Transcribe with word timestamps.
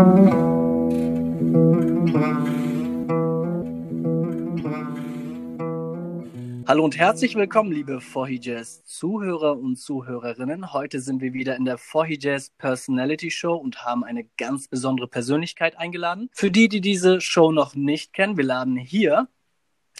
Hallo 0.00 0.08
und 6.84 6.96
herzlich 6.96 7.34
willkommen, 7.34 7.70
liebe 7.70 8.00
Jazz 8.40 8.82
Zuhörer 8.86 9.58
und 9.58 9.76
Zuhörerinnen. 9.76 10.72
Heute 10.72 11.00
sind 11.00 11.20
wir 11.20 11.34
wieder 11.34 11.54
in 11.56 11.66
der 11.66 11.76
Jazz 12.18 12.48
Personality 12.56 13.30
Show 13.30 13.56
und 13.56 13.84
haben 13.84 14.02
eine 14.02 14.24
ganz 14.38 14.68
besondere 14.68 15.06
Persönlichkeit 15.06 15.76
eingeladen. 15.76 16.30
Für 16.32 16.50
die, 16.50 16.70
die 16.70 16.80
diese 16.80 17.20
Show 17.20 17.52
noch 17.52 17.74
nicht 17.74 18.14
kennen, 18.14 18.38
wir 18.38 18.44
laden 18.44 18.76
hier 18.76 19.28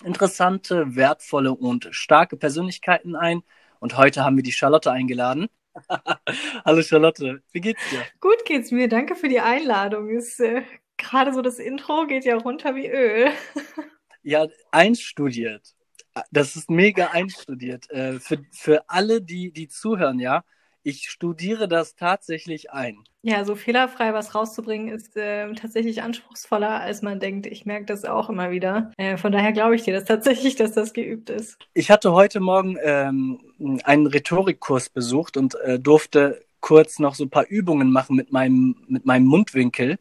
interessante, 0.03 0.97
wertvolle 0.97 1.53
und 1.53 1.89
starke 1.91 2.39
Persönlichkeiten 2.39 3.17
ein. 3.17 3.43
Und 3.81 3.99
heute 3.99 4.25
haben 4.25 4.37
wir 4.37 4.43
die 4.43 4.53
Charlotte 4.53 4.91
eingeladen. 4.91 5.49
Hallo 6.65 6.83
Charlotte, 6.83 7.43
wie 7.53 7.61
geht's 7.61 7.83
dir? 7.91 8.03
Gut 8.21 8.45
geht's 8.45 8.71
mir, 8.71 8.89
danke 8.89 9.15
für 9.15 9.29
die 9.29 9.41
Einladung. 9.41 10.09
Ist 10.09 10.41
äh, 10.41 10.63
gerade 10.97 11.33
so 11.33 11.43
das 11.43 11.59
Intro 11.59 12.07
geht 12.07 12.25
ja 12.25 12.37
runter 12.37 12.75
wie 12.75 12.89
Öl. 12.89 13.31
ja, 14.23 14.47
einstudiert 14.71 15.75
das 16.31 16.57
ist 16.57 16.71
mega 16.71 17.09
einstudiert. 17.09 17.91
Äh, 17.91 18.21
für, 18.21 18.39
für 18.53 18.89
alle, 18.89 19.23
die, 19.23 19.53
die 19.53 19.69
zuhören, 19.69 20.19
ja, 20.19 20.45
ich 20.83 21.11
studiere 21.11 21.69
das 21.69 21.95
tatsächlich 21.95 22.71
ein. 22.71 22.99
Ja, 23.23 23.45
so 23.45 23.55
fehlerfrei 23.55 24.15
was 24.15 24.35
rauszubringen 24.35 24.89
ist 24.89 25.17
äh, 25.17 25.53
tatsächlich 25.53 26.03
anspruchsvoller, 26.03 26.81
als 26.81 27.03
man 27.03 27.21
denkt. 27.21 27.47
Ich 27.47 27.67
merke 27.67 27.85
das 27.85 28.05
auch 28.05 28.31
immer 28.31 28.51
wieder. 28.51 28.93
Äh, 28.97 29.19
von 29.19 29.31
daher 29.31 29.53
glaube 29.53 29.75
ich 29.75 29.83
dir 29.83 29.93
das 29.93 30.05
tatsächlich, 30.05 30.55
dass 30.57 30.73
das 30.73 30.93
geübt 30.93 31.29
ist. 31.29 31.59
Ich 31.75 31.91
hatte 31.91 32.13
heute 32.13 32.41
Morgen 32.41 32.79
ähm, 32.83 33.41
einen 33.85 34.07
Rhetorikkurs 34.07 34.89
besucht 34.89 35.37
und 35.37 35.55
äh, 35.57 35.79
durfte 35.79 36.43
kurz 36.61 36.99
noch 36.99 37.15
so 37.15 37.25
ein 37.25 37.31
paar 37.31 37.47
Übungen 37.47 37.91
machen 37.93 38.17
mit 38.17 38.33
meinem, 38.33 38.77
mit 38.89 39.05
meinem 39.05 39.27
Mundwinkel. 39.27 39.99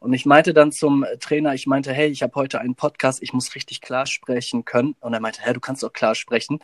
Und 0.00 0.12
ich 0.12 0.26
meinte 0.26 0.52
dann 0.52 0.70
zum 0.70 1.06
Trainer, 1.20 1.54
ich 1.54 1.66
meinte, 1.66 1.92
hey, 1.92 2.08
ich 2.08 2.22
habe 2.22 2.34
heute 2.34 2.60
einen 2.60 2.74
Podcast, 2.74 3.22
ich 3.22 3.32
muss 3.32 3.54
richtig 3.54 3.80
klar 3.80 4.04
sprechen 4.04 4.66
können. 4.66 4.96
Und 5.00 5.14
er 5.14 5.20
meinte, 5.20 5.40
hä, 5.42 5.54
du 5.54 5.60
kannst 5.60 5.82
doch 5.82 5.94
klar 5.94 6.14
sprechen. 6.14 6.60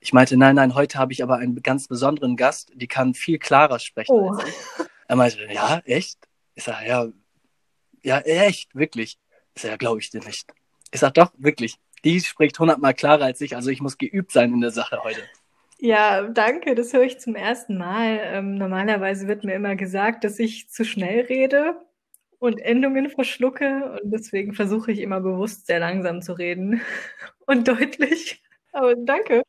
Ich 0.00 0.12
meinte, 0.12 0.36
nein, 0.36 0.56
nein, 0.56 0.74
heute 0.74 0.98
habe 0.98 1.12
ich 1.12 1.22
aber 1.22 1.36
einen 1.36 1.62
ganz 1.62 1.88
besonderen 1.88 2.36
Gast, 2.36 2.70
die 2.74 2.86
kann 2.86 3.14
viel 3.14 3.38
klarer 3.38 3.78
sprechen 3.78 4.12
oh. 4.12 4.30
als 4.30 4.48
ich. 4.48 4.54
Er 5.08 5.16
meinte, 5.16 5.38
ja, 5.50 5.80
echt? 5.84 6.18
Ich 6.54 6.64
sage, 6.64 6.86
ja, 6.86 7.08
ja, 8.02 8.18
echt, 8.18 8.74
wirklich. 8.74 9.18
Ich 9.54 9.62
sage, 9.62 9.72
ja, 9.72 9.76
glaube 9.76 10.00
ich 10.00 10.10
dir 10.10 10.22
nicht. 10.22 10.52
Ich 10.92 11.00
sage, 11.00 11.14
doch, 11.14 11.32
wirklich. 11.36 11.76
Die 12.04 12.20
spricht 12.20 12.58
hundertmal 12.58 12.94
klarer 12.94 13.24
als 13.24 13.40
ich, 13.40 13.56
also 13.56 13.70
ich 13.70 13.80
muss 13.80 13.98
geübt 13.98 14.30
sein 14.30 14.52
in 14.52 14.60
der 14.60 14.70
Sache 14.70 15.02
heute. 15.02 15.20
Ja, 15.80 16.22
danke, 16.28 16.74
das 16.74 16.92
höre 16.92 17.02
ich 17.02 17.18
zum 17.20 17.34
ersten 17.36 17.78
Mal. 17.78 18.20
Ähm, 18.22 18.56
normalerweise 18.56 19.28
wird 19.28 19.44
mir 19.44 19.54
immer 19.54 19.76
gesagt, 19.76 20.24
dass 20.24 20.38
ich 20.38 20.68
zu 20.68 20.84
schnell 20.84 21.20
rede 21.26 21.76
und 22.38 22.60
Endungen 22.60 23.10
verschlucke 23.10 23.98
und 24.00 24.10
deswegen 24.10 24.54
versuche 24.54 24.92
ich 24.92 25.00
immer 25.00 25.20
bewusst 25.20 25.66
sehr 25.66 25.80
langsam 25.80 26.22
zu 26.22 26.32
reden 26.32 26.80
und 27.46 27.66
deutlich. 27.66 28.42
Aber 28.72 28.94
danke. 28.96 29.42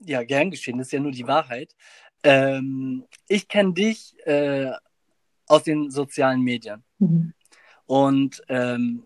Ja, 0.00 0.22
gern 0.22 0.50
geschehen, 0.50 0.78
das 0.78 0.88
ist 0.88 0.92
ja 0.92 1.00
nur 1.00 1.12
die 1.12 1.26
Wahrheit. 1.26 1.74
Ähm, 2.22 3.04
ich 3.28 3.48
kenne 3.48 3.72
dich 3.72 4.14
äh, 4.26 4.70
aus 5.46 5.62
den 5.62 5.90
sozialen 5.90 6.42
Medien. 6.42 6.82
Mhm. 6.98 7.32
Und 7.86 8.42
ähm, 8.48 9.04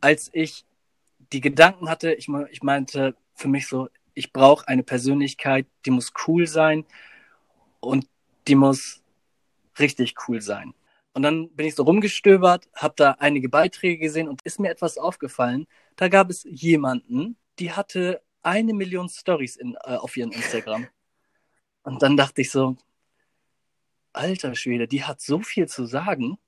als 0.00 0.30
ich 0.32 0.64
die 1.32 1.40
Gedanken 1.40 1.88
hatte, 1.88 2.14
ich, 2.14 2.28
ich 2.50 2.62
meinte 2.62 3.16
für 3.34 3.48
mich 3.48 3.66
so, 3.66 3.88
ich 4.14 4.32
brauche 4.32 4.68
eine 4.68 4.82
Persönlichkeit, 4.82 5.66
die 5.84 5.90
muss 5.90 6.12
cool 6.26 6.46
sein 6.46 6.84
und 7.80 8.06
die 8.46 8.54
muss 8.54 9.02
richtig 9.78 10.14
cool 10.28 10.40
sein. 10.40 10.74
Und 11.12 11.22
dann 11.22 11.50
bin 11.50 11.66
ich 11.66 11.74
so 11.74 11.84
rumgestöbert, 11.84 12.68
habe 12.74 12.94
da 12.96 13.12
einige 13.18 13.48
Beiträge 13.48 13.98
gesehen 13.98 14.28
und 14.28 14.42
ist 14.42 14.60
mir 14.60 14.70
etwas 14.70 14.98
aufgefallen. 14.98 15.66
Da 15.96 16.08
gab 16.08 16.30
es 16.30 16.44
jemanden, 16.44 17.36
die 17.58 17.72
hatte 17.72 18.20
eine 18.44 18.74
Million 18.74 19.08
Stories 19.08 19.56
in, 19.56 19.74
äh, 19.84 19.96
auf 19.96 20.16
ihrem 20.16 20.30
Instagram. 20.30 20.86
Und 21.82 22.02
dann 22.02 22.16
dachte 22.16 22.42
ich 22.42 22.50
so, 22.50 22.76
alter 24.12 24.54
Schwede, 24.54 24.86
die 24.88 25.04
hat 25.04 25.20
so 25.20 25.40
viel 25.40 25.66
zu 25.68 25.86
sagen, 25.86 26.38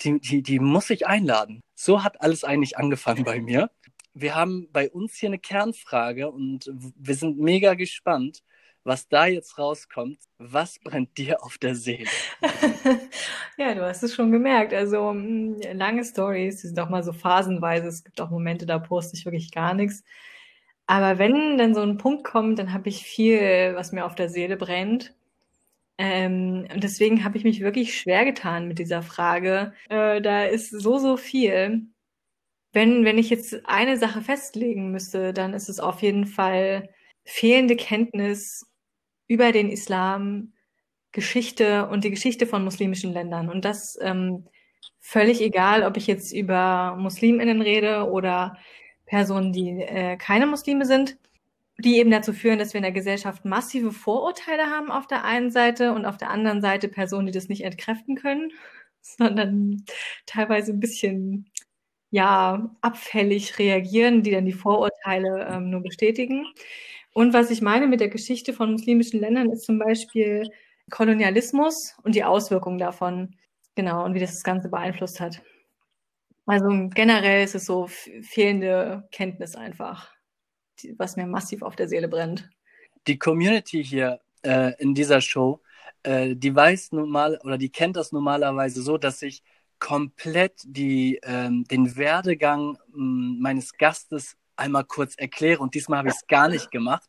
die, 0.00 0.20
die, 0.20 0.42
die 0.42 0.58
muss 0.58 0.90
ich 0.90 1.06
einladen. 1.06 1.62
So 1.74 2.02
hat 2.02 2.20
alles 2.20 2.44
eigentlich 2.44 2.76
angefangen 2.76 3.24
bei 3.24 3.40
mir. 3.40 3.70
Wir 4.12 4.34
haben 4.34 4.68
bei 4.72 4.90
uns 4.90 5.14
hier 5.14 5.28
eine 5.28 5.38
Kernfrage 5.38 6.30
und 6.30 6.70
wir 6.72 7.14
sind 7.14 7.38
mega 7.38 7.74
gespannt 7.74 8.42
was 8.84 9.08
da 9.08 9.26
jetzt 9.26 9.58
rauskommt, 9.58 10.18
was 10.38 10.78
brennt 10.78 11.16
dir 11.16 11.42
auf 11.42 11.58
der 11.58 11.74
Seele? 11.74 12.08
ja, 13.56 13.74
du 13.74 13.82
hast 13.82 14.02
es 14.02 14.14
schon 14.14 14.30
gemerkt. 14.30 14.74
Also 14.74 15.12
mm, 15.12 15.60
lange 15.72 16.04
Stories, 16.04 16.60
die 16.60 16.68
sind 16.68 16.78
auch 16.78 16.90
mal 16.90 17.02
so 17.02 17.12
phasenweise. 17.12 17.88
Es 17.88 18.04
gibt 18.04 18.20
auch 18.20 18.30
Momente, 18.30 18.66
da 18.66 18.78
poste 18.78 19.16
ich 19.16 19.24
wirklich 19.24 19.50
gar 19.50 19.74
nichts. 19.74 20.04
Aber 20.86 21.18
wenn 21.18 21.58
dann 21.58 21.74
so 21.74 21.80
ein 21.80 21.96
Punkt 21.98 22.24
kommt, 22.24 22.58
dann 22.58 22.72
habe 22.72 22.88
ich 22.88 23.04
viel, 23.04 23.74
was 23.74 23.92
mir 23.92 24.04
auf 24.04 24.14
der 24.14 24.28
Seele 24.28 24.56
brennt. 24.56 25.14
Ähm, 25.98 26.66
und 26.72 26.82
deswegen 26.82 27.24
habe 27.24 27.38
ich 27.38 27.44
mich 27.44 27.60
wirklich 27.60 27.98
schwer 27.98 28.24
getan 28.24 28.68
mit 28.68 28.78
dieser 28.78 29.02
Frage. 29.02 29.72
Äh, 29.88 30.20
da 30.20 30.44
ist 30.44 30.70
so, 30.70 30.98
so 30.98 31.16
viel. 31.16 31.86
Wenn, 32.72 33.04
wenn 33.04 33.18
ich 33.18 33.30
jetzt 33.30 33.66
eine 33.66 33.96
Sache 33.96 34.20
festlegen 34.20 34.90
müsste, 34.90 35.32
dann 35.32 35.54
ist 35.54 35.68
es 35.68 35.80
auf 35.80 36.02
jeden 36.02 36.26
Fall 36.26 36.90
fehlende 37.24 37.76
Kenntnis 37.76 38.66
über 39.28 39.52
den 39.52 39.70
Islam, 39.70 40.52
Geschichte 41.12 41.88
und 41.88 42.04
die 42.04 42.10
Geschichte 42.10 42.46
von 42.46 42.64
muslimischen 42.64 43.12
Ländern. 43.12 43.48
Und 43.48 43.64
das 43.64 43.98
ähm, 44.02 44.48
völlig 45.00 45.40
egal, 45.40 45.84
ob 45.84 45.96
ich 45.96 46.06
jetzt 46.08 46.32
über 46.32 46.96
Musliminnen 46.98 47.62
rede 47.62 48.10
oder 48.10 48.58
Personen, 49.06 49.52
die 49.52 49.82
äh, 49.82 50.16
keine 50.16 50.46
Muslime 50.46 50.86
sind, 50.86 51.18
die 51.78 51.98
eben 51.98 52.10
dazu 52.10 52.32
führen, 52.32 52.58
dass 52.58 52.72
wir 52.72 52.78
in 52.78 52.84
der 52.84 52.92
Gesellschaft 52.92 53.44
massive 53.44 53.92
Vorurteile 53.92 54.66
haben 54.66 54.90
auf 54.90 55.06
der 55.06 55.24
einen 55.24 55.50
Seite 55.50 55.92
und 55.92 56.06
auf 56.06 56.16
der 56.16 56.30
anderen 56.30 56.60
Seite 56.60 56.88
Personen, 56.88 57.26
die 57.26 57.32
das 57.32 57.48
nicht 57.48 57.64
entkräften 57.64 58.16
können, 58.16 58.52
sondern 59.00 59.84
teilweise 60.26 60.72
ein 60.72 60.80
bisschen 60.80 61.50
ja 62.10 62.70
abfällig 62.80 63.58
reagieren, 63.58 64.22
die 64.22 64.30
dann 64.30 64.46
die 64.46 64.52
Vorurteile 64.52 65.48
ähm, 65.50 65.70
nur 65.70 65.82
bestätigen. 65.82 66.46
Und 67.12 67.32
was 67.32 67.50
ich 67.50 67.62
meine 67.62 67.86
mit 67.86 68.00
der 68.00 68.08
Geschichte 68.08 68.52
von 68.52 68.72
muslimischen 68.72 69.20
Ländern 69.20 69.50
ist 69.50 69.64
zum 69.64 69.78
Beispiel 69.78 70.48
Kolonialismus 70.90 71.96
und 72.02 72.14
die 72.14 72.24
Auswirkungen 72.24 72.78
davon. 72.78 73.36
Genau, 73.74 74.04
und 74.04 74.14
wie 74.14 74.20
das 74.20 74.32
das 74.32 74.44
Ganze 74.44 74.68
beeinflusst 74.68 75.20
hat. 75.20 75.42
Also 76.46 76.68
generell 76.94 77.44
ist 77.44 77.54
es 77.54 77.64
so 77.64 77.86
fehlende 77.86 79.08
Kenntnis 79.10 79.56
einfach, 79.56 80.12
die, 80.80 80.94
was 80.98 81.16
mir 81.16 81.26
massiv 81.26 81.62
auf 81.62 81.76
der 81.76 81.88
Seele 81.88 82.08
brennt. 82.08 82.48
Die 83.06 83.18
Community 83.18 83.84
hier 83.84 84.20
äh, 84.42 84.72
in 84.78 84.94
dieser 84.94 85.20
Show, 85.20 85.60
äh, 86.02 86.34
die 86.36 86.54
weiß 86.54 86.92
normal 86.92 87.38
oder 87.44 87.58
die 87.58 87.70
kennt 87.70 87.96
das 87.96 88.12
normalerweise 88.12 88.82
so, 88.82 88.98
dass 88.98 89.22
ich 89.22 89.42
komplett 89.78 90.62
die, 90.64 91.20
ähm, 91.22 91.64
den 91.64 91.96
Werdegang 91.96 92.78
mh, 92.92 93.40
meines 93.40 93.72
Gastes 93.76 94.36
einmal 94.56 94.84
kurz 94.84 95.14
erkläre. 95.16 95.60
Und 95.60 95.74
diesmal 95.74 95.98
habe 95.98 96.08
ich 96.08 96.14
es 96.14 96.26
gar 96.26 96.48
nicht 96.48 96.70
gemacht, 96.70 97.08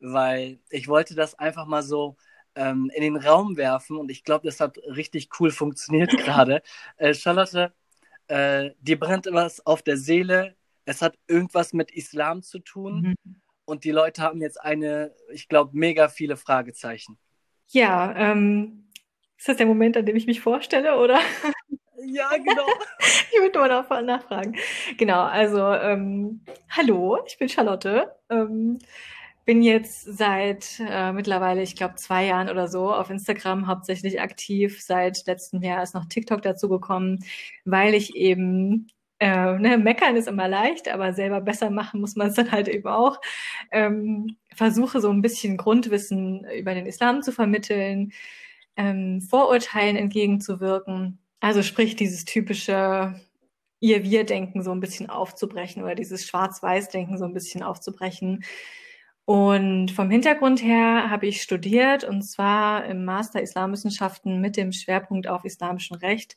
weil 0.00 0.60
ich 0.70 0.88
wollte 0.88 1.14
das 1.14 1.34
einfach 1.38 1.66
mal 1.66 1.82
so 1.82 2.16
ähm, 2.54 2.90
in 2.94 3.02
den 3.02 3.16
Raum 3.16 3.56
werfen 3.56 3.96
und 3.96 4.10
ich 4.10 4.24
glaube, 4.24 4.46
das 4.46 4.60
hat 4.60 4.78
richtig 4.78 5.28
cool 5.40 5.50
funktioniert 5.50 6.10
gerade. 6.18 6.62
Äh, 6.96 7.14
Charlotte, 7.14 7.72
äh, 8.30 8.70
dir 8.80 8.98
brennt 8.98 9.26
was 9.30 9.64
auf 9.66 9.82
der 9.82 9.96
Seele. 9.96 10.54
Es 10.84 11.02
hat 11.02 11.18
irgendwas 11.26 11.72
mit 11.72 11.90
Islam 11.90 12.42
zu 12.42 12.60
tun. 12.60 13.16
Mhm. 13.24 13.40
Und 13.64 13.84
die 13.84 13.90
Leute 13.90 14.22
haben 14.22 14.40
jetzt 14.40 14.60
eine, 14.60 15.14
ich 15.32 15.48
glaube, 15.48 15.70
mega 15.74 16.08
viele 16.08 16.36
Fragezeichen. 16.36 17.18
Ja, 17.68 18.14
ähm, 18.16 18.88
ist 19.36 19.48
das 19.48 19.56
der 19.56 19.66
Moment, 19.66 19.96
an 19.96 20.06
dem 20.06 20.16
ich 20.16 20.26
mich 20.26 20.40
vorstelle, 20.40 20.98
oder? 20.98 21.18
Ja, 22.02 22.30
genau. 22.30 22.66
ich 23.30 23.38
würde 23.40 23.58
mal 23.58 24.02
nachfragen. 24.02 24.56
Genau, 24.96 25.20
also 25.20 25.66
ähm, 25.74 26.40
hallo, 26.70 27.18
ich 27.26 27.36
bin 27.36 27.50
Charlotte. 27.50 28.16
Ähm, 28.30 28.78
bin 29.50 29.62
jetzt 29.64 30.04
seit 30.04 30.78
äh, 30.78 31.10
mittlerweile, 31.10 31.60
ich 31.62 31.74
glaube, 31.74 31.96
zwei 31.96 32.26
Jahren 32.26 32.48
oder 32.48 32.68
so 32.68 32.92
auf 32.92 33.10
Instagram 33.10 33.66
hauptsächlich 33.66 34.20
aktiv. 34.20 34.80
Seit 34.80 35.26
letztem 35.26 35.60
Jahr 35.60 35.82
ist 35.82 35.92
noch 35.92 36.04
TikTok 36.06 36.40
dazu 36.40 36.68
gekommen, 36.68 37.24
weil 37.64 37.94
ich 37.94 38.14
eben 38.14 38.86
äh, 39.18 39.58
ne, 39.58 39.76
meckern 39.76 40.14
ist 40.14 40.28
immer 40.28 40.46
leicht, 40.46 40.88
aber 40.88 41.14
selber 41.14 41.40
besser 41.40 41.70
machen 41.70 42.00
muss 42.00 42.14
man 42.14 42.28
es 42.28 42.34
dann 42.36 42.52
halt 42.52 42.68
eben 42.68 42.86
auch. 42.86 43.20
Ähm, 43.72 44.36
versuche 44.54 45.00
so 45.00 45.10
ein 45.10 45.20
bisschen 45.20 45.56
Grundwissen 45.56 46.46
über 46.56 46.72
den 46.74 46.86
Islam 46.86 47.22
zu 47.22 47.32
vermitteln, 47.32 48.12
ähm, 48.76 49.20
Vorurteilen 49.20 49.96
entgegenzuwirken 49.96 51.18
also 51.40 51.64
sprich, 51.64 51.96
dieses 51.96 52.24
typische 52.24 53.18
Ihr-Wir-Denken 53.80 54.62
so 54.62 54.70
ein 54.70 54.80
bisschen 54.80 55.08
aufzubrechen 55.10 55.82
oder 55.82 55.96
dieses 55.96 56.24
Schwarz-Weiß-Denken 56.26 57.18
so 57.18 57.24
ein 57.24 57.32
bisschen 57.34 57.64
aufzubrechen. 57.64 58.44
Und 59.30 59.92
vom 59.92 60.10
Hintergrund 60.10 60.60
her 60.60 61.08
habe 61.08 61.28
ich 61.28 61.40
studiert 61.40 62.02
und 62.02 62.22
zwar 62.22 62.84
im 62.86 63.04
Master 63.04 63.40
Islamwissenschaften 63.40 64.40
mit 64.40 64.56
dem 64.56 64.72
Schwerpunkt 64.72 65.28
auf 65.28 65.44
islamischem 65.44 65.98
Recht 65.98 66.36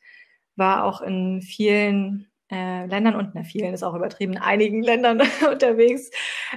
war 0.55 0.83
auch 0.83 1.01
in 1.01 1.41
vielen 1.41 2.27
äh, 2.51 2.85
Ländern 2.85 3.15
und 3.15 3.33
na 3.33 3.41
vielen 3.41 3.73
ist 3.73 3.81
auch 3.81 3.95
übertrieben, 3.95 4.33
in 4.33 4.39
einigen 4.43 4.83
Ländern 4.83 5.19
unterwegs, 5.51 6.11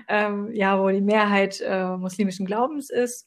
ähm, 0.09 0.51
ja, 0.53 0.79
wo 0.79 0.91
die 0.91 1.01
Mehrheit 1.01 1.63
äh, 1.63 1.97
muslimischen 1.97 2.45
Glaubens 2.45 2.91
ist. 2.91 3.27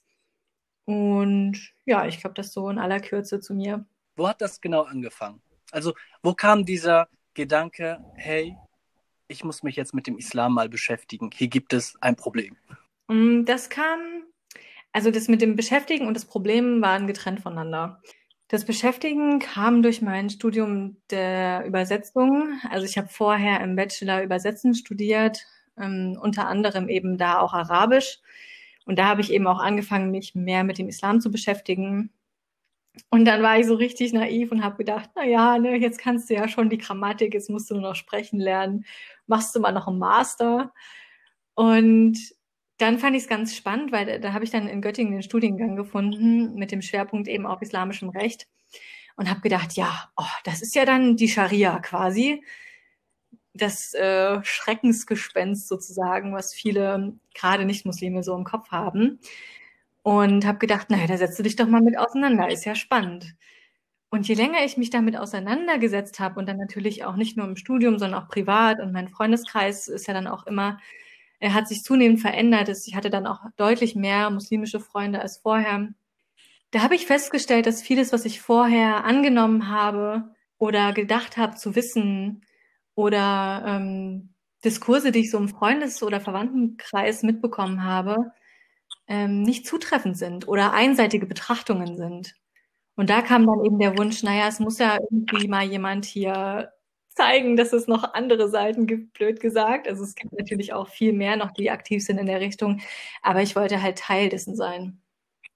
Und 0.86 1.58
ja, 1.86 2.06
ich 2.06 2.22
glaube, 2.22 2.36
das 2.36 2.54
so 2.54 2.70
in 2.70 2.78
aller 2.78 3.00
Kürze 3.00 3.40
zu 3.40 3.56
mir. 3.56 3.88
Wo 4.18 4.28
hat 4.28 4.40
das 4.40 4.62
genau 4.62 4.84
angefangen? 4.84 5.42
Also, 5.72 5.96
wo 6.22 6.36
kam 6.36 6.64
dieser 6.64 7.08
Gedanke, 7.34 8.06
hey, 8.14 8.56
ich 9.28 9.44
muss 9.44 9.64
mich 9.64 9.78
jetzt 9.78 9.96
mit 9.96 10.06
dem 10.06 10.20
Islam 10.20 10.54
mal 10.54 10.70
beschäftigen. 10.70 11.32
Hier 11.34 11.48
gibt 11.48 11.74
es 11.74 11.96
ein 12.02 12.16
Problem. 12.16 12.56
Mm, 13.10 13.44
das 13.46 13.70
kam, 13.70 14.00
also 14.94 15.12
das 15.12 15.28
mit 15.28 15.42
dem 15.42 15.56
Beschäftigen 15.56 16.08
und 16.08 16.14
das 16.14 16.26
Problem 16.26 16.82
waren 16.82 17.08
getrennt 17.08 17.42
voneinander. 17.42 18.02
Das 18.48 18.66
Beschäftigen 18.66 19.40
kam 19.40 19.84
durch 19.84 20.02
mein 20.02 20.30
Studium 20.30 20.98
der 21.12 21.66
Übersetzung. 21.66 22.60
Also 22.72 22.86
ich 22.86 22.98
habe 22.98 23.10
vorher 23.10 23.62
im 23.62 23.76
Bachelor 23.76 24.24
Übersetzen 24.24 24.74
studiert, 24.76 25.46
ähm, 25.78 26.18
unter 26.22 26.48
anderem 26.48 26.90
eben 26.90 27.18
da 27.18 27.40
auch 27.40 27.54
Arabisch. 27.54 28.20
Und 28.86 28.98
da 29.00 29.06
habe 29.08 29.22
ich 29.22 29.32
eben 29.32 29.48
auch 29.48 29.60
angefangen, 29.60 30.12
mich 30.12 30.36
mehr 30.36 30.64
mit 30.64 30.80
dem 30.80 30.88
Islam 30.90 31.22
zu 31.22 31.32
beschäftigen. 31.32 32.12
Und 33.10 33.26
dann 33.26 33.44
war 33.44 33.60
ich 33.60 33.68
so 33.68 33.76
richtig 33.76 34.14
naiv 34.14 34.52
und 34.52 34.64
habe 34.64 34.78
gedacht, 34.78 35.12
na 35.16 35.24
ja, 35.26 35.60
ne, 35.60 35.78
jetzt 35.78 36.00
kannst 36.00 36.30
du 36.30 36.34
ja 36.36 36.48
schon 36.48 36.70
die 36.70 36.80
Grammatik, 36.80 37.34
jetzt 37.36 37.50
musst 37.50 37.70
du 37.70 37.76
nur 37.76 37.84
noch 37.84 37.96
sprechen 37.96 38.40
lernen, 38.40 38.86
machst 39.28 39.56
du 39.56 39.60
mal 39.60 39.72
noch 39.72 39.88
einen 39.88 40.00
Master. 40.00 40.74
Und 41.56 42.18
dann 42.80 42.98
fand 42.98 43.16
ich 43.16 43.24
es 43.24 43.30
ganz 43.30 43.56
spannend, 43.56 43.92
weil 43.92 44.06
da, 44.06 44.18
da 44.18 44.34
habe 44.34 44.46
ich 44.46 44.52
dann 44.52 44.68
in 44.68 44.82
Göttingen 44.82 45.14
den 45.14 45.22
Studiengang 45.22 45.76
gefunden 45.76 46.56
mit 46.56 46.72
dem 46.72 46.82
Schwerpunkt 46.82 47.28
eben 47.28 47.46
auf 47.46 47.62
islamischem 47.62 48.10
Recht 48.10 48.48
und 49.18 49.30
habe 49.30 49.42
gedacht, 49.42 49.74
ja, 49.74 50.10
oh, 50.16 50.24
das 50.46 50.62
ist 50.62 50.76
ja 50.76 50.86
dann 50.86 51.18
die 51.18 51.28
Scharia 51.28 51.80
quasi, 51.80 52.42
das 53.54 53.94
äh, 53.94 54.42
Schreckensgespenst 54.44 55.68
sozusagen, 55.68 56.34
was 56.34 56.54
viele 56.54 57.14
gerade 57.34 57.66
Nicht-Muslime 57.66 58.24
so 58.24 58.36
im 58.36 58.46
Kopf 58.46 58.72
haben. 58.72 59.20
Und 60.02 60.46
habe 60.46 60.60
gedacht, 60.60 60.90
naja, 60.90 61.08
da 61.08 61.18
setzt 61.18 61.38
du 61.38 61.44
dich 61.44 61.58
doch 61.58 61.68
mal 61.68 61.82
mit 61.82 61.98
auseinander, 61.98 62.50
ist 62.50 62.64
ja 62.66 62.76
spannend. 62.76 63.36
Und 64.10 64.28
je 64.28 64.36
länger 64.36 64.64
ich 64.64 64.78
mich 64.78 64.90
damit 64.90 65.18
auseinandergesetzt 65.18 66.20
habe 66.20 66.40
und 66.40 66.48
dann 66.48 66.58
natürlich 66.58 67.04
auch 67.04 67.18
nicht 67.18 67.38
nur 67.38 67.46
im 67.46 67.58
Studium, 67.58 68.00
sondern 68.00 68.24
auch 68.24 68.30
privat 68.30 68.80
und 68.80 68.94
mein 68.94 69.10
Freundeskreis 69.10 69.88
ist 69.90 70.08
ja 70.08 70.14
dann 70.14 70.28
auch 70.28 70.48
immer 70.48 70.80
er 71.40 71.54
hat 71.54 71.68
sich 71.68 71.84
zunehmend 71.84 72.20
verändert. 72.20 72.70
Ich 72.70 72.96
hatte 72.96 73.10
dann 73.10 73.26
auch 73.26 73.40
deutlich 73.56 73.96
mehr 73.96 74.30
muslimische 74.30 74.80
Freunde 74.80 75.22
als 75.22 75.38
vorher. 75.38 75.90
Da 76.72 76.82
habe 76.82 76.96
ich 76.96 77.08
festgestellt, 77.08 77.66
dass 77.66 77.82
vieles, 77.82 78.14
was 78.14 78.26
ich 78.26 78.42
vorher 78.42 79.06
angenommen 79.06 79.70
habe 79.70 80.36
oder 80.58 80.94
gedacht 80.94 81.38
habe 81.38 81.56
zu 81.56 81.76
wissen 81.76 82.46
oder 82.94 83.64
ähm, 83.66 84.34
Diskurse, 84.64 85.12
die 85.12 85.20
ich 85.20 85.32
so 85.32 85.38
im 85.38 85.50
Freundes- 85.50 86.04
oder 86.04 86.20
Verwandtenkreis 86.20 87.24
mitbekommen 87.24 87.84
habe, 87.84 88.34
ähm, 89.08 89.42
nicht 89.42 89.66
zutreffend 89.66 90.18
sind 90.18 90.48
oder 90.48 90.74
einseitige 90.74 91.26
Betrachtungen 91.26 91.98
sind. 91.98 92.36
Und 92.96 93.10
da 93.10 93.22
kam 93.22 93.48
dann 93.48 93.64
eben 93.66 93.80
der 93.80 93.98
Wunsch, 93.98 94.24
naja, 94.24 94.48
es 94.50 94.60
muss 94.60 94.78
ja 94.80 94.98
irgendwie 95.10 95.48
mal 95.48 95.64
jemand 95.64 96.06
hier 96.06 96.74
zeigen, 97.20 97.58
dass 97.58 97.74
es 97.74 97.88
noch 97.88 98.14
andere 98.14 98.50
Seiten 98.50 98.88
gibt, 98.88 99.14
blöd 99.14 99.40
gesagt. 99.42 99.88
Also 99.88 100.04
es 100.04 100.16
gibt 100.16 100.38
natürlich 100.38 100.74
auch 100.74 100.88
viel 100.88 101.12
mehr 101.12 101.36
noch, 101.36 101.52
die 101.52 101.70
aktiv 101.70 102.04
sind 102.04 102.18
in 102.18 102.28
der 102.28 102.40
Richtung. 102.40 102.82
Aber 103.22 103.42
ich 103.42 103.56
wollte 103.56 103.82
halt 103.82 103.98
Teil 103.98 104.30
dessen 104.30 104.56
sein. 104.56 105.02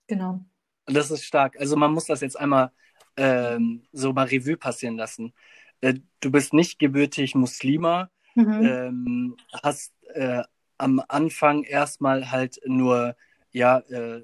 Genau. 0.08 0.44
Und 0.86 0.98
das 0.98 1.10
ist 1.10 1.24
stark. 1.24 1.58
Also 1.60 1.78
man 1.78 1.94
muss 1.94 2.06
das 2.06 2.22
jetzt 2.22 2.38
einmal 2.38 2.72
ähm, 3.16 3.84
so 3.94 4.12
mal 4.12 4.28
Revue 4.28 4.58
passieren 4.58 4.98
lassen. 4.98 5.34
Äh, 5.80 5.96
du 6.20 6.32
bist 6.32 6.54
nicht 6.54 6.80
gebürtig 6.80 7.34
Muslima, 7.36 8.10
mhm. 8.36 8.66
ähm, 8.66 9.38
hast 9.64 9.94
äh, 10.14 10.44
am 10.78 11.02
Anfang 11.08 11.64
erstmal 11.64 12.32
halt 12.32 12.60
nur 12.66 13.16
ja 13.52 13.80
äh, 13.90 14.24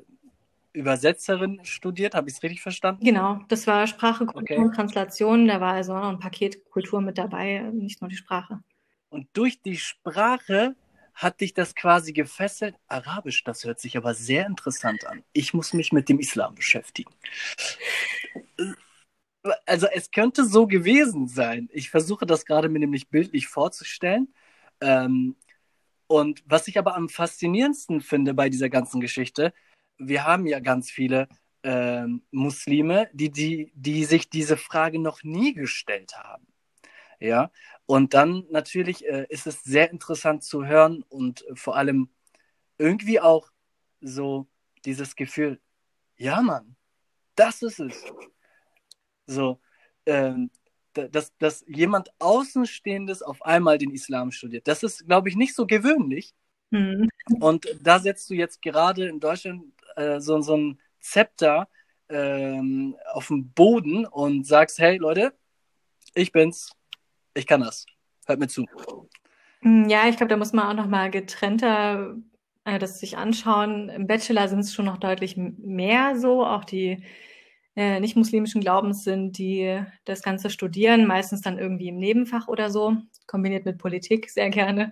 Übersetzerin 0.73 1.59
studiert, 1.63 2.13
habe 2.13 2.29
ich 2.29 2.35
es 2.35 2.43
richtig 2.43 2.61
verstanden? 2.61 3.03
Genau, 3.03 3.39
das 3.47 3.65
war 3.67 3.87
Sprache, 3.87 4.25
Kultur 4.25 4.57
okay. 4.57 4.57
und 4.57 4.75
Translation. 4.75 5.47
Da 5.47 5.59
war 5.59 5.73
also 5.73 5.93
noch 5.93 6.09
ein 6.09 6.19
Paket 6.19 6.69
Kultur 6.69 7.01
mit 7.01 7.17
dabei, 7.17 7.59
nicht 7.73 8.01
nur 8.01 8.09
die 8.09 8.17
Sprache. 8.17 8.59
Und 9.09 9.27
durch 9.33 9.61
die 9.61 9.77
Sprache 9.77 10.75
hat 11.13 11.41
dich 11.41 11.53
das 11.53 11.75
quasi 11.75 12.13
gefesselt. 12.13 12.75
Arabisch, 12.87 13.43
das 13.43 13.65
hört 13.65 13.79
sich 13.79 13.97
aber 13.97 14.13
sehr 14.13 14.45
interessant 14.45 15.05
an. 15.05 15.23
Ich 15.33 15.53
muss 15.53 15.73
mich 15.73 15.91
mit 15.91 16.07
dem 16.07 16.19
Islam 16.19 16.55
beschäftigen. 16.55 17.13
Also 19.65 19.87
es 19.87 20.11
könnte 20.11 20.45
so 20.45 20.67
gewesen 20.67 21.27
sein. 21.27 21.67
Ich 21.71 21.89
versuche 21.89 22.25
das 22.25 22.45
gerade 22.45 22.69
mir 22.69 22.79
nämlich 22.79 23.09
bildlich 23.09 23.47
vorzustellen. 23.47 24.33
Ähm, 24.79 25.35
und 26.07 26.43
was 26.45 26.67
ich 26.67 26.77
aber 26.77 26.95
am 26.95 27.09
faszinierendsten 27.09 28.01
finde 28.01 28.33
bei 28.33 28.49
dieser 28.49 28.69
ganzen 28.69 29.01
Geschichte, 29.01 29.53
wir 29.99 30.23
haben 30.25 30.47
ja 30.47 30.59
ganz 30.59 30.89
viele 30.89 31.27
äh, 31.63 32.05
Muslime, 32.31 33.09
die, 33.13 33.29
die, 33.29 33.71
die 33.75 34.05
sich 34.05 34.29
diese 34.29 34.57
Frage 34.57 34.99
noch 34.99 35.23
nie 35.23 35.53
gestellt 35.53 36.17
haben. 36.17 36.47
Ja, 37.19 37.51
und 37.85 38.13
dann 38.13 38.45
natürlich 38.49 39.05
äh, 39.05 39.25
ist 39.29 39.45
es 39.45 39.61
sehr 39.61 39.91
interessant 39.91 40.43
zu 40.43 40.65
hören 40.65 41.03
und 41.09 41.45
vor 41.53 41.75
allem 41.75 42.09
irgendwie 42.77 43.19
auch 43.19 43.51
so 43.99 44.47
dieses 44.85 45.17
Gefühl, 45.17 45.59
ja, 46.15 46.41
Mann, 46.41 46.77
das 47.35 47.61
ist 47.61 47.79
es. 47.79 48.05
So, 49.27 49.59
ähm, 50.05 50.49
dass, 50.93 51.35
dass 51.37 51.63
jemand 51.67 52.09
Außenstehendes 52.19 53.21
auf 53.21 53.41
einmal 53.41 53.77
den 53.77 53.91
Islam 53.91 54.31
studiert. 54.31 54.67
Das 54.67 54.83
ist, 54.83 55.05
glaube 55.05 55.29
ich, 55.29 55.35
nicht 55.35 55.55
so 55.55 55.65
gewöhnlich. 55.65 56.33
Mhm. 56.71 57.09
Und 57.39 57.67
da 57.81 57.99
setzt 57.99 58.29
du 58.29 58.33
jetzt 58.33 58.61
gerade 58.61 59.07
in 59.07 59.19
Deutschland 59.19 59.63
äh, 59.99 60.19
so, 60.19 60.39
so 60.41 60.55
ein 60.55 60.79
Zepter 60.99 61.67
ähm, 62.09 62.95
auf 63.13 63.27
dem 63.27 63.51
Boden 63.51 64.05
und 64.05 64.45
sagst, 64.45 64.79
hey 64.79 64.97
Leute, 64.97 65.33
ich 66.15 66.31
bin's, 66.31 66.71
ich 67.33 67.45
kann 67.45 67.61
das. 67.61 67.85
Hört 68.25 68.39
mir 68.39 68.47
zu. 68.47 68.65
Hm, 69.61 69.89
ja, 69.89 70.07
ich 70.07 70.17
glaube, 70.17 70.29
da 70.29 70.37
muss 70.37 70.53
man 70.53 70.67
auch 70.67 70.83
noch 70.83 70.89
mal 70.89 71.11
getrennter 71.11 72.15
äh, 72.69 72.79
das 72.79 72.99
sich 72.99 73.17
anschauen. 73.17 73.89
Im 73.89 74.07
Bachelor 74.07 74.47
sind 74.47 74.59
es 74.59 74.73
schon 74.73 74.85
noch 74.85 74.97
deutlich 74.97 75.37
mehr 75.37 76.17
so, 76.17 76.45
auch 76.45 76.63
die 76.63 77.03
äh, 77.75 77.99
nicht-muslimischen 77.99 78.61
Glaubens 78.61 79.03
sind, 79.03 79.37
die 79.37 79.81
das 80.05 80.21
Ganze 80.21 80.49
studieren, 80.49 81.07
meistens 81.07 81.41
dann 81.41 81.57
irgendwie 81.57 81.89
im 81.89 81.97
Nebenfach 81.97 82.47
oder 82.47 82.69
so, 82.69 82.97
kombiniert 83.27 83.65
mit 83.65 83.77
Politik 83.77 84.29
sehr 84.29 84.49
gerne. 84.49 84.91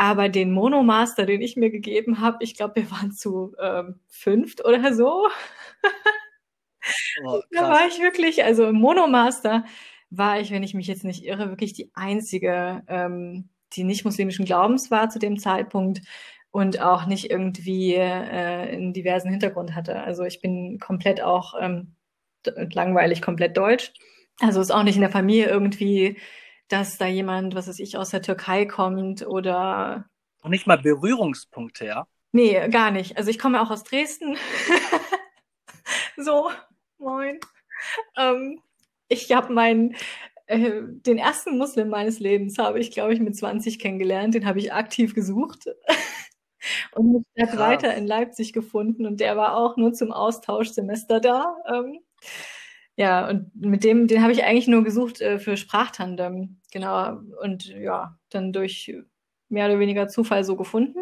Aber 0.00 0.30
den 0.30 0.50
Monomaster, 0.52 1.26
den 1.26 1.42
ich 1.42 1.56
mir 1.56 1.68
gegeben 1.68 2.20
habe, 2.20 2.38
ich 2.40 2.56
glaube, 2.56 2.76
wir 2.76 2.90
waren 2.90 3.12
zu 3.12 3.54
ähm, 3.60 4.00
fünft 4.08 4.64
oder 4.64 4.94
so. 4.94 5.28
Oh, 7.22 7.42
da 7.50 7.68
war 7.68 7.86
ich 7.86 8.00
wirklich, 8.00 8.42
also 8.42 8.64
im 8.64 8.76
Monomaster 8.76 9.66
war 10.08 10.40
ich, 10.40 10.52
wenn 10.52 10.62
ich 10.62 10.72
mich 10.72 10.86
jetzt 10.86 11.04
nicht 11.04 11.22
irre, 11.26 11.50
wirklich 11.50 11.74
die 11.74 11.90
einzige, 11.92 12.82
ähm, 12.86 13.50
die 13.74 13.84
nicht 13.84 14.06
muslimischen 14.06 14.46
Glaubens 14.46 14.90
war 14.90 15.10
zu 15.10 15.18
dem 15.18 15.38
Zeitpunkt 15.38 16.00
und 16.50 16.80
auch 16.80 17.04
nicht 17.04 17.30
irgendwie 17.30 17.92
äh, 17.96 18.00
einen 18.00 18.94
diversen 18.94 19.30
Hintergrund 19.30 19.74
hatte. 19.74 20.02
Also 20.02 20.24
ich 20.24 20.40
bin 20.40 20.78
komplett 20.78 21.20
auch 21.20 21.52
ähm, 21.60 21.94
langweilig, 22.72 23.20
komplett 23.20 23.54
deutsch. 23.54 23.92
Also 24.40 24.62
ist 24.62 24.70
auch 24.70 24.82
nicht 24.82 24.96
in 24.96 25.02
der 25.02 25.10
Familie 25.10 25.50
irgendwie 25.50 26.16
dass 26.70 26.96
da 26.96 27.06
jemand, 27.06 27.54
was 27.54 27.68
weiß 27.68 27.78
ich, 27.80 27.98
aus 27.98 28.10
der 28.10 28.22
Türkei 28.22 28.64
kommt 28.64 29.26
oder. 29.26 30.06
Und 30.42 30.50
nicht 30.50 30.66
mal 30.66 30.78
Berührungspunkte, 30.78 31.84
ja? 31.84 32.06
Nee, 32.32 32.68
gar 32.68 32.90
nicht. 32.90 33.18
Also 33.18 33.30
ich 33.30 33.38
komme 33.38 33.60
auch 33.60 33.70
aus 33.70 33.82
Dresden. 33.82 34.36
so, 36.16 36.50
moin. 36.98 37.40
Ähm, 38.16 38.60
ich 39.08 39.32
habe 39.32 39.52
meinen, 39.52 39.96
äh, 40.46 40.82
den 40.84 41.18
ersten 41.18 41.58
Muslim 41.58 41.88
meines 41.88 42.20
Lebens 42.20 42.56
habe 42.58 42.78
ich, 42.78 42.92
glaube 42.92 43.12
ich, 43.12 43.20
mit 43.20 43.36
20 43.36 43.80
kennengelernt. 43.80 44.34
Den 44.34 44.46
habe 44.46 44.60
ich 44.60 44.72
aktiv 44.72 45.14
gesucht. 45.14 45.64
und 46.92 47.12
mit 47.12 47.24
Stadt 47.36 47.58
weiter 47.58 47.94
in 47.94 48.06
Leipzig 48.06 48.52
gefunden 48.52 49.06
und 49.06 49.20
der 49.20 49.36
war 49.36 49.56
auch 49.56 49.76
nur 49.76 49.92
zum 49.92 50.12
Austauschsemester 50.12 51.20
da. 51.20 51.56
Ähm, 51.66 52.00
ja, 53.00 53.26
und 53.30 53.56
mit 53.56 53.82
dem, 53.82 54.08
den 54.08 54.22
habe 54.22 54.32
ich 54.32 54.44
eigentlich 54.44 54.68
nur 54.68 54.84
gesucht 54.84 55.22
äh, 55.22 55.38
für 55.38 55.56
Sprachtandem. 55.56 56.60
Genau. 56.70 57.20
Und 57.42 57.64
ja, 57.64 58.18
dann 58.28 58.52
durch 58.52 58.94
mehr 59.48 59.66
oder 59.68 59.78
weniger 59.78 60.06
Zufall 60.08 60.44
so 60.44 60.54
gefunden. 60.54 60.98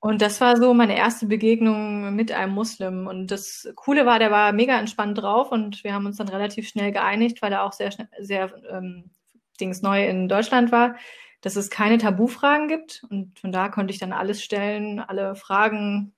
Und 0.00 0.20
das 0.20 0.38
war 0.42 0.58
so 0.58 0.74
meine 0.74 0.94
erste 0.94 1.24
Begegnung 1.28 2.14
mit 2.14 2.30
einem 2.30 2.52
Muslim. 2.52 3.06
Und 3.06 3.30
das 3.30 3.66
Coole 3.74 4.04
war, 4.04 4.18
der 4.18 4.30
war 4.30 4.52
mega 4.52 4.78
entspannt 4.78 5.16
drauf 5.16 5.50
und 5.50 5.82
wir 5.82 5.94
haben 5.94 6.04
uns 6.04 6.18
dann 6.18 6.28
relativ 6.28 6.68
schnell 6.68 6.92
geeinigt, 6.92 7.40
weil 7.40 7.54
er 7.54 7.64
auch 7.64 7.72
sehr, 7.72 7.94
sehr 8.20 8.52
ähm, 8.70 9.10
Dings 9.58 9.80
neu 9.80 10.06
in 10.06 10.28
Deutschland 10.28 10.72
war, 10.72 10.96
dass 11.40 11.56
es 11.56 11.70
keine 11.70 11.96
Tabufragen 11.96 12.68
gibt. 12.68 13.02
Und 13.08 13.38
von 13.38 13.50
da 13.50 13.70
konnte 13.70 13.94
ich 13.94 13.98
dann 13.98 14.12
alles 14.12 14.44
stellen, 14.44 15.00
alle 15.00 15.36
Fragen 15.36 16.14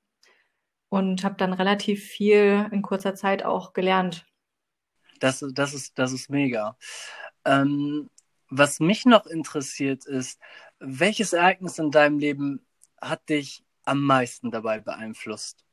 und 0.88 1.22
habe 1.22 1.36
dann 1.36 1.52
relativ 1.52 2.02
viel 2.02 2.66
in 2.72 2.82
kurzer 2.82 3.14
Zeit 3.14 3.44
auch 3.44 3.72
gelernt. 3.72 4.27
Das, 5.18 5.44
das, 5.52 5.74
ist, 5.74 5.98
das 5.98 6.12
ist 6.12 6.30
mega. 6.30 6.76
Ähm, 7.44 8.10
was 8.50 8.80
mich 8.80 9.04
noch 9.04 9.26
interessiert 9.26 10.06
ist, 10.06 10.40
welches 10.78 11.32
Ereignis 11.32 11.78
in 11.78 11.90
deinem 11.90 12.18
Leben 12.18 12.66
hat 13.00 13.28
dich 13.28 13.64
am 13.84 14.02
meisten 14.02 14.50
dabei 14.50 14.80
beeinflusst? 14.80 15.64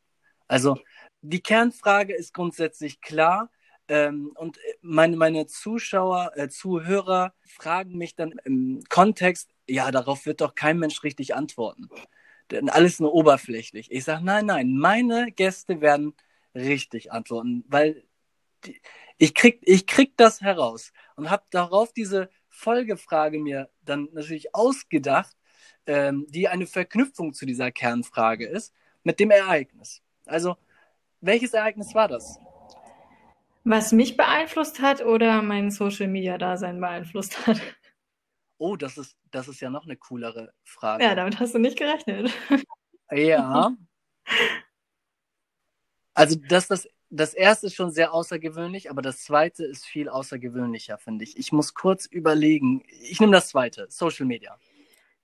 Also 0.47 0.77
die 1.21 1.41
Kernfrage 1.41 2.13
ist 2.13 2.33
grundsätzlich 2.33 3.01
klar. 3.01 3.49
Ähm, 3.87 4.31
und 4.35 4.57
meine, 4.81 5.15
meine 5.15 5.45
Zuschauer, 5.45 6.31
äh, 6.35 6.49
Zuhörer 6.49 7.33
fragen 7.43 7.97
mich 7.97 8.15
dann 8.15 8.33
im 8.43 8.83
Kontext, 8.89 9.51
ja, 9.67 9.91
darauf 9.91 10.25
wird 10.25 10.41
doch 10.41 10.55
kein 10.55 10.79
Mensch 10.79 11.03
richtig 11.03 11.35
antworten. 11.35 11.89
Denn 12.51 12.69
alles 12.69 12.99
nur 12.99 13.13
oberflächlich. 13.13 13.91
Ich 13.91 14.03
sage, 14.03 14.23
nein, 14.23 14.47
nein, 14.47 14.75
meine 14.77 15.31
Gäste 15.31 15.81
werden 15.81 16.13
richtig 16.55 17.11
antworten, 17.11 17.63
weil 17.67 18.04
ich, 19.17 19.33
krieg, 19.33 19.61
ich 19.63 19.87
krieg 19.87 20.17
das 20.17 20.41
heraus 20.41 20.91
und 21.15 21.29
habe 21.29 21.43
darauf 21.49 21.93
diese 21.93 22.29
Folgefrage 22.49 23.39
mir 23.39 23.69
dann 23.83 24.09
natürlich 24.13 24.53
ausgedacht, 24.55 25.35
ähm, 25.85 26.25
die 26.29 26.47
eine 26.47 26.67
Verknüpfung 26.67 27.33
zu 27.33 27.45
dieser 27.45 27.71
Kernfrage 27.71 28.47
ist, 28.47 28.73
mit 29.03 29.19
dem 29.19 29.31
Ereignis. 29.31 30.01
Also, 30.25 30.55
welches 31.21 31.53
Ereignis 31.53 31.93
war 31.93 32.07
das? 32.07 32.39
Was 33.63 33.91
mich 33.91 34.15
beeinflusst 34.15 34.81
hat 34.81 35.03
oder 35.03 35.41
mein 35.41 35.71
Social 35.71 36.07
Media 36.07 36.37
Dasein 36.37 36.79
beeinflusst 36.79 37.45
hat? 37.47 37.61
Oh, 38.57 38.75
das 38.75 38.97
ist, 38.97 39.17
das 39.31 39.47
ist 39.47 39.59
ja 39.59 39.69
noch 39.69 39.85
eine 39.85 39.97
coolere 39.97 40.53
Frage. 40.63 41.03
Ja, 41.03 41.13
damit 41.13 41.39
hast 41.39 41.53
du 41.53 41.59
nicht 41.59 41.77
gerechnet. 41.77 42.31
Ja. 43.11 43.75
Also, 46.15 46.39
das, 46.47 46.67
das, 46.67 46.87
das 47.09 47.33
erste 47.33 47.67
ist 47.67 47.75
schon 47.75 47.91
sehr 47.91 48.13
außergewöhnlich, 48.13 48.89
aber 48.89 49.01
das 49.01 49.23
zweite 49.23 49.63
ist 49.63 49.85
viel 49.85 50.09
außergewöhnlicher, 50.09 50.97
finde 50.97 51.23
ich. 51.23 51.37
Ich 51.37 51.51
muss 51.51 51.73
kurz 51.73 52.05
überlegen. 52.05 52.83
Ich 53.01 53.19
nehme 53.19 53.33
das 53.33 53.49
zweite, 53.49 53.87
Social 53.89 54.25
Media. 54.25 54.57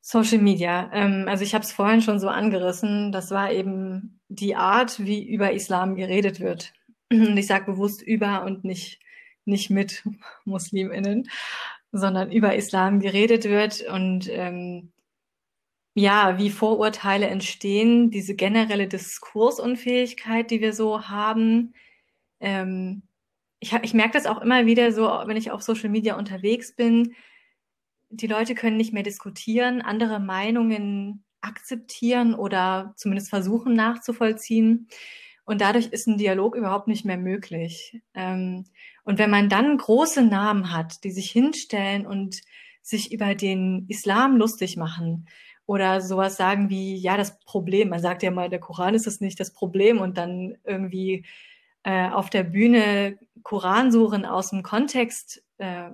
Social 0.01 0.39
Media. 0.39 0.89
Ähm, 0.93 1.25
also 1.27 1.43
ich 1.43 1.53
habe 1.53 1.63
es 1.63 1.71
vorhin 1.71 2.01
schon 2.01 2.19
so 2.19 2.27
angerissen. 2.27 3.11
Das 3.11 3.31
war 3.31 3.51
eben 3.51 4.19
die 4.29 4.55
Art, 4.55 5.03
wie 5.03 5.27
über 5.27 5.53
Islam 5.53 5.95
geredet 5.95 6.39
wird. 6.39 6.73
Und 7.11 7.37
ich 7.37 7.47
sage 7.47 7.65
bewusst 7.65 8.01
über 8.01 8.43
und 8.43 8.63
nicht, 8.63 8.99
nicht 9.45 9.69
mit 9.69 10.03
Musliminnen, 10.45 11.29
sondern 11.91 12.31
über 12.31 12.55
Islam 12.55 12.99
geredet 12.99 13.43
wird 13.43 13.81
und 13.81 14.29
ähm, 14.29 14.93
ja, 15.93 16.37
wie 16.37 16.49
Vorurteile 16.49 17.27
entstehen, 17.27 18.11
diese 18.11 18.35
generelle 18.35 18.87
Diskursunfähigkeit, 18.87 20.49
die 20.49 20.61
wir 20.61 20.73
so 20.73 21.09
haben. 21.09 21.73
Ähm, 22.39 23.03
ich, 23.59 23.73
ich 23.73 23.93
merke 23.93 24.13
das 24.13 24.25
auch 24.25 24.41
immer 24.41 24.65
wieder 24.65 24.91
so, 24.93 25.03
wenn 25.25 25.37
ich 25.37 25.51
auf 25.51 25.61
Social 25.61 25.89
Media 25.89 26.17
unterwegs 26.17 26.75
bin, 26.75 27.13
die 28.09 28.27
Leute 28.27 28.55
können 28.55 28.77
nicht 28.77 28.93
mehr 28.93 29.03
diskutieren, 29.03 29.81
andere 29.81 30.19
Meinungen 30.19 31.23
akzeptieren 31.41 32.35
oder 32.35 32.93
zumindest 32.97 33.29
versuchen 33.29 33.73
nachzuvollziehen. 33.73 34.87
Und 35.45 35.61
dadurch 35.61 35.87
ist 35.87 36.07
ein 36.07 36.17
Dialog 36.17 36.55
überhaupt 36.55 36.87
nicht 36.87 37.03
mehr 37.03 37.17
möglich. 37.17 38.01
Ähm, 38.13 38.65
und 39.03 39.17
wenn 39.17 39.29
man 39.29 39.49
dann 39.49 39.77
große 39.77 40.23
Namen 40.23 40.71
hat, 40.71 41.03
die 41.03 41.11
sich 41.11 41.31
hinstellen 41.31 42.05
und 42.05 42.41
sich 42.81 43.11
über 43.11 43.35
den 43.35 43.85
Islam 43.89 44.37
lustig 44.37 44.77
machen 44.77 45.27
oder 45.71 46.01
sowas 46.01 46.35
sagen 46.35 46.69
wie, 46.69 46.97
ja, 46.97 47.15
das 47.15 47.39
Problem, 47.45 47.87
man 47.87 48.01
sagt 48.01 48.23
ja 48.23 48.31
mal, 48.31 48.49
der 48.49 48.59
Koran 48.59 48.93
ist 48.93 49.07
es 49.07 49.21
nicht 49.21 49.39
das 49.39 49.53
Problem 49.53 50.01
und 50.01 50.17
dann 50.17 50.57
irgendwie 50.65 51.23
äh, 51.83 52.09
auf 52.09 52.29
der 52.29 52.43
Bühne 52.43 53.17
Koransuren 53.41 54.25
aus 54.25 54.49
dem 54.49 54.63
Kontext 54.63 55.41
äh, 55.59 55.91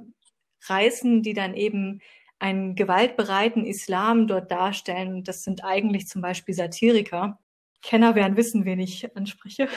reißen, 0.65 1.21
die 1.21 1.33
dann 1.33 1.53
eben 1.53 2.01
einen 2.39 2.73
gewaltbereiten 2.73 3.65
Islam 3.65 4.25
dort 4.25 4.49
darstellen. 4.49 5.23
Das 5.23 5.43
sind 5.43 5.63
eigentlich 5.63 6.07
zum 6.07 6.23
Beispiel 6.23 6.55
Satiriker. 6.55 7.37
Kenner 7.83 8.15
werden 8.15 8.35
wissen, 8.35 8.65
wen 8.65 8.79
ich 8.79 9.15
anspreche. 9.15 9.67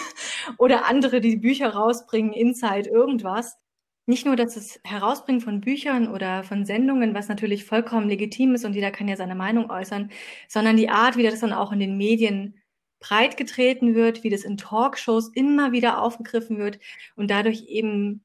Oder 0.56 0.86
andere, 0.86 1.20
die 1.20 1.36
Bücher 1.36 1.74
rausbringen, 1.74 2.32
Inside, 2.32 2.88
irgendwas. 2.88 3.58
Nicht 4.06 4.26
nur 4.26 4.34
das 4.34 4.80
Herausbringen 4.84 5.40
von 5.40 5.60
Büchern 5.60 6.08
oder 6.08 6.42
von 6.42 6.64
Sendungen, 6.64 7.14
was 7.14 7.28
natürlich 7.28 7.64
vollkommen 7.64 8.08
legitim 8.08 8.54
ist 8.54 8.64
und 8.64 8.74
jeder 8.74 8.90
kann 8.90 9.06
ja 9.08 9.16
seine 9.16 9.36
Meinung 9.36 9.70
äußern, 9.70 10.10
sondern 10.48 10.76
die 10.76 10.88
Art, 10.88 11.16
wie 11.16 11.22
das 11.22 11.40
dann 11.40 11.52
auch 11.52 11.70
in 11.72 11.78
den 11.78 11.96
Medien 11.96 12.60
breitgetreten 12.98 13.94
wird, 13.94 14.24
wie 14.24 14.30
das 14.30 14.42
in 14.42 14.56
Talkshows 14.56 15.30
immer 15.34 15.72
wieder 15.72 16.00
aufgegriffen 16.00 16.58
wird 16.58 16.78
und 17.16 17.30
dadurch 17.30 17.66
eben 17.68 18.24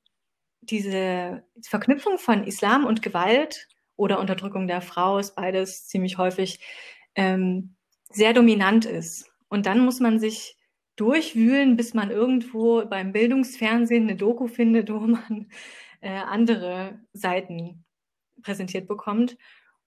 diese 0.61 1.43
Verknüpfung 1.61 2.17
von 2.17 2.43
Islam 2.43 2.85
und 2.85 3.01
Gewalt 3.01 3.67
oder 3.95 4.19
Unterdrückung 4.19 4.67
der 4.67 4.81
Frau 4.81 5.17
ist 5.17 5.35
beides 5.35 5.87
ziemlich 5.87 6.17
häufig 6.17 6.59
ähm, 7.15 7.75
sehr 8.09 8.33
dominant 8.33 8.85
ist. 8.85 9.29
Und 9.49 9.65
dann 9.65 9.79
muss 9.79 9.99
man 9.99 10.19
sich 10.19 10.56
durchwühlen, 10.97 11.77
bis 11.77 11.93
man 11.93 12.11
irgendwo 12.11 12.85
beim 12.85 13.13
Bildungsfernsehen 13.13 14.03
eine 14.03 14.17
Doku 14.17 14.47
findet, 14.47 14.91
wo 14.91 14.99
man 14.99 15.47
äh, 16.01 16.09
andere 16.09 16.99
Seiten 17.13 17.85
präsentiert 18.43 18.87
bekommt. 18.87 19.37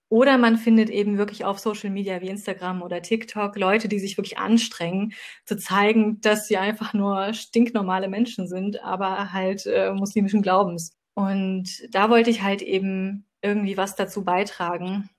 Oder 0.09 0.37
man 0.37 0.57
findet 0.57 0.89
eben 0.89 1.17
wirklich 1.17 1.45
auf 1.45 1.59
Social 1.59 1.89
Media 1.89 2.19
wie 2.19 2.27
Instagram 2.27 2.81
oder 2.81 3.01
TikTok 3.01 3.55
Leute, 3.57 3.87
die 3.87 3.99
sich 3.99 4.17
wirklich 4.17 4.37
anstrengen, 4.37 5.13
zu 5.45 5.55
zeigen, 5.57 6.19
dass 6.19 6.49
sie 6.49 6.57
einfach 6.57 6.93
nur 6.93 7.33
stinknormale 7.33 8.09
Menschen 8.09 8.45
sind, 8.45 8.83
aber 8.83 9.31
halt 9.31 9.65
äh, 9.67 9.93
muslimischen 9.93 10.41
Glaubens. 10.41 10.97
Und 11.13 11.87
da 11.91 12.09
wollte 12.09 12.29
ich 12.29 12.41
halt 12.41 12.61
eben 12.61 13.25
irgendwie 13.41 13.77
was 13.77 13.95
dazu 13.95 14.25
beitragen. 14.25 15.09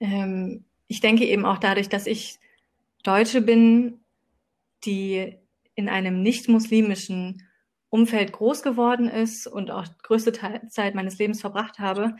Ähm, 0.00 0.64
ich 0.86 1.00
denke 1.00 1.24
eben 1.24 1.46
auch 1.46 1.58
dadurch, 1.58 1.88
dass 1.88 2.06
ich 2.06 2.38
Deutsche 3.04 3.40
bin, 3.40 4.00
die 4.84 5.36
in 5.74 5.88
einem 5.88 6.22
nicht-muslimischen 6.22 7.42
Umfeld 7.90 8.32
groß 8.32 8.62
geworden 8.62 9.08
ist 9.08 9.46
und 9.46 9.70
auch 9.70 9.86
größte 10.02 10.32
Zeit 10.32 10.94
meines 10.94 11.18
Lebens 11.18 11.40
verbracht 11.40 11.78
habe, 11.78 12.16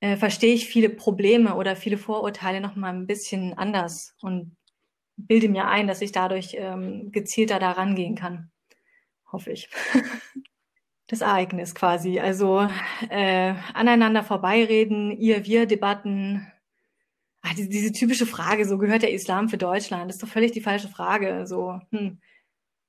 äh, 0.00 0.16
verstehe 0.16 0.54
ich 0.54 0.66
viele 0.66 0.90
Probleme 0.90 1.54
oder 1.54 1.76
viele 1.76 1.98
Vorurteile 1.98 2.60
noch 2.60 2.76
mal 2.76 2.92
ein 2.92 3.06
bisschen 3.06 3.54
anders 3.54 4.14
und 4.20 4.56
bilde 5.16 5.48
mir 5.48 5.66
ein, 5.66 5.86
dass 5.86 6.02
ich 6.02 6.12
dadurch 6.12 6.56
ähm, 6.58 7.12
gezielter 7.12 7.58
da 7.58 7.72
rangehen 7.72 8.14
kann. 8.14 8.50
Hoffe 9.30 9.52
ich. 9.52 9.68
das 11.06 11.20
Ereignis 11.20 11.74
quasi. 11.74 12.20
Also 12.20 12.68
äh, 13.10 13.54
aneinander 13.74 14.22
vorbeireden, 14.22 15.10
ihr-wir-Debatten. 15.12 16.50
Ach, 17.46 17.54
diese, 17.54 17.68
diese, 17.68 17.92
typische 17.92 18.24
Frage, 18.26 18.66
so 18.66 18.78
gehört 18.78 19.02
der 19.02 19.12
Islam 19.12 19.50
für 19.50 19.58
Deutschland, 19.58 20.10
ist 20.10 20.22
doch 20.22 20.28
völlig 20.28 20.52
die 20.52 20.62
falsche 20.62 20.88
Frage. 20.88 21.46
So, 21.46 21.78
hm, 21.90 22.18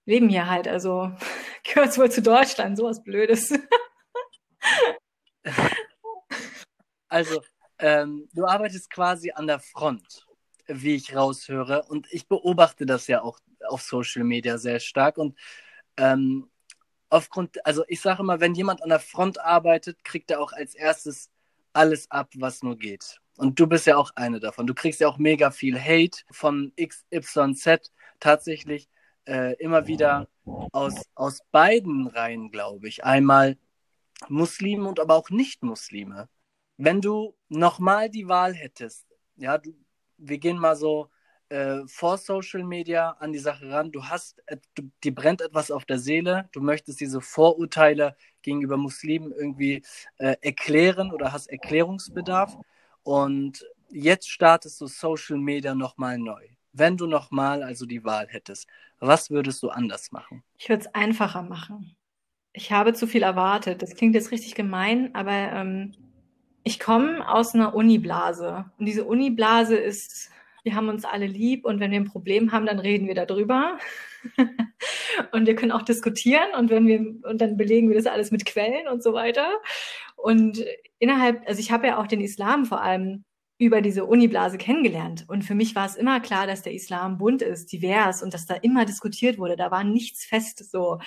leben 0.05 0.29
hier 0.29 0.49
halt, 0.49 0.67
also 0.67 1.11
gehört 1.65 1.89
es 1.89 1.97
wohl 1.97 2.09
zu 2.09 2.21
Deutschland, 2.21 2.77
sowas 2.77 3.03
Blödes. 3.03 3.53
Also, 7.07 7.41
ähm, 7.79 8.27
du 8.33 8.45
arbeitest 8.45 8.89
quasi 8.89 9.31
an 9.31 9.47
der 9.47 9.59
Front, 9.59 10.25
wie 10.67 10.95
ich 10.95 11.15
raushöre. 11.15 11.83
Und 11.83 12.07
ich 12.11 12.27
beobachte 12.27 12.85
das 12.85 13.07
ja 13.07 13.21
auch 13.21 13.39
auf 13.67 13.83
Social 13.83 14.23
Media 14.23 14.57
sehr 14.57 14.79
stark. 14.79 15.17
Und 15.17 15.37
ähm, 15.97 16.49
aufgrund, 17.09 17.63
also 17.65 17.85
ich 17.87 18.01
sage 18.01 18.21
immer, 18.21 18.41
wenn 18.41 18.55
jemand 18.55 18.81
an 18.83 18.89
der 18.89 18.99
Front 18.99 19.39
arbeitet, 19.39 20.03
kriegt 20.03 20.31
er 20.31 20.41
auch 20.41 20.51
als 20.51 20.75
erstes 20.75 21.29
alles 21.73 22.09
ab, 22.11 22.31
was 22.35 22.63
nur 22.63 22.77
geht. 22.77 23.21
Und 23.37 23.59
du 23.59 23.67
bist 23.67 23.85
ja 23.85 23.97
auch 23.97 24.11
eine 24.15 24.39
davon. 24.39 24.67
Du 24.67 24.73
kriegst 24.73 25.01
ja 25.01 25.07
auch 25.07 25.17
mega 25.17 25.51
viel 25.51 25.79
Hate 25.79 26.23
von 26.31 26.71
XYZ 26.77 27.91
tatsächlich 28.19 28.89
äh, 29.27 29.53
immer 29.55 29.87
wieder 29.87 30.27
aus, 30.71 30.93
aus 31.15 31.39
beiden 31.51 32.07
Reihen, 32.07 32.51
glaube 32.51 32.87
ich. 32.87 33.03
Einmal 33.03 33.57
Muslime 34.29 34.87
und 34.87 34.99
aber 34.99 35.15
auch 35.15 35.29
Nicht-Muslime. 35.29 36.29
Wenn 36.77 37.01
du 37.01 37.35
nochmal 37.49 38.09
die 38.09 38.27
Wahl 38.27 38.53
hättest, 38.53 39.05
ja, 39.35 39.57
du, 39.57 39.73
wir 40.17 40.37
gehen 40.37 40.57
mal 40.57 40.75
so 40.75 41.09
äh, 41.49 41.81
vor 41.87 42.17
Social 42.17 42.63
Media 42.63 43.11
an 43.19 43.31
die 43.31 43.39
Sache 43.39 43.69
ran. 43.69 43.91
Du 43.91 44.05
hast, 44.05 44.41
äh, 44.47 44.57
du, 44.73 44.89
dir 45.03 45.13
brennt 45.13 45.41
etwas 45.41 45.71
auf 45.71 45.85
der 45.85 45.99
Seele. 45.99 46.49
Du 46.53 46.61
möchtest 46.61 46.99
diese 46.99 47.21
Vorurteile 47.21 48.15
gegenüber 48.41 48.77
Muslimen 48.77 49.31
irgendwie 49.31 49.83
äh, 50.17 50.35
erklären 50.41 51.11
oder 51.11 51.31
hast 51.33 51.47
Erklärungsbedarf. 51.47 52.57
Und 53.05 53.63
jetzt 53.91 54.29
startest 54.31 54.81
du 54.81 54.87
Social 54.87 55.37
Media 55.37 55.75
nochmal 55.75 56.17
neu. 56.17 56.43
Wenn 56.73 56.97
du 56.97 57.05
nochmal 57.05 57.61
also 57.61 57.85
die 57.85 58.03
Wahl 58.03 58.27
hättest, 58.27 58.67
was 58.99 59.29
würdest 59.29 59.61
du 59.61 59.69
anders 59.69 60.11
machen? 60.11 60.43
Ich 60.57 60.67
würde 60.67 60.81
es 60.81 60.95
einfacher 60.95 61.43
machen. 61.43 61.95
Ich 62.51 62.71
habe 62.71 62.93
zu 62.93 63.05
viel 63.05 63.21
erwartet. 63.21 63.83
Das 63.83 63.95
klingt 63.95 64.15
jetzt 64.15 64.31
richtig 64.31 64.55
gemein, 64.55 65.13
aber 65.13 65.31
ähm, 65.31 65.93
ich 66.63 66.79
komme 66.79 67.29
aus 67.31 67.53
einer 67.53 67.75
Uniblase. 67.75 68.65
Und 68.79 68.87
diese 68.87 69.05
Uniblase 69.05 69.77
ist 69.77 70.31
wir 70.65 70.75
haben 70.75 70.89
uns 70.89 71.05
alle 71.05 71.27
lieb 71.27 71.63
und 71.63 71.79
wenn 71.79 71.91
wir 71.91 71.99
ein 71.99 72.11
Problem 72.11 72.51
haben, 72.51 72.65
dann 72.65 72.79
reden 72.79 73.07
wir 73.07 73.13
darüber. 73.13 73.77
und 75.31 75.45
wir 75.45 75.55
können 75.55 75.71
auch 75.71 75.83
diskutieren 75.83 76.47
und 76.57 76.71
wenn 76.71 76.87
wir 76.87 76.99
und 76.99 77.39
dann 77.39 77.55
belegen 77.55 77.87
wir 77.87 77.95
das 77.95 78.07
alles 78.07 78.31
mit 78.31 78.45
Quellen 78.45 78.87
und 78.87 79.03
so 79.03 79.13
weiter. 79.13 79.47
Und 80.15 80.65
innerhalb, 80.97 81.47
also 81.47 81.59
ich 81.59 81.71
habe 81.71 81.85
ja 81.85 81.99
auch 81.99 82.07
den 82.07 82.19
Islam 82.19 82.65
vor 82.65 82.81
allem 82.81 83.25
über 83.59 83.81
diese 83.81 84.05
Uniblase 84.05 84.57
kennengelernt. 84.57 85.25
Und 85.27 85.43
für 85.43 85.53
mich 85.53 85.75
war 85.75 85.85
es 85.85 85.95
immer 85.95 86.19
klar, 86.19 86.47
dass 86.47 86.63
der 86.63 86.73
Islam 86.73 87.19
bunt 87.19 87.43
ist, 87.43 87.71
divers 87.71 88.23
und 88.23 88.33
dass 88.33 88.47
da 88.47 88.55
immer 88.55 88.85
diskutiert 88.85 89.37
wurde. 89.37 89.55
Da 89.55 89.69
war 89.69 89.83
nichts 89.83 90.25
fest 90.25 90.69
so. 90.71 90.99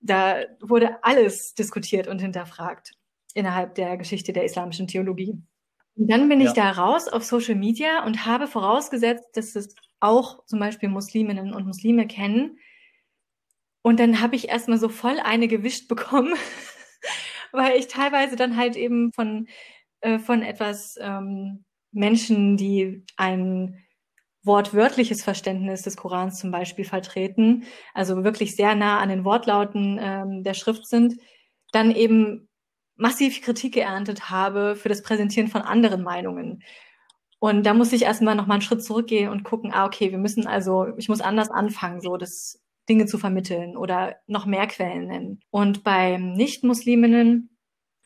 Da 0.00 0.44
wurde 0.60 1.04
alles 1.04 1.52
diskutiert 1.54 2.08
und 2.08 2.20
hinterfragt 2.20 2.92
innerhalb 3.34 3.74
der 3.74 3.98
Geschichte 3.98 4.32
der 4.32 4.44
islamischen 4.44 4.86
Theologie. 4.88 5.38
Und 5.96 6.10
dann 6.10 6.28
bin 6.28 6.40
ja. 6.40 6.48
ich 6.48 6.52
da 6.52 6.70
raus 6.70 7.08
auf 7.08 7.24
Social 7.24 7.54
Media 7.54 8.04
und 8.04 8.26
habe 8.26 8.46
vorausgesetzt, 8.46 9.24
dass 9.34 9.56
es 9.56 9.74
auch 9.98 10.44
zum 10.44 10.58
Beispiel 10.58 10.88
Musliminnen 10.88 11.54
und 11.54 11.66
Muslime 11.66 12.06
kennen. 12.06 12.58
Und 13.82 13.98
dann 13.98 14.20
habe 14.20 14.36
ich 14.36 14.48
erstmal 14.48 14.78
so 14.78 14.88
voll 14.88 15.18
eine 15.18 15.48
gewischt 15.48 15.88
bekommen, 15.88 16.34
weil 17.52 17.78
ich 17.78 17.88
teilweise 17.88 18.36
dann 18.36 18.56
halt 18.56 18.76
eben 18.76 19.12
von, 19.12 19.48
äh, 20.00 20.18
von 20.18 20.42
etwas 20.42 20.98
ähm, 21.00 21.64
Menschen, 21.92 22.56
die 22.56 23.04
ein 23.16 23.82
wortwörtliches 24.42 25.24
Verständnis 25.24 25.82
des 25.82 25.96
Korans 25.96 26.38
zum 26.38 26.52
Beispiel 26.52 26.84
vertreten, 26.84 27.64
also 27.94 28.22
wirklich 28.22 28.54
sehr 28.54 28.76
nah 28.76 29.00
an 29.00 29.08
den 29.08 29.24
Wortlauten 29.24 29.98
ähm, 30.00 30.44
der 30.44 30.54
Schrift 30.54 30.86
sind, 30.86 31.18
dann 31.72 31.90
eben 31.90 32.45
massiv 32.96 33.42
Kritik 33.42 33.74
geerntet 33.74 34.30
habe 34.30 34.76
für 34.76 34.88
das 34.88 35.02
Präsentieren 35.02 35.48
von 35.48 35.62
anderen 35.62 36.02
Meinungen. 36.02 36.62
Und 37.38 37.64
da 37.64 37.74
muss 37.74 37.92
ich 37.92 38.02
erstmal 38.02 38.34
noch 38.34 38.46
mal 38.46 38.54
einen 38.54 38.62
Schritt 38.62 38.82
zurückgehen 38.82 39.30
und 39.30 39.44
gucken, 39.44 39.72
ah, 39.72 39.86
okay, 39.86 40.10
wir 40.10 40.18
müssen 40.18 40.46
also, 40.46 40.86
ich 40.96 41.08
muss 41.08 41.20
anders 41.20 41.50
anfangen, 41.50 42.00
so 42.00 42.16
das 42.16 42.62
Dinge 42.88 43.06
zu 43.06 43.18
vermitteln 43.18 43.76
oder 43.76 44.16
noch 44.26 44.46
mehr 44.46 44.66
Quellen 44.66 45.06
nennen. 45.08 45.40
Und 45.50 45.84
beim 45.84 46.32
Nicht-Musliminnen 46.32 47.50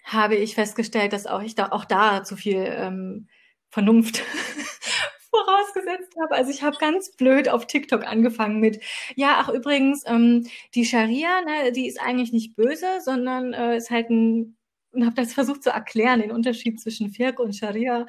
habe 0.05 0.37
ich 0.37 0.55
festgestellt, 0.55 1.13
dass 1.13 1.27
auch 1.27 1.43
ich 1.43 1.55
da 1.55 1.69
auch 1.71 1.85
da 1.85 2.25
zu 2.25 2.37
viel 2.37 2.65
ähm, 2.67 3.29
Vernunft 3.69 4.19
vorausgesetzt 5.31 6.15
habe. 6.21 6.35
Also 6.35 6.51
ich 6.51 6.63
habe 6.63 6.77
ganz 6.79 7.15
blöd 7.17 7.49
auf 7.49 7.67
TikTok 7.67 8.05
angefangen 8.05 8.59
mit, 8.59 8.83
ja, 9.15 9.37
ach 9.39 9.49
übrigens, 9.51 10.03
ähm, 10.07 10.47
die 10.75 10.87
Scharia, 10.87 11.43
ne, 11.43 11.73
die 11.73 11.87
ist 11.87 12.01
eigentlich 12.01 12.33
nicht 12.33 12.57
böse, 12.57 13.01
sondern 13.05 13.53
äh, 13.53 13.77
ist 13.77 13.91
halt 13.91 14.11
ein 14.11 14.57
und 14.93 15.05
habe 15.05 15.15
das 15.17 15.33
versucht 15.35 15.63
zu 15.63 15.71
erklären, 15.71 16.21
den 16.21 16.33
Unterschied 16.33 16.81
zwischen 16.81 17.11
Firk 17.11 17.39
und 17.41 17.55
Scharia. 17.55 18.07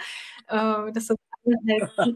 Äh, 0.48 0.92
das, 0.94 1.10
ist, 1.10 1.20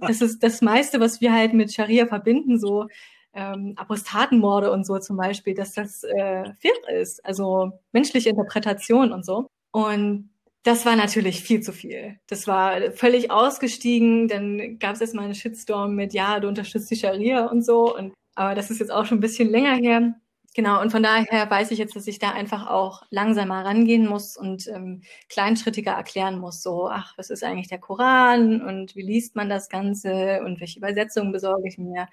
das 0.02 0.22
ist 0.22 0.44
das 0.44 0.62
meiste, 0.62 1.00
was 1.00 1.22
wir 1.22 1.34
halt 1.34 1.54
mit 1.54 1.74
Scharia 1.74 2.08
verbinden, 2.08 2.60
so 2.60 2.88
ähm, 3.34 3.74
Apostatenmorde 3.76 4.72
und 4.72 4.86
so 4.86 4.98
zum 5.00 5.18
Beispiel, 5.18 5.54
dass 5.54 5.74
das 5.74 6.04
äh, 6.04 6.54
Firk 6.60 6.90
ist, 6.90 7.24
also 7.26 7.80
menschliche 7.92 8.30
Interpretation 8.30 9.12
und 9.12 9.26
so. 9.26 9.48
Und 9.72 10.30
das 10.64 10.86
war 10.86 10.96
natürlich 10.96 11.42
viel 11.42 11.62
zu 11.62 11.74
viel. 11.74 12.18
Das 12.28 12.48
war 12.48 12.92
völlig 12.94 13.30
ausgestiegen. 13.30 14.28
Dann 14.28 14.80
gab 14.80 14.96
es 14.96 15.02
erstmal 15.02 15.26
einen 15.26 15.36
Shitstorm 15.36 15.96
mit, 15.96 16.14
ja, 16.14 16.40
du 16.40 16.48
unterstützt 16.48 16.90
die 16.90 16.96
Scharia 16.96 17.46
und 17.46 17.64
so. 17.64 17.96
Und, 17.96 18.14
aber 18.34 18.56
das 18.56 18.72
ist 18.72 18.80
jetzt 18.80 18.92
auch 18.92 19.06
schon 19.06 19.20
ein 19.20 19.22
bisschen 19.22 19.50
länger 19.50 19.76
her. 19.76 20.16
Genau, 20.56 20.82
und 20.82 20.90
von 20.90 21.04
daher 21.04 21.50
weiß 21.50 21.72
ich 21.72 21.80
jetzt, 21.80 21.96
dass 21.98 22.08
ich 22.08 22.18
da 22.18 22.32
einfach 22.32 22.68
auch 22.68 23.04
langsamer 23.10 23.66
rangehen 23.66 24.08
muss 24.08 24.38
und 24.38 24.68
ähm, 24.68 25.02
kleinschrittiger 25.28 25.92
erklären 25.92 26.40
muss. 26.40 26.64
So, 26.64 26.88
ach, 26.88 27.14
was 27.18 27.30
ist 27.30 27.44
eigentlich 27.44 27.68
der 27.68 27.80
Koran 27.80 28.62
und 28.62 28.96
wie 28.96 29.02
liest 29.02 29.36
man 29.36 29.50
das 29.50 29.68
Ganze 29.68 30.42
und 30.46 30.62
welche 30.62 30.80
Übersetzungen 30.80 31.34
besorge 31.34 31.68
ich 31.68 31.78
mir? 31.78 32.08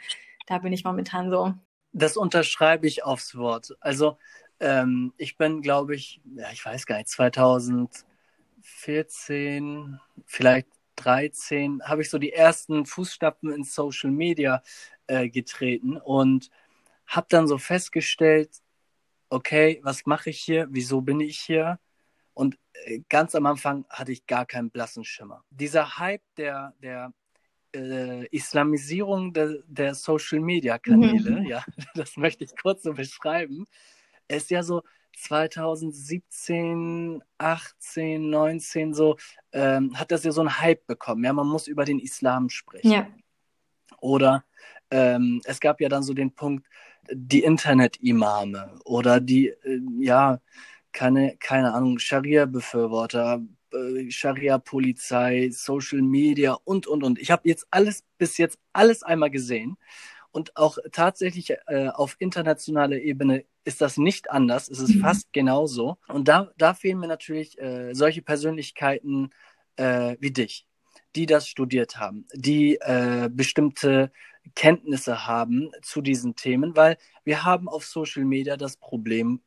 Da 0.46 0.58
bin 0.58 0.72
ich 0.72 0.82
momentan 0.82 1.30
so. 1.30 1.54
Das 1.92 2.16
unterschreibe 2.16 2.86
ich 2.88 3.04
aufs 3.04 3.36
Wort. 3.36 3.76
Also 3.78 4.18
ähm, 4.58 5.12
ich 5.18 5.36
bin, 5.36 5.62
glaube 5.62 5.94
ich, 5.94 6.20
ja, 6.34 6.50
ich 6.52 6.66
weiß 6.66 6.86
gar 6.86 6.98
nicht, 6.98 7.08
2000 7.08 8.04
14, 8.62 9.98
vielleicht 10.26 10.68
13, 10.96 11.82
habe 11.84 12.02
ich 12.02 12.10
so 12.10 12.18
die 12.18 12.32
ersten 12.32 12.86
Fußstapfen 12.86 13.52
in 13.52 13.64
Social 13.64 14.10
Media 14.10 14.62
äh, 15.06 15.28
getreten 15.28 15.96
und 15.96 16.50
habe 17.06 17.26
dann 17.28 17.46
so 17.46 17.58
festgestellt, 17.58 18.50
okay, 19.28 19.80
was 19.82 20.06
mache 20.06 20.30
ich 20.30 20.40
hier? 20.40 20.66
Wieso 20.70 21.00
bin 21.00 21.20
ich 21.20 21.40
hier? 21.40 21.78
Und 22.34 22.58
äh, 22.84 23.00
ganz 23.08 23.34
am 23.34 23.46
Anfang 23.46 23.84
hatte 23.88 24.12
ich 24.12 24.26
gar 24.26 24.46
keinen 24.46 24.70
blassen 24.70 25.04
Schimmer. 25.04 25.44
Dieser 25.50 25.98
Hype 25.98 26.22
der, 26.36 26.74
der 26.82 27.12
äh, 27.74 28.26
Islamisierung 28.28 29.32
de, 29.32 29.62
der 29.66 29.94
Social 29.94 30.40
Media 30.40 30.78
Kanäle, 30.78 31.40
mhm. 31.40 31.46
ja, 31.46 31.64
das 31.94 32.16
möchte 32.16 32.44
ich 32.44 32.52
kurz 32.60 32.82
so 32.82 32.92
beschreiben, 32.92 33.66
ist 34.28 34.50
ja 34.50 34.62
so, 34.62 34.82
2017, 35.16 37.22
18, 37.38 38.30
19 38.30 38.94
so, 38.94 39.16
ähm, 39.52 39.98
hat 39.98 40.10
das 40.10 40.24
ja 40.24 40.32
so 40.32 40.40
einen 40.40 40.58
Hype 40.58 40.86
bekommen. 40.86 41.24
Ja, 41.24 41.32
man 41.32 41.46
muss 41.46 41.66
über 41.66 41.84
den 41.84 41.98
Islam 41.98 42.48
sprechen. 42.48 42.90
Ja. 42.90 43.06
Oder 44.00 44.44
ähm, 44.90 45.40
es 45.44 45.60
gab 45.60 45.80
ja 45.80 45.88
dann 45.88 46.02
so 46.02 46.14
den 46.14 46.34
Punkt, 46.34 46.66
die 47.10 47.42
Internet-Imame 47.42 48.78
oder 48.84 49.20
die, 49.20 49.48
äh, 49.48 49.80
ja, 49.98 50.40
keine, 50.92 51.36
keine 51.38 51.74
Ahnung, 51.74 51.98
Scharia-Befürworter, 51.98 53.42
äh, 53.72 54.10
Scharia-Polizei, 54.10 55.50
Social 55.52 56.02
Media 56.02 56.56
und, 56.64 56.86
und, 56.86 57.02
und. 57.02 57.18
Ich 57.18 57.30
habe 57.30 57.48
jetzt 57.48 57.66
alles, 57.70 58.04
bis 58.18 58.38
jetzt 58.38 58.58
alles 58.72 59.02
einmal 59.02 59.30
gesehen. 59.30 59.76
Und 60.30 60.56
auch 60.56 60.78
tatsächlich 60.92 61.50
äh, 61.66 61.88
auf 61.88 62.16
internationaler 62.18 62.96
Ebene 62.96 63.44
ist 63.64 63.80
das 63.82 63.98
nicht 63.98 64.30
anders. 64.30 64.68
Es 64.68 64.80
ist 64.80 64.96
mhm. 64.96 65.00
fast 65.00 65.32
genauso. 65.32 65.98
Und 66.08 66.26
da, 66.28 66.50
da 66.56 66.72
fehlen 66.74 66.98
mir 66.98 67.08
natürlich 67.08 67.60
äh, 67.60 67.94
solche 67.94 68.22
Persönlichkeiten 68.22 69.30
äh, 69.76 70.16
wie 70.20 70.30
dich, 70.30 70.66
die 71.16 71.26
das 71.26 71.48
studiert 71.48 71.98
haben, 71.98 72.26
die 72.34 72.78
äh, 72.80 73.28
bestimmte 73.30 74.10
Kenntnisse 74.54 75.26
haben 75.26 75.70
zu 75.82 76.00
diesen 76.00 76.34
Themen, 76.34 76.76
weil 76.76 76.96
wir 77.24 77.44
haben 77.44 77.68
auf 77.68 77.84
Social 77.84 78.24
Media 78.24 78.56
das 78.56 78.76
Problem 78.76 79.40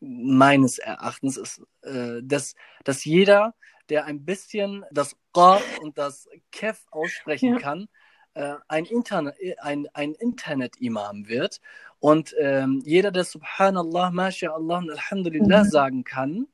meines 0.00 0.78
Erachtens 0.78 1.36
ist, 1.36 1.62
äh, 1.82 2.20
dass, 2.22 2.54
dass 2.84 3.04
jeder, 3.04 3.54
der 3.88 4.04
ein 4.04 4.24
bisschen 4.24 4.84
das 4.90 5.16
Qa 5.32 5.60
und 5.80 5.96
das 5.96 6.28
Kef 6.50 6.84
aussprechen 6.90 7.54
ja. 7.54 7.58
kann, 7.58 7.88
äh, 8.34 8.54
ein, 8.68 8.84
Internet, 8.84 9.36
ein, 9.60 9.86
ein 9.94 10.14
Internet-Imam 10.14 11.28
wird 11.28 11.60
und 12.00 12.34
ähm, 12.38 12.82
jeder, 12.84 13.10
der 13.10 13.24
Subhanallah, 13.24 14.10
MashaAllah 14.10 14.78
und 14.78 14.90
Alhamdulillah 14.90 15.64
mhm. 15.64 15.68
sagen 15.68 16.04
kann, 16.04 16.48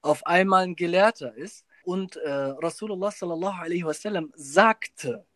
auf 0.00 0.24
einmal 0.26 0.64
ein 0.64 0.76
Gelehrter 0.76 1.34
ist 1.34 1.66
und 1.84 2.16
äh, 2.16 2.30
Rasulullah 2.30 3.10
sallallahu 3.10 3.60
alaihi 3.60 3.84
wasallam 3.84 4.32
sagte, 4.34 5.26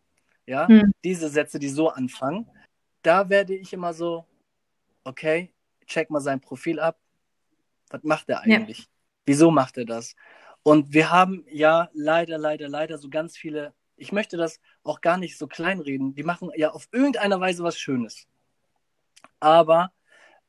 ja, 0.47 0.67
mhm. 0.67 0.93
diese 1.03 1.29
Sätze, 1.29 1.59
die 1.59 1.69
so 1.69 1.89
anfangen, 1.89 2.49
da 3.03 3.29
werde 3.29 3.53
ich 3.55 3.73
immer 3.73 3.93
so, 3.93 4.25
okay, 5.03 5.53
check 5.85 6.09
mal 6.09 6.19
sein 6.19 6.41
Profil 6.41 6.79
ab. 6.79 6.97
Was 7.89 8.03
macht 8.03 8.29
er 8.29 8.41
eigentlich? 8.41 8.79
Ja. 8.79 8.85
Wieso 9.25 9.51
macht 9.51 9.77
er 9.77 9.85
das? 9.85 10.15
Und 10.63 10.93
wir 10.93 11.11
haben 11.11 11.45
ja 11.49 11.89
leider, 11.93 12.37
leider, 12.37 12.67
leider 12.67 12.97
so 12.97 13.09
ganz 13.09 13.37
viele 13.37 13.73
ich 13.97 14.11
möchte 14.11 14.37
das 14.37 14.61
auch 14.83 15.01
gar 15.01 15.17
nicht 15.17 15.37
so 15.37 15.47
kleinreden. 15.47 16.15
Die 16.15 16.23
machen 16.23 16.51
ja 16.55 16.71
auf 16.71 16.87
irgendeine 16.91 17.39
Weise 17.39 17.63
was 17.63 17.77
Schönes. 17.77 18.27
Aber 19.39 19.91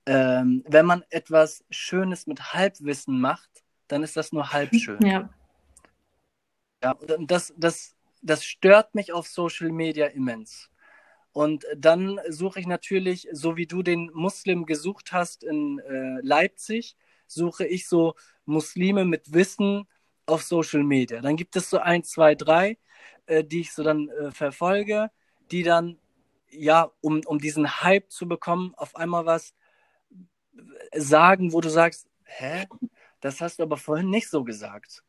ähm, 0.06 0.62
wenn 0.68 0.87
man 0.87 1.02
etwas 1.11 1.64
Schönes 1.70 2.26
mit 2.26 2.52
Halbwissen 2.52 3.20
macht, 3.20 3.64
dann 3.88 4.02
ist 4.02 4.16
das 4.16 4.32
nur 4.32 4.52
halb 4.52 4.74
schön. 4.74 5.04
Ja. 5.04 5.30
Ja, 6.82 6.92
und 6.92 7.28
das, 7.28 7.52
das, 7.56 7.96
das 8.22 8.44
stört 8.44 8.94
mich 8.94 9.12
auf 9.12 9.28
Social 9.28 9.70
Media 9.70 10.07
immens. 10.07 10.70
Und 11.33 11.64
dann 11.76 12.20
suche 12.28 12.61
ich 12.61 12.66
natürlich, 12.66 13.28
so 13.33 13.57
wie 13.57 13.66
du 13.66 13.83
den 13.83 14.11
Muslim 14.12 14.66
gesucht 14.66 15.12
hast 15.12 15.44
in 15.44 15.78
äh, 15.78 16.20
Leipzig, 16.22 16.96
suche 17.26 17.66
ich 17.66 17.87
so 17.87 18.14
Muslime 18.44 19.04
mit 19.04 19.33
Wissen 19.33 19.87
auf 20.26 20.42
Social 20.42 20.83
Media. 20.83 21.20
Dann 21.20 21.37
gibt 21.37 21.54
es 21.57 21.70
so 21.70 21.78
ein, 21.78 22.02
zwei, 22.02 22.35
drei, 22.35 22.78
äh, 23.26 23.44
die 23.44 23.61
ich 23.61 23.72
so 23.72 23.83
dann 23.83 24.09
äh, 24.09 24.31
verfolge, 24.31 25.11
die 25.50 25.62
dann, 25.62 25.98
ja, 26.50 26.90
um, 27.00 27.20
um 27.26 27.38
diesen 27.38 27.83
Hype 27.83 28.11
zu 28.11 28.26
bekommen, 28.26 28.74
auf 28.76 28.96
einmal 28.96 29.26
was 29.26 29.54
sagen, 30.94 31.52
wo 31.52 31.61
du 31.61 31.68
sagst, 31.68 32.09
hä? 32.24 32.66
Das 33.20 33.40
hast 33.40 33.59
du 33.59 33.64
aber 33.64 33.76
vorhin 33.76 34.11
nicht 34.11 34.28
so 34.28 34.44
gesagt. 34.44 35.02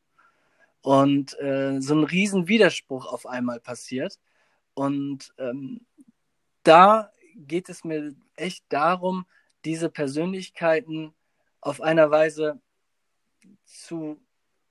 Und 0.81 1.37
äh, 1.39 1.81
so 1.81 1.95
ein 1.95 2.03
riesen 2.03 2.47
Widerspruch 2.47 3.05
auf 3.05 3.25
einmal 3.25 3.59
passiert. 3.59 4.19
Und 4.73 5.33
ähm, 5.37 5.85
da 6.63 7.11
geht 7.35 7.69
es 7.69 7.83
mir 7.83 8.15
echt 8.35 8.63
darum, 8.69 9.25
diese 9.65 9.89
Persönlichkeiten 9.89 11.13
auf 11.61 11.81
einer 11.81 12.11
Weise 12.11 12.61
zu 13.65 14.19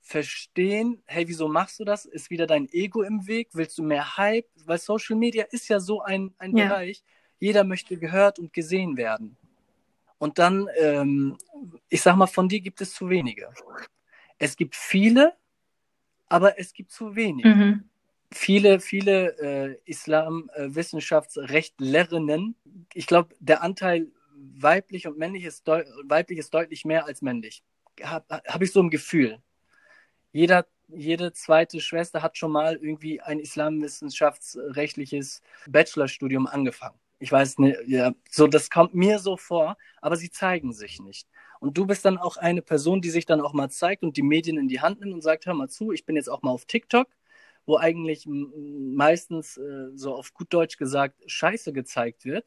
verstehen, 0.01 1.03
hey, 1.05 1.27
wieso 1.27 1.47
machst 1.47 1.79
du 1.79 1.83
das? 1.85 2.05
Ist 2.05 2.31
wieder 2.31 2.47
dein 2.47 2.67
Ego 2.71 3.03
im 3.03 3.27
Weg? 3.27 3.49
Willst 3.53 3.77
du 3.77 3.83
mehr 3.83 4.17
Hype? 4.17 4.47
Weil 4.65 4.79
Social 4.79 5.15
Media 5.15 5.45
ist 5.51 5.67
ja 5.67 5.79
so 5.79 6.01
ein, 6.01 6.33
ein 6.39 6.57
ja. 6.57 6.67
Bereich, 6.67 7.03
jeder 7.39 7.63
möchte 7.63 7.97
gehört 7.97 8.39
und 8.39 8.51
gesehen 8.51 8.97
werden. 8.97 9.37
Und 10.17 10.39
dann, 10.39 10.67
ähm, 10.77 11.37
ich 11.87 12.01
sag 12.01 12.15
mal, 12.15 12.27
von 12.27 12.49
dir 12.49 12.59
gibt 12.59 12.81
es 12.81 12.93
zu 12.93 13.09
wenige. 13.09 13.49
Es 14.37 14.57
gibt 14.57 14.75
viele, 14.75 15.33
aber 16.29 16.57
es 16.59 16.73
gibt 16.73 16.91
zu 16.91 17.15
wenige. 17.15 17.49
Mhm. 17.49 17.83
Viele, 18.31 18.79
viele 18.79 19.35
äh, 19.39 19.79
Islamwissenschaftsrechtlerinnen, 19.85 22.55
äh, 22.65 22.69
ich 22.93 23.07
glaube, 23.07 23.35
der 23.39 23.63
Anteil 23.63 24.11
weiblich 24.35 25.07
und 25.07 25.17
männlich 25.17 25.45
ist, 25.45 25.65
weiblich 25.67 26.37
ist 26.39 26.53
deutlich 26.53 26.85
mehr 26.85 27.05
als 27.05 27.21
männlich. 27.21 27.63
Habe 28.01 28.41
hab 28.47 28.61
ich 28.61 28.71
so 28.71 28.81
ein 28.81 28.89
Gefühl. 28.89 29.41
Jeder, 30.31 30.65
jede 30.87 31.33
zweite 31.33 31.81
Schwester 31.81 32.21
hat 32.21 32.37
schon 32.37 32.51
mal 32.51 32.75
irgendwie 32.75 33.19
ein 33.19 33.39
islamwissenschaftsrechtliches 33.39 35.41
Bachelorstudium 35.67 36.47
angefangen. 36.47 36.99
Ich 37.19 37.31
weiß 37.31 37.57
nicht, 37.59 37.77
ja, 37.87 38.13
so, 38.29 38.47
das 38.47 38.69
kommt 38.69 38.93
mir 38.95 39.19
so 39.19 39.35
vor, 39.37 39.77
aber 40.01 40.15
sie 40.15 40.29
zeigen 40.31 40.71
sich 40.73 40.99
nicht. 41.01 41.27
Und 41.59 41.77
du 41.77 41.85
bist 41.85 42.05
dann 42.05 42.17
auch 42.17 42.37
eine 42.37 42.61
Person, 42.61 43.01
die 43.01 43.09
sich 43.09 43.25
dann 43.25 43.41
auch 43.41 43.53
mal 43.53 43.69
zeigt 43.69 44.03
und 44.03 44.15
die 44.17 44.21
Medien 44.23 44.57
in 44.57 44.67
die 44.69 44.79
Hand 44.81 45.01
nimmt 45.01 45.13
und 45.13 45.21
sagt, 45.21 45.45
hör 45.45 45.53
mal 45.53 45.67
zu, 45.69 45.91
ich 45.91 46.05
bin 46.05 46.15
jetzt 46.15 46.29
auch 46.29 46.41
mal 46.41 46.51
auf 46.51 46.65
TikTok, 46.65 47.07
wo 47.65 47.77
eigentlich 47.77 48.25
meistens, 48.27 49.57
äh, 49.57 49.89
so 49.95 50.15
auf 50.15 50.33
gut 50.33 50.53
Deutsch 50.53 50.77
gesagt, 50.77 51.21
Scheiße 51.29 51.73
gezeigt 51.73 52.23
wird, 52.25 52.45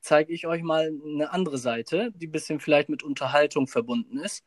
zeige 0.00 0.32
ich 0.32 0.46
euch 0.46 0.62
mal 0.62 0.92
eine 1.04 1.32
andere 1.32 1.58
Seite, 1.58 2.12
die 2.14 2.26
bisschen 2.28 2.60
vielleicht 2.60 2.88
mit 2.88 3.02
Unterhaltung 3.02 3.66
verbunden 3.66 4.18
ist. 4.18 4.44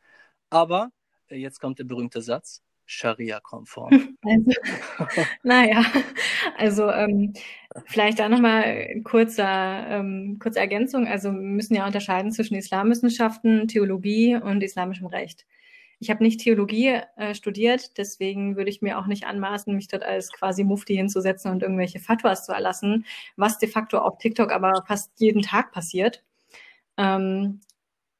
Aber, 0.50 0.92
äh, 1.28 1.36
jetzt 1.36 1.60
kommt 1.60 1.78
der 1.78 1.84
berühmte 1.84 2.22
Satz, 2.22 2.62
Scharia-konform. 2.86 4.16
Also, 4.24 4.52
naja, 5.42 5.84
also 6.56 6.90
ähm, 6.90 7.32
vielleicht 7.86 8.18
da 8.18 8.28
nochmal 8.28 9.00
kurzer, 9.04 9.86
ähm, 9.88 10.38
kurze 10.40 10.58
Ergänzung. 10.58 11.06
Also 11.06 11.32
wir 11.32 11.40
müssen 11.40 11.74
ja 11.74 11.86
unterscheiden 11.86 12.32
zwischen 12.32 12.54
Islamwissenschaften, 12.54 13.68
Theologie 13.68 14.36
und 14.36 14.62
islamischem 14.62 15.06
Recht. 15.06 15.46
Ich 15.98 16.10
habe 16.10 16.22
nicht 16.22 16.40
Theologie 16.40 17.00
äh, 17.16 17.34
studiert, 17.34 17.96
deswegen 17.96 18.56
würde 18.56 18.70
ich 18.70 18.82
mir 18.82 18.98
auch 18.98 19.06
nicht 19.06 19.26
anmaßen, 19.26 19.74
mich 19.74 19.88
dort 19.88 20.02
als 20.02 20.30
quasi 20.30 20.62
Mufti 20.62 20.94
hinzusetzen 20.94 21.50
und 21.50 21.62
irgendwelche 21.62 22.00
Fatwas 22.00 22.44
zu 22.44 22.52
erlassen, 22.52 23.06
was 23.36 23.58
de 23.58 23.68
facto 23.68 23.98
auf 23.98 24.18
TikTok 24.18 24.52
aber 24.52 24.84
fast 24.86 25.12
jeden 25.18 25.42
Tag 25.42 25.72
passiert. 25.72 26.22
Ähm, 26.98 27.60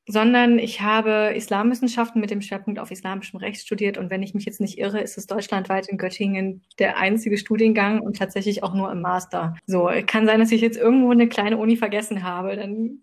sondern 0.07 0.59
ich 0.59 0.81
habe 0.81 1.33
Islamwissenschaften 1.35 2.21
mit 2.21 2.31
dem 2.31 2.40
Schwerpunkt 2.40 2.79
auf 2.79 2.90
islamischem 2.90 3.38
Recht 3.38 3.61
studiert 3.61 3.99
und 3.99 4.11
wenn 4.11 4.23
ich 4.23 4.35
mich 4.35 4.45
jetzt 4.45 4.61
nicht 4.61 4.79
irre, 4.79 5.01
ist 5.01 5.19
es 5.19 5.27
deutschlandweit 5.27 5.88
in 5.88 5.99
Göttingen 5.99 6.62
der 6.79 6.97
einzige 6.99 7.37
Studiengang 7.38 8.01
und 8.01 8.16
tatsächlich 8.16 8.62
auch 8.62 8.75
nur 8.75 8.90
im 8.92 9.01
Master. 9.01 9.57
So, 9.66 9.90
kann 10.07 10.27
sein, 10.27 10.40
dass 10.40 10.53
ich 10.53 10.61
jetzt 10.61 10.79
irgendwo 10.79 11.11
eine 11.11 11.29
kleine 11.29 11.57
Uni 11.57 11.77
vergessen 11.77 12.23
habe, 12.23 12.57
dann 12.57 13.03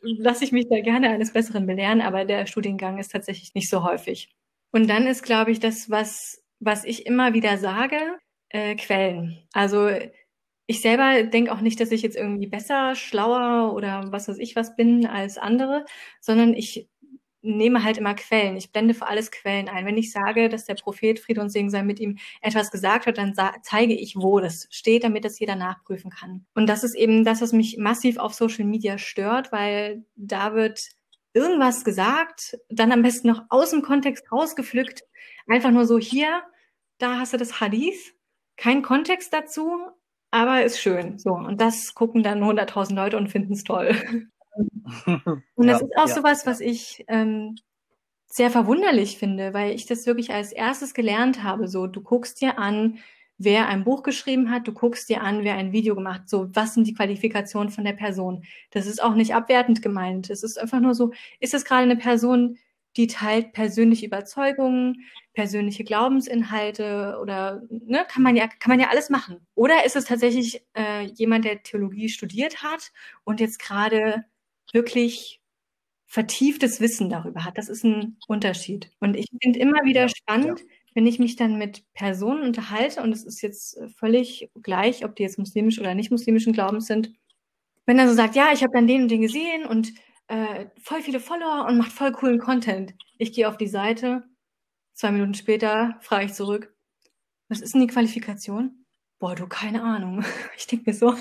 lasse 0.00 0.44
ich 0.44 0.52
mich 0.52 0.66
da 0.68 0.80
gerne 0.80 1.10
eines 1.10 1.32
Besseren 1.32 1.66
belehren, 1.66 2.02
aber 2.02 2.24
der 2.24 2.46
Studiengang 2.46 2.98
ist 2.98 3.12
tatsächlich 3.12 3.54
nicht 3.54 3.70
so 3.70 3.82
häufig. 3.82 4.30
Und 4.70 4.88
dann 4.88 5.06
ist, 5.06 5.22
glaube 5.22 5.50
ich, 5.50 5.60
das, 5.60 5.88
was, 5.88 6.42
was 6.60 6.84
ich 6.84 7.06
immer 7.06 7.32
wieder 7.32 7.58
sage, 7.58 7.96
äh, 8.50 8.74
Quellen. 8.76 9.38
Also 9.52 9.88
ich 10.66 10.80
selber 10.80 11.24
denke 11.24 11.52
auch 11.52 11.60
nicht, 11.60 11.78
dass 11.80 11.90
ich 11.90 12.02
jetzt 12.02 12.16
irgendwie 12.16 12.46
besser, 12.46 12.94
schlauer 12.94 13.74
oder 13.74 14.10
was 14.10 14.28
weiß 14.28 14.38
ich 14.38 14.56
was 14.56 14.76
bin 14.76 15.06
als 15.06 15.36
andere, 15.38 15.84
sondern 16.20 16.54
ich 16.54 16.88
nehme 17.44 17.84
halt 17.84 17.98
immer 17.98 18.14
Quellen. 18.14 18.56
Ich 18.56 18.72
blende 18.72 18.94
für 18.94 19.06
alles 19.06 19.30
Quellen 19.30 19.68
ein. 19.68 19.84
Wenn 19.84 19.98
ich 19.98 20.10
sage, 20.10 20.48
dass 20.48 20.64
der 20.64 20.76
Prophet 20.76 21.20
Friede 21.20 21.42
und 21.42 21.50
Segen 21.50 21.68
sei 21.68 21.82
mit 21.82 22.00
ihm 22.00 22.16
etwas 22.40 22.70
gesagt 22.70 23.06
hat, 23.06 23.18
dann 23.18 23.34
zeige 23.62 23.92
ich, 23.92 24.16
wo 24.16 24.40
das 24.40 24.66
steht, 24.70 25.04
damit 25.04 25.26
das 25.26 25.38
jeder 25.38 25.54
nachprüfen 25.54 26.10
kann. 26.10 26.46
Und 26.54 26.66
das 26.66 26.84
ist 26.84 26.94
eben 26.94 27.22
das, 27.24 27.42
was 27.42 27.52
mich 27.52 27.76
massiv 27.76 28.16
auf 28.16 28.32
Social 28.32 28.64
Media 28.64 28.96
stört, 28.96 29.52
weil 29.52 30.04
da 30.16 30.54
wird 30.54 30.88
irgendwas 31.34 31.84
gesagt, 31.84 32.58
dann 32.70 32.92
am 32.92 33.02
besten 33.02 33.28
noch 33.28 33.42
aus 33.50 33.70
dem 33.70 33.82
Kontext 33.82 34.32
rausgepflückt, 34.32 35.02
einfach 35.46 35.70
nur 35.70 35.84
so 35.84 35.98
hier, 35.98 36.42
da 36.96 37.18
hast 37.18 37.34
du 37.34 37.36
das 37.36 37.60
Hadith, 37.60 38.14
kein 38.56 38.82
Kontext 38.82 39.34
dazu, 39.34 39.70
aber 40.34 40.64
ist 40.64 40.80
schön. 40.80 41.18
So, 41.18 41.30
und 41.30 41.60
das 41.60 41.94
gucken 41.94 42.24
dann 42.24 42.42
100.000 42.42 42.94
Leute 42.94 43.16
und 43.16 43.28
finden 43.28 43.52
es 43.52 43.62
toll. 43.62 43.94
und 45.06 45.66
das 45.66 45.80
ja, 45.80 45.86
ist 45.86 45.96
auch 45.96 46.08
ja, 46.08 46.14
sowas, 46.14 46.44
was 46.44 46.60
ich 46.60 47.04
ähm, 47.06 47.54
sehr 48.26 48.50
verwunderlich 48.50 49.16
finde, 49.16 49.54
weil 49.54 49.72
ich 49.74 49.86
das 49.86 50.06
wirklich 50.06 50.32
als 50.32 50.50
erstes 50.50 50.92
gelernt 50.92 51.44
habe. 51.44 51.68
So, 51.68 51.86
du 51.86 52.00
guckst 52.00 52.40
dir 52.40 52.58
an, 52.58 52.98
wer 53.38 53.68
ein 53.68 53.84
Buch 53.84 54.02
geschrieben 54.02 54.50
hat, 54.50 54.66
du 54.66 54.72
guckst 54.72 55.08
dir 55.08 55.22
an, 55.22 55.44
wer 55.44 55.54
ein 55.54 55.72
Video 55.72 55.94
gemacht 55.94 56.22
hat, 56.22 56.28
so, 56.28 56.48
was 56.52 56.74
sind 56.74 56.88
die 56.88 56.94
Qualifikationen 56.94 57.70
von 57.70 57.84
der 57.84 57.92
Person. 57.92 58.44
Das 58.72 58.86
ist 58.86 59.00
auch 59.00 59.14
nicht 59.14 59.36
abwertend 59.36 59.82
gemeint. 59.82 60.30
Es 60.30 60.42
ist 60.42 60.60
einfach 60.60 60.80
nur 60.80 60.96
so, 60.96 61.12
ist 61.38 61.54
es 61.54 61.64
gerade 61.64 61.82
eine 61.82 61.96
Person, 61.96 62.58
die 62.96 63.06
teilt 63.06 63.52
persönliche 63.52 64.06
Überzeugungen, 64.06 65.04
persönliche 65.34 65.84
Glaubensinhalte 65.84 67.18
oder 67.20 67.62
ne, 67.68 68.06
kann 68.08 68.22
man 68.22 68.36
ja 68.36 68.46
kann 68.46 68.70
man 68.70 68.80
ja 68.80 68.88
alles 68.88 69.10
machen. 69.10 69.46
Oder 69.54 69.84
ist 69.84 69.96
es 69.96 70.04
tatsächlich 70.04 70.64
äh, 70.74 71.02
jemand, 71.02 71.44
der 71.44 71.62
Theologie 71.62 72.08
studiert 72.08 72.62
hat 72.62 72.92
und 73.24 73.40
jetzt 73.40 73.58
gerade 73.58 74.24
wirklich 74.72 75.40
vertieftes 76.06 76.80
Wissen 76.80 77.10
darüber 77.10 77.44
hat? 77.44 77.58
Das 77.58 77.68
ist 77.68 77.84
ein 77.84 78.16
Unterschied. 78.28 78.90
Und 79.00 79.16
ich 79.16 79.26
finde 79.42 79.58
immer 79.58 79.84
wieder 79.84 80.08
spannend, 80.08 80.60
ja. 80.60 80.66
wenn 80.94 81.06
ich 81.06 81.18
mich 81.18 81.34
dann 81.34 81.58
mit 81.58 81.82
Personen 81.94 82.42
unterhalte 82.44 83.02
und 83.02 83.12
es 83.12 83.24
ist 83.24 83.42
jetzt 83.42 83.78
völlig 83.96 84.50
gleich, 84.62 85.04
ob 85.04 85.16
die 85.16 85.24
jetzt 85.24 85.38
muslimisch 85.38 85.80
oder 85.80 85.96
nicht 85.96 86.12
muslimischen 86.12 86.52
Glaubens 86.52 86.86
sind. 86.86 87.12
Wenn 87.86 87.98
er 87.98 88.08
so 88.08 88.14
sagt, 88.14 88.36
ja, 88.36 88.52
ich 88.52 88.62
habe 88.62 88.72
dann 88.72 88.86
den 88.86 89.02
und 89.02 89.10
den 89.10 89.20
gesehen 89.20 89.66
und 89.66 89.92
äh, 90.28 90.66
voll 90.82 91.02
viele 91.02 91.20
Follower 91.20 91.66
und 91.66 91.78
macht 91.78 91.92
voll 91.92 92.12
coolen 92.12 92.38
Content. 92.38 92.94
Ich 93.18 93.32
gehe 93.32 93.48
auf 93.48 93.56
die 93.56 93.68
Seite, 93.68 94.24
zwei 94.94 95.12
Minuten 95.12 95.34
später 95.34 95.96
frage 96.00 96.26
ich 96.26 96.34
zurück, 96.34 96.74
was 97.48 97.60
ist 97.60 97.74
denn 97.74 97.82
die 97.82 97.86
Qualifikation? 97.88 98.84
Boah, 99.18 99.34
du, 99.34 99.46
keine 99.46 99.82
Ahnung. 99.82 100.24
Ich 100.56 100.66
denke 100.66 100.90
mir 100.90 100.96
so, 100.96 101.14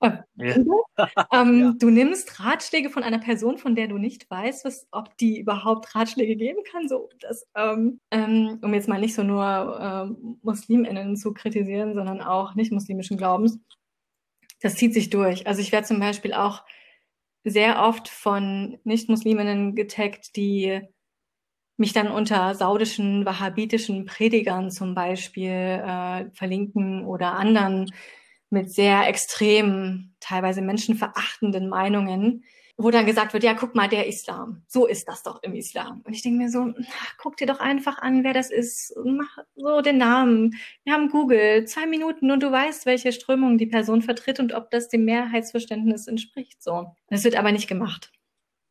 oh, 0.00 0.10
ja. 0.36 0.56
ähm, 1.32 1.60
ja. 1.60 1.74
du 1.78 1.90
nimmst 1.90 2.40
Ratschläge 2.40 2.90
von 2.90 3.02
einer 3.02 3.18
Person, 3.18 3.58
von 3.58 3.74
der 3.74 3.88
du 3.88 3.98
nicht 3.98 4.28
weißt, 4.30 4.64
was, 4.64 4.86
ob 4.90 5.16
die 5.18 5.38
überhaupt 5.38 5.94
Ratschläge 5.94 6.36
geben 6.36 6.62
kann. 6.70 6.88
So, 6.88 7.08
das, 7.20 7.46
ähm, 7.54 8.00
ähm, 8.10 8.58
um 8.62 8.74
jetzt 8.74 8.88
mal 8.88 9.00
nicht 9.00 9.14
so 9.14 9.22
nur 9.22 9.78
ähm, 9.80 10.38
MuslimInnen 10.42 11.16
zu 11.16 11.32
kritisieren, 11.32 11.94
sondern 11.94 12.20
auch 12.20 12.54
nicht 12.54 12.72
muslimischen 12.72 13.16
Glaubens. 13.16 13.58
Das 14.60 14.74
zieht 14.74 14.94
sich 14.94 15.10
durch. 15.10 15.46
Also 15.46 15.60
ich 15.60 15.70
werde 15.70 15.86
zum 15.86 16.00
Beispiel 16.00 16.32
auch 16.32 16.64
sehr 17.44 17.82
oft 17.82 18.08
von 18.08 18.78
Nicht-Musliminnen 18.84 19.74
getaggt, 19.74 20.36
die 20.36 20.80
mich 21.76 21.92
dann 21.92 22.10
unter 22.10 22.54
saudischen, 22.54 23.24
wahhabitischen 23.24 24.04
Predigern 24.04 24.70
zum 24.70 24.94
Beispiel 24.94 25.50
äh, 25.50 26.30
verlinken 26.32 27.04
oder 27.04 27.34
anderen 27.34 27.92
mit 28.50 28.70
sehr 28.72 29.06
extremen, 29.06 30.16
teilweise 30.20 30.60
menschenverachtenden 30.60 31.68
Meinungen, 31.68 32.44
wo 32.80 32.92
dann 32.92 33.06
gesagt 33.06 33.32
wird, 33.32 33.42
ja, 33.42 33.54
guck 33.54 33.74
mal, 33.74 33.88
der 33.88 34.06
Islam. 34.06 34.62
So 34.68 34.86
ist 34.86 35.08
das 35.08 35.24
doch 35.24 35.42
im 35.42 35.54
Islam. 35.54 36.00
Und 36.04 36.12
ich 36.14 36.22
denke 36.22 36.38
mir 36.38 36.48
so, 36.48 36.72
guck 37.18 37.36
dir 37.36 37.48
doch 37.48 37.58
einfach 37.58 37.98
an, 37.98 38.22
wer 38.22 38.32
das 38.32 38.52
ist. 38.52 38.94
Mach 39.04 39.38
so 39.56 39.80
den 39.80 39.98
Namen. 39.98 40.54
Wir 40.84 40.94
haben 40.94 41.10
Google, 41.10 41.64
zwei 41.66 41.86
Minuten 41.86 42.30
und 42.30 42.40
du 42.40 42.52
weißt, 42.52 42.86
welche 42.86 43.10
Strömung 43.10 43.58
die 43.58 43.66
Person 43.66 44.00
vertritt 44.00 44.38
und 44.38 44.54
ob 44.54 44.70
das 44.70 44.88
dem 44.88 45.04
Mehrheitsverständnis 45.04 46.06
entspricht. 46.06 46.62
So. 46.62 46.94
Das 47.08 47.24
wird 47.24 47.34
aber 47.34 47.50
nicht 47.50 47.68
gemacht. 47.68 48.12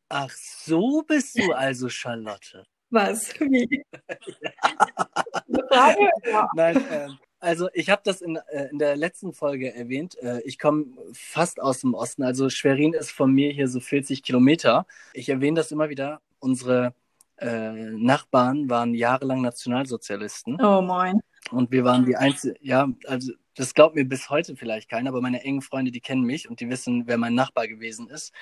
Ach, 0.08 0.30
so 0.30 1.02
bist 1.02 1.38
du 1.38 1.52
also, 1.52 1.90
Charlotte. 1.90 2.64
Was? 2.88 3.38
Wie? 3.38 3.84
Frage? 5.68 6.10
Ja. 6.24 6.48
Nein, 6.54 6.76
äh, 6.88 7.08
also 7.40 7.68
ich 7.72 7.90
habe 7.90 8.02
das 8.04 8.20
in, 8.20 8.36
äh, 8.36 8.68
in 8.70 8.78
der 8.78 8.96
letzten 8.96 9.32
Folge 9.32 9.74
erwähnt. 9.74 10.16
Äh, 10.22 10.40
ich 10.42 10.58
komme 10.58 10.86
fast 11.12 11.60
aus 11.60 11.80
dem 11.80 11.94
Osten. 11.94 12.22
Also 12.22 12.50
Schwerin 12.50 12.94
ist 12.94 13.10
von 13.10 13.32
mir 13.32 13.52
hier 13.52 13.68
so 13.68 13.80
40 13.80 14.22
Kilometer. 14.22 14.86
Ich 15.12 15.28
erwähne 15.28 15.56
das 15.56 15.70
immer 15.70 15.88
wieder. 15.88 16.20
Unsere 16.40 16.94
äh, 17.36 17.72
Nachbarn 17.72 18.68
waren 18.68 18.94
jahrelang 18.94 19.40
Nationalsozialisten. 19.42 20.60
Oh 20.60 20.82
moin. 20.82 21.20
Und 21.50 21.70
wir 21.70 21.84
waren 21.84 22.04
die 22.04 22.16
einzigen, 22.16 22.56
ja, 22.60 22.88
also 23.06 23.32
das 23.54 23.74
glaubt 23.74 23.94
mir 23.94 24.04
bis 24.04 24.28
heute 24.30 24.56
vielleicht 24.56 24.88
keiner, 24.88 25.10
aber 25.10 25.20
meine 25.20 25.42
engen 25.42 25.62
Freunde, 25.62 25.90
die 25.90 26.00
kennen 26.00 26.22
mich 26.22 26.48
und 26.48 26.60
die 26.60 26.68
wissen, 26.68 27.06
wer 27.06 27.18
mein 27.18 27.34
Nachbar 27.34 27.68
gewesen 27.68 28.08
ist. 28.08 28.32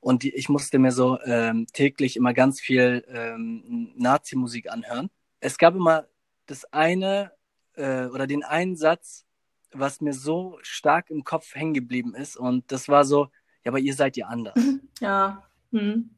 Und 0.00 0.22
die, 0.22 0.34
ich 0.34 0.48
musste 0.48 0.78
mir 0.78 0.92
so 0.92 1.18
ähm, 1.24 1.66
täglich 1.72 2.16
immer 2.16 2.34
ganz 2.34 2.60
viel 2.60 3.04
ähm, 3.08 3.92
Nazi-Musik 3.96 4.70
anhören. 4.70 5.10
Es 5.40 5.58
gab 5.58 5.74
immer 5.74 6.06
das 6.46 6.64
eine 6.72 7.32
äh, 7.74 8.06
oder 8.06 8.26
den 8.26 8.44
einen 8.44 8.76
Satz, 8.76 9.26
was 9.72 10.00
mir 10.00 10.12
so 10.12 10.58
stark 10.62 11.10
im 11.10 11.24
Kopf 11.24 11.54
hängen 11.54 11.74
geblieben 11.74 12.14
ist. 12.14 12.36
Und 12.36 12.70
das 12.70 12.88
war 12.88 13.04
so, 13.04 13.28
ja, 13.64 13.70
aber 13.70 13.78
ihr 13.78 13.94
seid 13.94 14.16
ja 14.16 14.26
anders. 14.26 14.58
Ja. 15.00 15.42
Hm. 15.72 16.10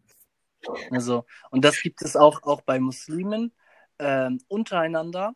Also, 0.90 1.24
und 1.50 1.64
das 1.64 1.80
gibt 1.80 2.02
es 2.02 2.16
auch, 2.16 2.42
auch 2.42 2.62
bei 2.62 2.78
Muslimen 2.80 3.52
ähm, 3.98 4.40
untereinander. 4.48 5.34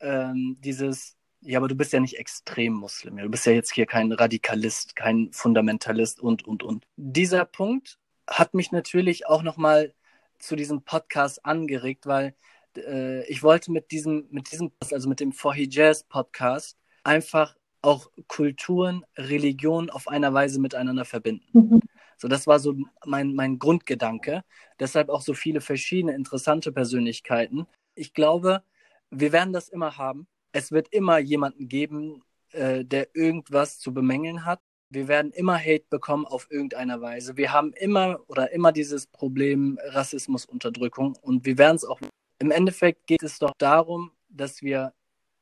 Ähm, 0.00 0.56
dieses, 0.60 1.16
ja, 1.40 1.58
aber 1.58 1.68
du 1.68 1.74
bist 1.74 1.92
ja 1.92 2.00
nicht 2.00 2.18
extrem 2.18 2.74
Muslim. 2.74 3.16
Du 3.16 3.28
bist 3.28 3.46
ja 3.46 3.52
jetzt 3.52 3.72
hier 3.72 3.86
kein 3.86 4.12
Radikalist, 4.12 4.96
kein 4.96 5.32
Fundamentalist 5.32 6.20
und, 6.20 6.46
und, 6.46 6.62
und. 6.62 6.84
Dieser 6.96 7.44
Punkt 7.44 7.98
hat 8.28 8.54
mich 8.54 8.72
natürlich 8.72 9.26
auch 9.26 9.42
nochmal 9.42 9.94
zu 10.38 10.54
diesem 10.56 10.82
Podcast 10.82 11.44
angeregt, 11.44 12.06
weil 12.06 12.34
äh, 12.86 13.24
ich 13.26 13.42
wollte 13.42 13.72
mit 13.72 13.90
diesem, 13.90 14.26
mit 14.30 14.50
diesem, 14.52 14.72
also 14.90 15.08
mit 15.08 15.20
dem 15.20 15.32
For 15.32 15.54
Jazz 15.56 16.04
Podcast 16.04 16.76
einfach 17.04 17.56
auch 17.82 18.10
Kulturen, 18.26 19.04
Religionen 19.16 19.90
auf 19.90 20.08
einer 20.08 20.34
Weise 20.34 20.60
miteinander 20.60 21.04
verbinden. 21.04 21.46
Mhm. 21.52 21.80
So, 22.16 22.26
das 22.26 22.46
war 22.46 22.58
so 22.58 22.76
mein, 23.06 23.34
mein 23.34 23.58
Grundgedanke. 23.58 24.42
Deshalb 24.80 25.08
auch 25.08 25.20
so 25.20 25.34
viele 25.34 25.60
verschiedene 25.60 26.14
interessante 26.14 26.72
Persönlichkeiten. 26.72 27.66
Ich 27.94 28.12
glaube, 28.12 28.62
wir 29.10 29.32
werden 29.32 29.52
das 29.52 29.68
immer 29.68 29.96
haben. 29.96 30.26
Es 30.52 30.72
wird 30.72 30.88
immer 30.92 31.18
jemanden 31.18 31.68
geben, 31.68 32.22
äh, 32.52 32.84
der 32.84 33.14
irgendwas 33.14 33.78
zu 33.78 33.94
bemängeln 33.94 34.44
hat. 34.44 34.60
Wir 34.90 35.06
werden 35.06 35.32
immer 35.32 35.58
Hate 35.58 35.84
bekommen 35.90 36.26
auf 36.26 36.50
irgendeiner 36.50 37.00
Weise. 37.00 37.36
Wir 37.36 37.52
haben 37.52 37.72
immer 37.74 38.20
oder 38.26 38.52
immer 38.52 38.72
dieses 38.72 39.06
Problem 39.06 39.78
Rassismus, 39.84 40.46
Unterdrückung 40.46 41.16
und 41.20 41.44
wir 41.44 41.58
werden 41.58 41.76
es 41.76 41.84
auch. 41.84 42.00
Im 42.38 42.50
Endeffekt 42.50 43.06
geht 43.06 43.22
es 43.22 43.38
doch 43.38 43.52
darum, 43.58 44.12
dass 44.28 44.62
wir 44.62 44.92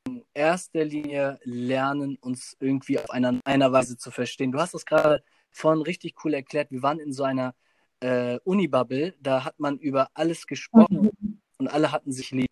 in 0.07 0.25
erster 0.35 0.85
Linie 0.85 1.39
lernen, 1.45 2.17
uns 2.21 2.57
irgendwie 2.61 2.99
auf 2.99 3.11
einer, 3.11 3.39
einer 3.45 3.73
Weise 3.73 3.97
zu 3.97 4.11
verstehen. 4.11 4.53
Du 4.53 4.59
hast 4.59 4.75
das 4.75 4.87
gerade 4.87 5.23
vorhin 5.51 5.83
richtig 5.83 6.15
cool 6.25 6.35
erklärt. 6.35 6.71
Wir 6.71 6.83
waren 6.83 7.01
in 7.01 7.13
so 7.13 7.25
einer 7.25 7.55
äh, 8.01 8.39
Uni-Bubble, 8.45 9.15
da 9.21 9.45
hat 9.45 9.59
man 9.59 9.79
über 9.79 10.09
alles 10.15 10.47
gesprochen 10.47 11.11
mhm. 11.21 11.41
und 11.59 11.69
alle 11.69 11.93
hatten 11.93 12.13
sich 12.13 12.31
lieb. 12.31 12.51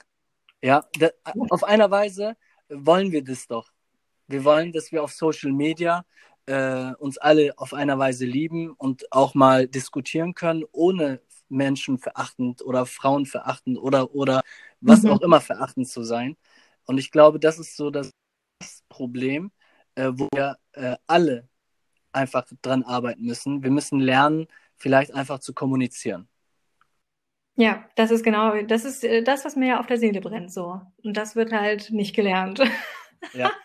Ja, 0.62 0.84
da, 0.98 1.10
auf 1.50 1.64
einer 1.64 1.90
Weise 1.90 2.36
wollen 2.68 3.12
wir 3.12 3.22
das 3.22 3.46
doch. 3.46 3.70
Wir 4.26 4.44
wollen, 4.44 4.72
dass 4.72 4.92
wir 4.92 5.02
auf 5.02 5.12
Social 5.12 5.52
Media 5.52 6.04
äh, 6.46 6.92
uns 6.98 7.18
alle 7.18 7.52
auf 7.58 7.74
einer 7.74 7.98
Weise 7.98 8.24
lieben 8.24 8.72
und 8.72 9.10
auch 9.12 9.34
mal 9.34 9.68
diskutieren 9.68 10.34
können, 10.34 10.64
ohne 10.72 11.20
Menschen 11.54 11.98
verachtend 11.98 12.62
oder 12.62 12.86
Frauen 12.86 13.26
verachtend 13.26 13.78
oder, 13.78 14.14
oder 14.14 14.42
was 14.80 15.02
mhm. 15.02 15.10
auch 15.10 15.20
immer 15.22 15.40
verachtend 15.40 15.88
zu 15.88 16.02
sein. 16.02 16.36
Und 16.86 16.98
ich 16.98 17.10
glaube, 17.10 17.40
das 17.40 17.58
ist 17.58 17.76
so 17.76 17.90
das 17.90 18.10
Problem, 18.88 19.50
äh, 19.94 20.10
wo 20.12 20.28
wir 20.32 20.58
äh, 20.72 20.96
alle 21.06 21.48
einfach 22.12 22.46
dran 22.62 22.82
arbeiten 22.82 23.22
müssen. 23.22 23.62
Wir 23.62 23.70
müssen 23.70 24.00
lernen, 24.00 24.46
vielleicht 24.76 25.14
einfach 25.14 25.38
zu 25.40 25.54
kommunizieren. 25.54 26.28
Ja, 27.56 27.84
das 27.94 28.10
ist 28.10 28.24
genau, 28.24 28.62
das 28.62 28.84
ist 28.84 29.04
äh, 29.04 29.22
das, 29.22 29.44
was 29.44 29.54
mir 29.54 29.68
ja 29.68 29.80
auf 29.80 29.86
der 29.86 29.98
Seele 29.98 30.20
brennt, 30.20 30.52
so. 30.52 30.80
Und 31.02 31.16
das 31.16 31.36
wird 31.36 31.52
halt 31.52 31.90
nicht 31.90 32.14
gelernt. 32.14 32.60
Ja. 33.32 33.50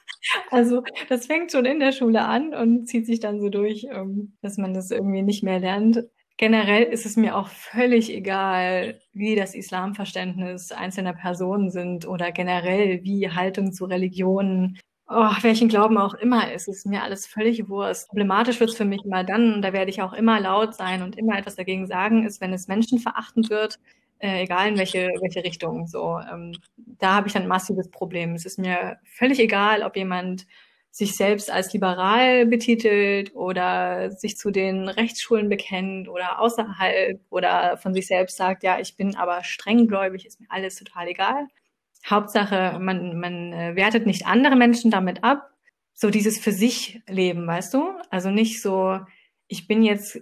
Also, 0.52 0.84
das 1.08 1.28
fängt 1.28 1.54
schon 1.54 1.66
in 1.66 1.80
der 1.80 1.94
Schule 1.94 2.22
an 2.22 2.54
und 2.54 2.88
zieht 2.88 3.06
sich 3.06 3.22
dann 3.22 3.40
so 3.40 3.48
durch, 3.48 3.88
ähm, 3.90 4.36
dass 4.42 4.58
man 4.58 4.74
das 4.74 4.92
irgendwie 4.92 5.22
nicht 5.22 5.44
mehr 5.44 5.60
lernt. 5.60 6.04
Generell 6.40 6.84
ist 6.84 7.06
es 7.06 7.18
mir 7.18 7.36
auch 7.36 7.50
völlig 7.50 8.10
egal, 8.10 9.02
wie 9.12 9.36
das 9.36 9.56
Islamverständnis 9.56 10.72
einzelner 10.72 11.12
Personen 11.12 11.70
sind 11.70 12.08
oder 12.08 12.32
generell 12.32 13.04
wie 13.04 13.30
Haltung 13.30 13.74
zu 13.74 13.84
Religionen 13.84 14.80
oh, 15.10 15.32
welchen 15.42 15.68
Glauben 15.68 15.98
auch 15.98 16.14
immer 16.14 16.52
ist, 16.54 16.68
ist 16.68 16.86
mir 16.86 17.04
alles 17.04 17.26
völlig 17.28 17.68
Wurst. 17.68 18.08
Problematisch 18.10 18.60
wird 18.60 18.70
es 18.70 18.78
für 18.78 18.86
mich 18.86 19.04
immer 19.04 19.24
dann, 19.24 19.62
da 19.62 19.74
werde 19.74 19.90
ich 19.90 20.02
auch 20.02 20.14
immer 20.14 20.40
laut 20.40 20.76
sein 20.76 21.02
und 21.02 21.18
immer 21.18 21.38
etwas 21.38 21.56
dagegen 21.56 21.88
sagen, 21.88 22.26
ist, 22.26 22.40
wenn 22.42 22.54
es 22.54 22.68
menschenverachtend 22.68 23.50
wird, 23.50 23.80
äh, 24.20 24.44
egal 24.44 24.70
in 24.70 24.78
welche, 24.78 25.10
welche 25.20 25.44
Richtung. 25.44 25.88
So, 25.88 26.20
ähm, 26.32 26.54
da 26.78 27.16
habe 27.16 27.28
ich 27.28 27.36
ein 27.36 27.48
massives 27.48 27.90
Problem. 27.90 28.36
Es 28.36 28.46
ist 28.46 28.60
mir 28.60 28.98
völlig 29.04 29.40
egal, 29.40 29.84
ob 29.84 29.96
jemand 29.98 30.46
sich 30.92 31.16
selbst 31.16 31.52
als 31.52 31.72
liberal 31.74 32.46
betitelt 32.46 33.34
oder 33.36 34.12
sich 34.12 34.38
zu 34.38 34.52
den 34.52 34.90
Rechtsschulen 34.90 35.50
bekennt 35.50 36.10
oder 36.10 36.40
außerhalb 36.40 37.20
oder 37.30 37.78
von 37.78 37.94
sich 37.94 38.08
selbst 38.08 38.38
sagt, 38.38 38.64
ja, 38.64 38.80
ich 38.80 38.96
bin 38.98 39.16
aber 39.16 39.44
strenggläubig, 39.44 40.26
ist 40.26 40.40
mir 40.40 40.48
alles 40.50 40.76
total 40.76 41.08
egal. 41.08 41.48
Hauptsache, 42.08 42.80
man, 42.80 43.20
man 43.20 43.54
äh, 43.54 43.76
wertet 43.76 44.06
nicht 44.06 44.26
andere 44.26 44.56
Menschen 44.56 44.90
damit 44.92 45.24
ab. 45.24 45.50
So 45.94 46.10
dieses 46.10 46.40
für 46.40 46.54
sich 46.54 47.02
Leben, 47.08 47.46
weißt 47.46 47.74
du? 47.74 47.92
Also 48.10 48.32
nicht 48.32 48.62
so, 48.62 49.00
ich 49.48 49.68
bin 49.68 49.84
jetzt 49.84 50.22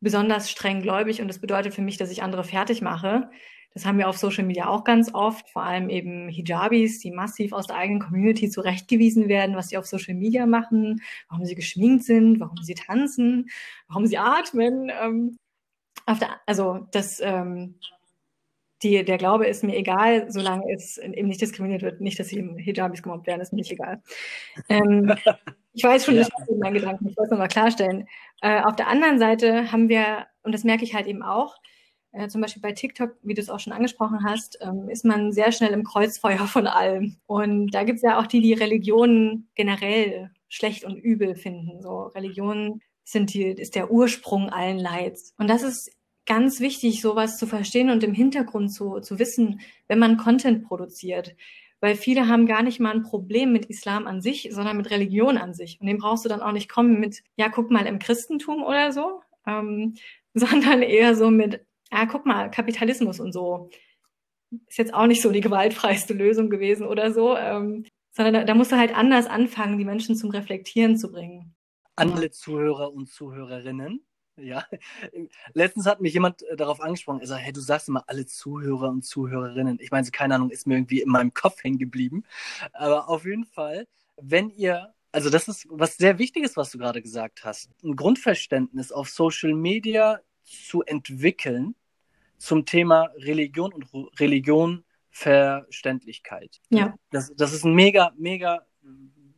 besonders 0.00 0.50
streng 0.50 0.82
gläubig 0.82 1.20
und 1.20 1.28
das 1.28 1.38
bedeutet 1.38 1.74
für 1.74 1.82
mich, 1.82 1.96
dass 1.96 2.10
ich 2.10 2.22
andere 2.22 2.44
fertig 2.44 2.82
mache. 2.82 3.30
Das 3.74 3.86
haben 3.86 3.98
wir 3.98 4.08
auf 4.08 4.18
Social 4.18 4.44
Media 4.44 4.68
auch 4.68 4.84
ganz 4.84 5.14
oft, 5.14 5.48
vor 5.50 5.62
allem 5.62 5.88
eben 5.88 6.28
Hijabis, 6.28 6.98
die 6.98 7.10
massiv 7.10 7.52
aus 7.52 7.66
der 7.66 7.76
eigenen 7.76 8.00
Community 8.00 8.50
zurechtgewiesen 8.50 9.28
werden, 9.28 9.56
was 9.56 9.68
sie 9.68 9.78
auf 9.78 9.86
Social 9.86 10.14
Media 10.14 10.46
machen, 10.46 11.00
warum 11.28 11.44
sie 11.44 11.54
geschminkt 11.54 12.04
sind, 12.04 12.40
warum 12.40 12.58
sie 12.62 12.74
tanzen, 12.74 13.48
warum 13.88 14.06
sie 14.06 14.18
atmen. 14.18 14.90
Ähm, 15.02 15.36
der, 16.06 16.40
also 16.46 16.86
das 16.90 17.20
ähm, 17.20 17.76
die, 18.82 19.04
der 19.04 19.18
Glaube 19.18 19.46
ist 19.46 19.62
mir 19.62 19.76
egal, 19.76 20.30
solange 20.30 20.64
es 20.72 20.98
eben 20.98 21.28
nicht 21.28 21.40
diskriminiert 21.40 21.82
wird. 21.82 22.00
Nicht, 22.00 22.18
dass 22.18 22.28
sie 22.28 22.42
Hijabis 22.58 23.02
gemobbt 23.02 23.26
werden, 23.26 23.40
ist 23.40 23.52
mir 23.52 23.58
nicht 23.58 23.70
egal. 23.70 24.02
Ähm, 24.68 25.14
ich 25.72 25.84
weiß 25.84 26.04
schon, 26.04 26.16
ja. 26.16 26.22
das 26.22 26.48
ist 26.48 26.58
mein 26.58 26.74
Gedanken, 26.74 27.08
ich 27.08 27.16
wollte 27.16 27.26
es 27.26 27.30
nochmal 27.30 27.48
klarstellen. 27.48 28.08
Äh, 28.40 28.62
auf 28.62 28.76
der 28.76 28.88
anderen 28.88 29.18
Seite 29.18 29.70
haben 29.70 29.88
wir, 29.88 30.26
und 30.42 30.52
das 30.52 30.64
merke 30.64 30.84
ich 30.84 30.94
halt 30.94 31.06
eben 31.06 31.22
auch, 31.22 31.56
äh, 32.12 32.28
zum 32.28 32.40
Beispiel 32.40 32.62
bei 32.62 32.72
TikTok, 32.72 33.16
wie 33.22 33.34
du 33.34 33.40
es 33.40 33.50
auch 33.50 33.60
schon 33.60 33.72
angesprochen 33.72 34.22
hast, 34.22 34.58
ähm, 34.60 34.88
ist 34.88 35.04
man 35.04 35.32
sehr 35.32 35.50
schnell 35.50 35.72
im 35.72 35.84
Kreuzfeuer 35.84 36.46
von 36.46 36.66
allem. 36.66 37.16
Und 37.26 37.70
da 37.72 37.84
gibt 37.84 37.96
es 37.96 38.02
ja 38.02 38.20
auch 38.20 38.26
die, 38.26 38.40
die 38.40 38.52
Religionen 38.52 39.48
generell 39.54 40.30
schlecht 40.48 40.84
und 40.84 40.96
übel 40.98 41.34
finden. 41.34 41.80
So 41.82 42.02
Religionen 42.04 42.82
sind 43.04 43.32
die, 43.32 43.44
ist 43.44 43.74
der 43.74 43.90
Ursprung 43.90 44.50
allen 44.50 44.78
Leids. 44.78 45.34
Und 45.38 45.48
das 45.48 45.62
ist 45.62 45.90
ganz 46.26 46.60
wichtig, 46.60 47.00
sowas 47.00 47.38
zu 47.38 47.46
verstehen 47.46 47.90
und 47.90 48.04
im 48.04 48.14
Hintergrund 48.14 48.72
zu, 48.72 49.00
zu 49.00 49.18
wissen, 49.18 49.60
wenn 49.88 49.98
man 49.98 50.18
Content 50.18 50.64
produziert. 50.68 51.34
Weil 51.80 51.96
viele 51.96 52.28
haben 52.28 52.46
gar 52.46 52.62
nicht 52.62 52.78
mal 52.78 52.94
ein 52.94 53.02
Problem 53.02 53.52
mit 53.52 53.64
Islam 53.66 54.06
an 54.06 54.20
sich, 54.20 54.48
sondern 54.52 54.76
mit 54.76 54.90
Religion 54.90 55.36
an 55.36 55.52
sich. 55.52 55.80
Und 55.80 55.88
dem 55.88 55.98
brauchst 55.98 56.24
du 56.24 56.28
dann 56.28 56.42
auch 56.42 56.52
nicht 56.52 56.68
kommen 56.68 57.00
mit, 57.00 57.22
ja, 57.36 57.48
guck 57.48 57.70
mal 57.70 57.86
im 57.86 57.98
Christentum 57.98 58.62
oder 58.62 58.92
so, 58.92 59.20
ähm, 59.46 59.94
sondern 60.34 60.82
eher 60.82 61.16
so 61.16 61.30
mit, 61.30 61.64
ja, 61.92 62.06
guck 62.06 62.26
mal, 62.26 62.50
Kapitalismus 62.50 63.20
und 63.20 63.32
so. 63.32 63.70
Ist 64.66 64.78
jetzt 64.78 64.94
auch 64.94 65.06
nicht 65.06 65.22
so 65.22 65.30
die 65.30 65.40
gewaltfreiste 65.40 66.14
Lösung 66.14 66.50
gewesen 66.50 66.86
oder 66.86 67.12
so, 67.12 67.36
ähm, 67.36 67.84
sondern 68.10 68.34
da, 68.34 68.44
da 68.44 68.54
musst 68.54 68.72
du 68.72 68.76
halt 68.76 68.94
anders 68.94 69.26
anfangen, 69.26 69.78
die 69.78 69.84
Menschen 69.84 70.16
zum 70.16 70.30
Reflektieren 70.30 70.96
zu 70.96 71.10
bringen. 71.10 71.54
Alle 71.96 72.30
Zuhörer 72.30 72.92
und 72.92 73.08
Zuhörerinnen, 73.08 74.04
ja, 74.36 74.64
letztens 75.54 75.86
hat 75.86 76.00
mich 76.00 76.14
jemand 76.14 76.42
äh, 76.42 76.56
darauf 76.56 76.80
angesprochen. 76.80 77.20
Er 77.20 77.26
sagt, 77.26 77.42
hey, 77.42 77.52
du 77.52 77.60
sagst 77.60 77.88
immer 77.88 78.04
alle 78.06 78.26
Zuhörer 78.26 78.88
und 78.88 79.04
Zuhörerinnen. 79.04 79.78
Ich 79.80 79.90
meine, 79.90 80.08
keine 80.10 80.34
Ahnung, 80.34 80.50
ist 80.50 80.66
mir 80.66 80.74
irgendwie 80.74 81.02
in 81.02 81.10
meinem 81.10 81.34
Kopf 81.34 81.62
hängen 81.62 81.78
geblieben. 81.78 82.24
Aber 82.72 83.08
auf 83.08 83.24
jeden 83.26 83.44
Fall, 83.44 83.86
wenn 84.16 84.48
ihr, 84.50 84.94
also 85.12 85.28
das 85.28 85.48
ist 85.48 85.66
was 85.70 85.96
sehr 85.96 86.18
Wichtiges, 86.18 86.56
was 86.56 86.70
du 86.70 86.78
gerade 86.78 87.02
gesagt 87.02 87.44
hast, 87.44 87.70
ein 87.84 87.96
Grundverständnis 87.96 88.92
auf 88.92 89.10
Social 89.10 89.54
Media 89.54 90.20
zu 90.42 90.82
entwickeln 90.82 91.74
zum 92.42 92.66
Thema 92.66 93.08
Religion 93.18 93.72
und 93.72 93.86
Religion 94.18 94.84
Verständlichkeit. 95.10 96.60
Ja. 96.70 96.94
Das, 97.10 97.32
das 97.36 97.52
ist 97.52 97.64
ein 97.64 97.74
mega, 97.74 98.12
mega 98.16 98.66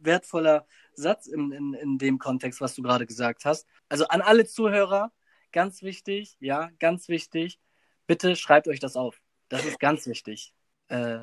wertvoller 0.00 0.66
Satz 0.94 1.26
in, 1.26 1.52
in, 1.52 1.74
in 1.74 1.98
dem 1.98 2.18
Kontext, 2.18 2.62
was 2.62 2.74
du 2.74 2.80
gerade 2.80 3.04
gesagt 3.04 3.44
hast. 3.44 3.66
Also 3.90 4.06
an 4.08 4.22
alle 4.22 4.46
Zuhörer, 4.46 5.12
ganz 5.52 5.82
wichtig, 5.82 6.36
ja, 6.40 6.70
ganz 6.78 7.08
wichtig, 7.08 7.60
bitte 8.06 8.36
schreibt 8.36 8.68
euch 8.68 8.80
das 8.80 8.96
auf. 8.96 9.20
Das 9.50 9.66
ist 9.66 9.78
ganz 9.78 10.06
wichtig. 10.06 10.54
Äh, 10.88 11.18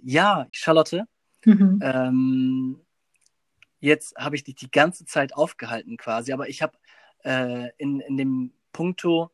ja, 0.00 0.46
Charlotte, 0.52 1.08
mhm. 1.44 1.80
ähm, 1.82 2.80
jetzt 3.80 4.16
habe 4.16 4.36
ich 4.36 4.44
dich 4.44 4.54
die 4.54 4.70
ganze 4.70 5.06
Zeit 5.06 5.34
aufgehalten 5.34 5.96
quasi, 5.96 6.32
aber 6.32 6.48
ich 6.48 6.62
habe 6.62 6.78
äh, 7.24 7.70
in, 7.78 7.98
in 7.98 8.16
dem 8.16 8.52
Punkto 8.72 9.32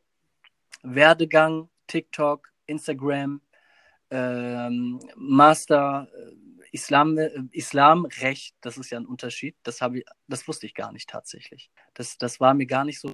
Werdegang, 0.81 1.69
TikTok, 1.93 2.51
Instagram, 2.65 3.39
ähm, 4.09 4.99
Master, 5.15 6.07
äh, 6.11 6.65
Islam, 6.71 7.19
äh, 7.19 7.29
Islamrecht, 7.51 8.55
das 8.61 8.77
ist 8.77 8.89
ja 8.89 8.99
ein 8.99 9.05
Unterschied. 9.05 9.55
Das 9.61 9.79
habe 9.79 9.99
ich, 9.99 10.05
das 10.27 10.47
wusste 10.47 10.65
ich 10.65 10.73
gar 10.73 10.91
nicht 10.91 11.07
tatsächlich. 11.07 11.69
Das, 11.93 12.17
das 12.17 12.39
war 12.39 12.55
mir 12.55 12.65
gar 12.65 12.83
nicht 12.83 12.99
so, 12.99 13.13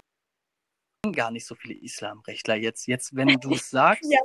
gar 1.12 1.30
nicht 1.30 1.46
so 1.46 1.56
viele 1.56 1.74
Islamrechtler 1.74 2.56
jetzt. 2.56 2.88
Jetzt, 2.88 3.13
wenn 3.13 3.28
du 3.28 3.52
es 3.54 3.70
sagst, 3.70 4.10
ja. 4.10 4.22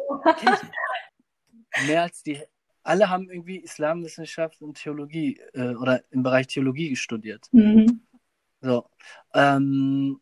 mehr 1.89 2.03
als 2.03 2.23
die, 2.23 2.41
alle 2.85 3.11
haben 3.11 3.29
irgendwie 3.29 3.57
Islamwissenschaft 3.57 4.63
und 4.63 4.75
Theologie 4.75 5.41
äh, 5.55 5.75
oder 5.75 6.05
im 6.13 6.23
Bereich 6.23 6.47
Theologie 6.47 6.95
studiert. 6.95 7.49
Mhm. 7.51 8.07
So, 8.61 8.89
ähm, 9.35 10.21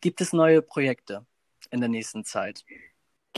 gibt 0.00 0.20
es 0.20 0.32
neue 0.32 0.62
Projekte 0.62 1.26
in 1.72 1.80
der 1.80 1.88
nächsten 1.88 2.24
Zeit? 2.24 2.64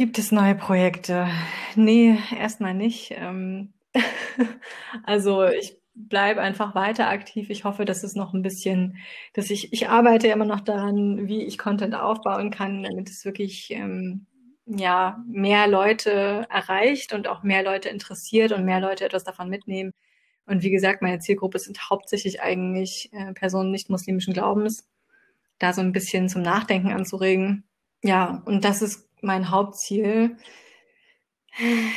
Gibt 0.00 0.18
es 0.18 0.32
neue 0.32 0.54
Projekte? 0.54 1.28
Nee, 1.76 2.16
erstmal 2.34 2.72
nicht. 2.72 3.12
Ähm, 3.18 3.74
also 5.04 5.44
ich 5.44 5.76
bleibe 5.94 6.40
einfach 6.40 6.74
weiter 6.74 7.10
aktiv. 7.10 7.50
Ich 7.50 7.64
hoffe, 7.64 7.84
dass 7.84 8.02
es 8.02 8.14
noch 8.14 8.32
ein 8.32 8.40
bisschen, 8.40 8.96
dass 9.34 9.50
ich, 9.50 9.74
ich 9.74 9.90
arbeite 9.90 10.28
immer 10.28 10.46
noch 10.46 10.60
daran, 10.60 11.28
wie 11.28 11.42
ich 11.42 11.58
Content 11.58 11.94
aufbauen 11.94 12.50
kann, 12.50 12.82
damit 12.82 13.10
es 13.10 13.26
wirklich 13.26 13.72
ähm, 13.72 14.24
ja 14.64 15.22
mehr 15.28 15.66
Leute 15.68 16.46
erreicht 16.48 17.12
und 17.12 17.28
auch 17.28 17.42
mehr 17.42 17.62
Leute 17.62 17.90
interessiert 17.90 18.52
und 18.52 18.64
mehr 18.64 18.80
Leute 18.80 19.04
etwas 19.04 19.24
davon 19.24 19.50
mitnehmen. 19.50 19.92
Und 20.46 20.62
wie 20.62 20.70
gesagt, 20.70 21.02
meine 21.02 21.18
Zielgruppe 21.18 21.58
sind 21.58 21.90
hauptsächlich 21.90 22.40
eigentlich 22.40 23.10
äh, 23.12 23.34
Personen 23.34 23.70
nicht 23.70 23.90
muslimischen 23.90 24.32
Glaubens, 24.32 24.88
da 25.58 25.74
so 25.74 25.82
ein 25.82 25.92
bisschen 25.92 26.30
zum 26.30 26.40
Nachdenken 26.40 26.90
anzuregen. 26.90 27.64
Ja, 28.02 28.42
und 28.46 28.64
das 28.64 28.80
ist 28.80 29.09
mein 29.22 29.50
Hauptziel. 29.50 30.36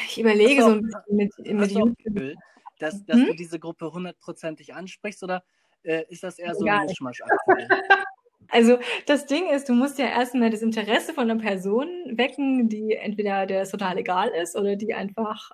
Ich 0.07 0.19
überlege 0.19 0.63
so 0.63 0.69
ein 0.69 0.81
bisschen 0.81 1.15
mit, 1.15 1.37
mit 1.39 1.71
YouTube. 1.71 2.35
dass, 2.79 3.05
dass 3.05 3.17
hm? 3.17 3.27
du 3.27 3.35
diese 3.35 3.59
Gruppe 3.59 3.91
hundertprozentig 3.91 4.73
ansprichst 4.73 5.23
oder 5.23 5.43
äh, 5.83 6.03
ist 6.09 6.23
das 6.23 6.39
eher 6.39 6.55
so 6.55 6.65
ein 6.65 6.85
Mischmasch? 6.85 7.21
Also 8.49 8.77
das 9.07 9.25
Ding 9.25 9.49
ist, 9.49 9.67
du 9.67 9.73
musst 9.73 9.97
ja 9.97 10.05
erstmal 10.05 10.51
das 10.51 10.61
Interesse 10.61 11.13
von 11.13 11.31
einer 11.31 11.41
Person 11.41 11.87
wecken, 12.11 12.69
die 12.69 12.93
entweder 12.93 13.47
der 13.47 13.65
total 13.65 13.97
egal 13.97 14.29
ist 14.29 14.55
oder 14.55 14.75
die 14.75 14.93
einfach 14.93 15.51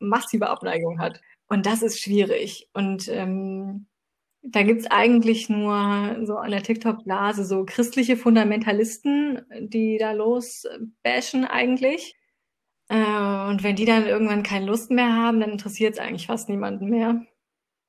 massive 0.00 0.48
Abneigung 0.48 0.98
hat. 0.98 1.20
Und 1.46 1.66
das 1.66 1.82
ist 1.82 2.00
schwierig. 2.00 2.68
Und 2.72 3.06
ähm, 3.08 3.86
da 4.46 4.62
gibt's 4.62 4.86
eigentlich 4.90 5.48
nur 5.48 6.18
so 6.24 6.36
an 6.36 6.50
der 6.50 6.62
TikTok-Blase 6.62 7.44
so 7.44 7.64
christliche 7.64 8.16
Fundamentalisten, 8.16 9.40
die 9.58 9.96
da 9.98 10.12
los 10.12 10.66
bashen 11.02 11.44
eigentlich. 11.44 12.14
Äh, 12.88 13.48
und 13.48 13.62
wenn 13.62 13.76
die 13.76 13.86
dann 13.86 14.06
irgendwann 14.06 14.42
keine 14.42 14.66
Lust 14.66 14.90
mehr 14.90 15.14
haben, 15.14 15.40
dann 15.40 15.52
interessiert 15.52 15.94
es 15.94 15.98
eigentlich 15.98 16.26
fast 16.26 16.50
niemanden 16.50 16.90
mehr. 16.90 17.24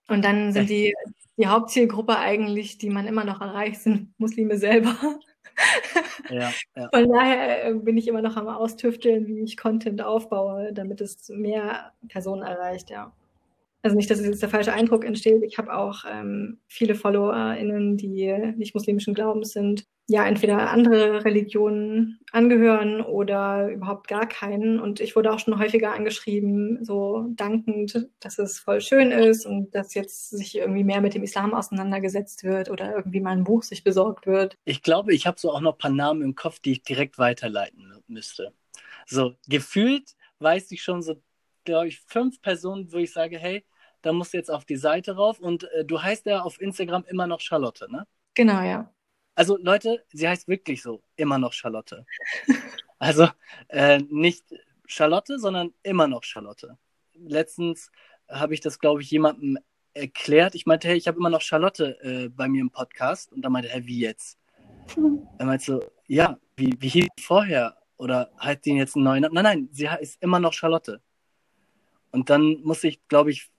Und 0.07 0.23
dann 0.23 0.53
sind 0.53 0.69
die, 0.69 0.93
die 1.35 1.47
Hauptzielgruppe 1.47 2.17
eigentlich, 2.17 2.77
die 2.77 2.89
man 2.89 3.07
immer 3.07 3.25
noch 3.25 3.41
erreicht, 3.41 3.81
sind 3.81 4.13
Muslime 4.17 4.57
selber. 4.57 4.95
Ja, 6.29 6.51
ja. 6.75 6.89
Von 6.93 7.11
daher 7.11 7.65
äh, 7.65 7.73
bin 7.73 7.97
ich 7.97 8.07
immer 8.07 8.21
noch 8.21 8.37
am 8.37 8.47
Austüfteln, 8.47 9.27
wie 9.27 9.41
ich 9.41 9.57
Content 9.57 10.01
aufbaue, 10.01 10.71
damit 10.71 11.01
es 11.01 11.27
mehr 11.29 11.91
Personen 12.07 12.43
erreicht, 12.43 12.89
ja. 12.89 13.11
Also 13.85 13.95
nicht, 13.95 14.09
dass 14.09 14.19
jetzt 14.19 14.41
der 14.41 14.49
falsche 14.49 14.73
Eindruck 14.73 15.05
entsteht. 15.05 15.43
Ich 15.43 15.59
habe 15.59 15.77
auch 15.77 16.05
ähm, 16.11 16.57
viele 16.67 16.95
FollowerInnen, 16.95 17.97
die 17.97 18.33
nicht 18.55 18.73
muslimischen 18.73 19.13
Glaubens 19.13 19.51
sind, 19.51 19.85
ja, 20.07 20.25
entweder 20.25 20.71
andere 20.71 21.23
Religionen 21.23 22.19
angehören 22.31 23.01
oder 23.01 23.69
überhaupt 23.69 24.07
gar 24.07 24.27
keinen. 24.27 24.79
Und 24.79 25.01
ich 25.01 25.15
wurde 25.15 25.31
auch 25.31 25.37
schon 25.37 25.59
häufiger 25.59 25.93
angeschrieben, 25.93 26.83
so 26.83 27.27
dankend, 27.35 28.09
dass 28.19 28.39
es 28.39 28.57
voll 28.57 28.81
schön 28.81 29.11
ist 29.11 29.45
und 29.45 29.75
dass 29.75 29.93
jetzt 29.93 30.31
sich 30.31 30.57
irgendwie 30.57 30.83
mehr 30.83 31.01
mit 31.01 31.13
dem 31.13 31.21
Islam 31.21 31.53
auseinandergesetzt 31.53 32.43
wird 32.43 32.71
oder 32.71 32.95
irgendwie 32.95 33.19
mal 33.19 33.37
ein 33.37 33.43
Buch 33.43 33.61
sich 33.61 33.83
besorgt 33.83 34.25
wird. 34.25 34.55
Ich 34.65 34.81
glaube, 34.81 35.13
ich 35.13 35.27
habe 35.27 35.39
so 35.39 35.51
auch 35.51 35.61
noch 35.61 35.73
ein 35.73 35.77
paar 35.77 35.91
Namen 35.91 36.23
im 36.23 36.33
Kopf, 36.33 36.57
die 36.57 36.71
ich 36.71 36.81
direkt 36.81 37.19
weiterleiten 37.19 37.93
müsste. 38.07 38.51
So, 39.05 39.35
gefühlt 39.47 40.15
weiß 40.39 40.71
ich 40.71 40.81
schon 40.81 41.03
so, 41.03 41.21
glaube 41.65 41.89
ich, 41.89 41.99
fünf 41.99 42.41
Personen, 42.41 42.91
wo 42.91 42.97
ich 42.97 43.13
sage, 43.13 43.37
hey, 43.37 43.63
da 44.05 44.13
musst 44.13 44.33
du 44.33 44.37
jetzt 44.37 44.51
auf 44.51 44.65
die 44.65 44.75
Seite 44.75 45.15
rauf. 45.15 45.39
Und 45.39 45.63
äh, 45.71 45.83
du 45.83 46.01
heißt 46.01 46.27
ja 46.27 46.41
auf 46.41 46.61
Instagram 46.61 47.03
immer 47.07 47.25
noch 47.25 47.39
Charlotte, 47.39 47.91
ne? 47.91 48.05
Genau, 48.35 48.61
ja. 48.61 48.93
Also 49.33 49.57
Leute, 49.57 50.05
sie 50.13 50.27
heißt 50.27 50.47
wirklich 50.47 50.83
so, 50.83 51.01
immer 51.15 51.39
noch 51.39 51.53
Charlotte. 51.53 52.05
also 52.99 53.27
äh, 53.67 53.99
nicht 54.09 54.45
Charlotte, 54.85 55.39
sondern 55.39 55.73
immer 55.81 56.07
noch 56.07 56.23
Charlotte. 56.23 56.77
Letztens 57.15 57.91
habe 58.29 58.53
ich 58.53 58.61
das, 58.61 58.79
glaube 58.79 59.01
ich, 59.01 59.09
jemandem 59.09 59.57
erklärt. 59.93 60.53
Ich 60.53 60.67
meinte, 60.67 60.87
hey, 60.87 60.97
ich 60.97 61.07
habe 61.07 61.17
immer 61.17 61.31
noch 61.31 61.41
Charlotte 61.41 61.99
äh, 62.01 62.29
bei 62.29 62.47
mir 62.47 62.61
im 62.61 62.69
Podcast. 62.69 63.33
Und 63.33 63.41
da 63.41 63.49
meinte 63.49 63.69
er, 63.69 63.85
wie 63.87 63.99
jetzt? 63.99 64.37
Mhm. 64.95 65.27
Er 65.39 65.47
meinte 65.47 65.65
so, 65.65 65.83
ja, 66.07 66.37
wie, 66.55 66.75
wie 66.79 66.89
hieß 66.89 67.07
vorher? 67.19 67.75
Oder 67.97 68.29
hat 68.37 68.65
den 68.65 68.77
jetzt 68.77 68.95
einen 68.95 69.05
neuen 69.05 69.21
Namen? 69.23 69.33
Nein, 69.33 69.43
nein, 69.43 69.69
sie 69.71 69.89
ist 69.99 70.21
immer 70.21 70.39
noch 70.39 70.53
Charlotte. 70.53 71.01
Und 72.11 72.29
dann 72.29 72.61
muss 72.61 72.83
ich, 72.83 73.05
glaube 73.07 73.31
ich, 73.31 73.49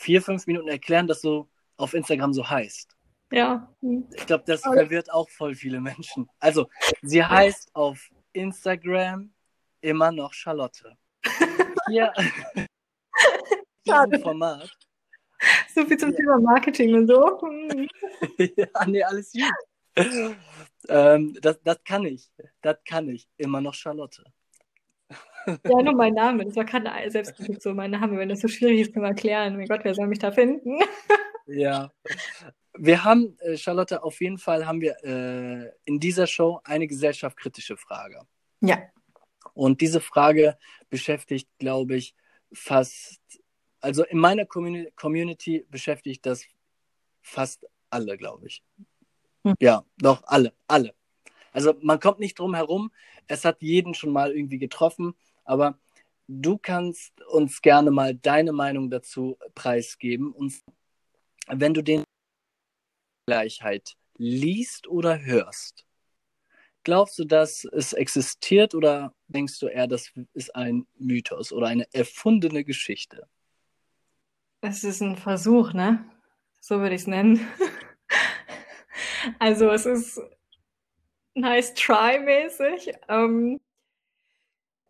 vier, 0.00 0.22
fünf 0.22 0.46
Minuten 0.46 0.68
erklären, 0.68 1.06
dass 1.06 1.20
du 1.20 1.48
auf 1.76 1.94
Instagram 1.94 2.32
so 2.32 2.48
heißt. 2.48 2.96
Ja. 3.32 3.72
Ich 4.16 4.26
glaube, 4.26 4.44
das 4.46 4.64
Aber 4.64 4.74
verwirrt 4.74 5.12
auch 5.12 5.28
voll 5.30 5.54
viele 5.54 5.80
Menschen. 5.80 6.28
Also, 6.40 6.68
sie 7.02 7.24
heißt 7.24 7.74
auf 7.74 8.10
Instagram 8.32 9.32
immer 9.82 10.10
noch 10.10 10.32
Charlotte. 10.32 10.96
Hier 11.88 12.12
diesem 13.86 14.22
Format. 14.22 14.70
So 15.74 15.84
viel 15.86 15.96
zum 15.96 16.10
ja. 16.10 16.16
Thema 16.16 16.38
Marketing 16.40 16.94
und 16.94 17.06
so. 17.06 17.40
ja, 18.56 18.86
nee, 18.86 19.02
alles 19.02 19.32
gut. 19.32 20.36
Ähm, 20.88 21.36
das, 21.40 21.62
das 21.62 21.82
kann 21.84 22.04
ich. 22.04 22.30
Das 22.62 22.76
kann 22.84 23.08
ich. 23.08 23.28
Immer 23.36 23.60
noch 23.60 23.74
Charlotte. 23.74 24.24
Ja, 25.64 25.82
nur 25.82 25.94
mein 25.94 26.14
Name. 26.14 26.44
Das 26.44 26.56
war 26.56 26.64
keine 26.64 27.10
Selbstkritik 27.10 27.62
so 27.62 27.74
mein 27.74 27.90
Name. 27.90 28.18
Wenn 28.18 28.28
das 28.28 28.40
so 28.40 28.48
schwierig 28.48 28.80
ist, 28.80 28.92
kann 28.92 29.02
man 29.02 29.12
erklären. 29.12 29.56
Mein 29.56 29.66
Gott, 29.66 29.80
wer 29.84 29.94
soll 29.94 30.06
mich 30.06 30.18
da 30.18 30.30
finden? 30.30 30.78
Ja. 31.46 31.90
Wir 32.74 33.02
haben, 33.02 33.36
äh, 33.40 33.56
Charlotte, 33.56 34.02
auf 34.02 34.20
jeden 34.20 34.38
Fall 34.38 34.66
haben 34.66 34.80
wir 34.80 34.96
äh, 35.02 35.72
in 35.84 35.98
dieser 35.98 36.26
Show 36.26 36.60
eine 36.64 36.86
gesellschaftskritische 36.86 37.76
Frage. 37.76 38.22
Ja. 38.60 38.78
Und 39.54 39.80
diese 39.80 40.00
Frage 40.00 40.56
beschäftigt, 40.88 41.48
glaube 41.58 41.96
ich, 41.96 42.14
fast, 42.52 43.20
also 43.80 44.04
in 44.04 44.18
meiner 44.18 44.46
Community, 44.46 44.92
Community 44.94 45.66
beschäftigt 45.68 46.24
das 46.24 46.44
fast 47.20 47.66
alle, 47.90 48.16
glaube 48.16 48.46
ich. 48.46 48.62
Hm. 49.44 49.54
Ja, 49.58 49.84
doch, 49.98 50.22
alle, 50.26 50.52
alle. 50.68 50.94
Also 51.52 51.74
man 51.82 51.98
kommt 51.98 52.20
nicht 52.20 52.38
drum 52.38 52.54
herum. 52.54 52.92
Es 53.26 53.44
hat 53.44 53.60
jeden 53.60 53.94
schon 53.94 54.12
mal 54.12 54.32
irgendwie 54.32 54.58
getroffen. 54.58 55.14
Aber 55.50 55.80
du 56.28 56.58
kannst 56.58 57.20
uns 57.22 57.60
gerne 57.60 57.90
mal 57.90 58.14
deine 58.14 58.52
Meinung 58.52 58.88
dazu 58.88 59.36
preisgeben. 59.56 60.30
Und 60.32 60.54
wenn 61.48 61.74
du 61.74 61.82
den 61.82 62.04
Gleichheit 63.26 63.96
liest 64.16 64.86
oder 64.86 65.20
hörst, 65.20 65.84
glaubst 66.84 67.18
du, 67.18 67.24
dass 67.24 67.64
es 67.64 67.92
existiert 67.92 68.76
oder 68.76 69.12
denkst 69.26 69.58
du 69.58 69.66
eher, 69.66 69.88
das 69.88 70.12
ist 70.34 70.54
ein 70.54 70.86
Mythos 70.96 71.52
oder 71.52 71.66
eine 71.66 71.92
erfundene 71.92 72.62
Geschichte? 72.62 73.26
Es 74.60 74.84
ist 74.84 75.00
ein 75.00 75.16
Versuch, 75.16 75.72
ne? 75.72 76.08
So 76.60 76.78
würde 76.78 76.94
ich 76.94 77.00
es 77.00 77.06
nennen. 77.08 77.40
also 79.40 79.68
es 79.70 79.84
ist 79.84 80.20
nice 81.34 81.74
try 81.74 82.20
mäßig. 82.20 82.92
Ähm, 83.08 83.56
äh, 83.56 83.69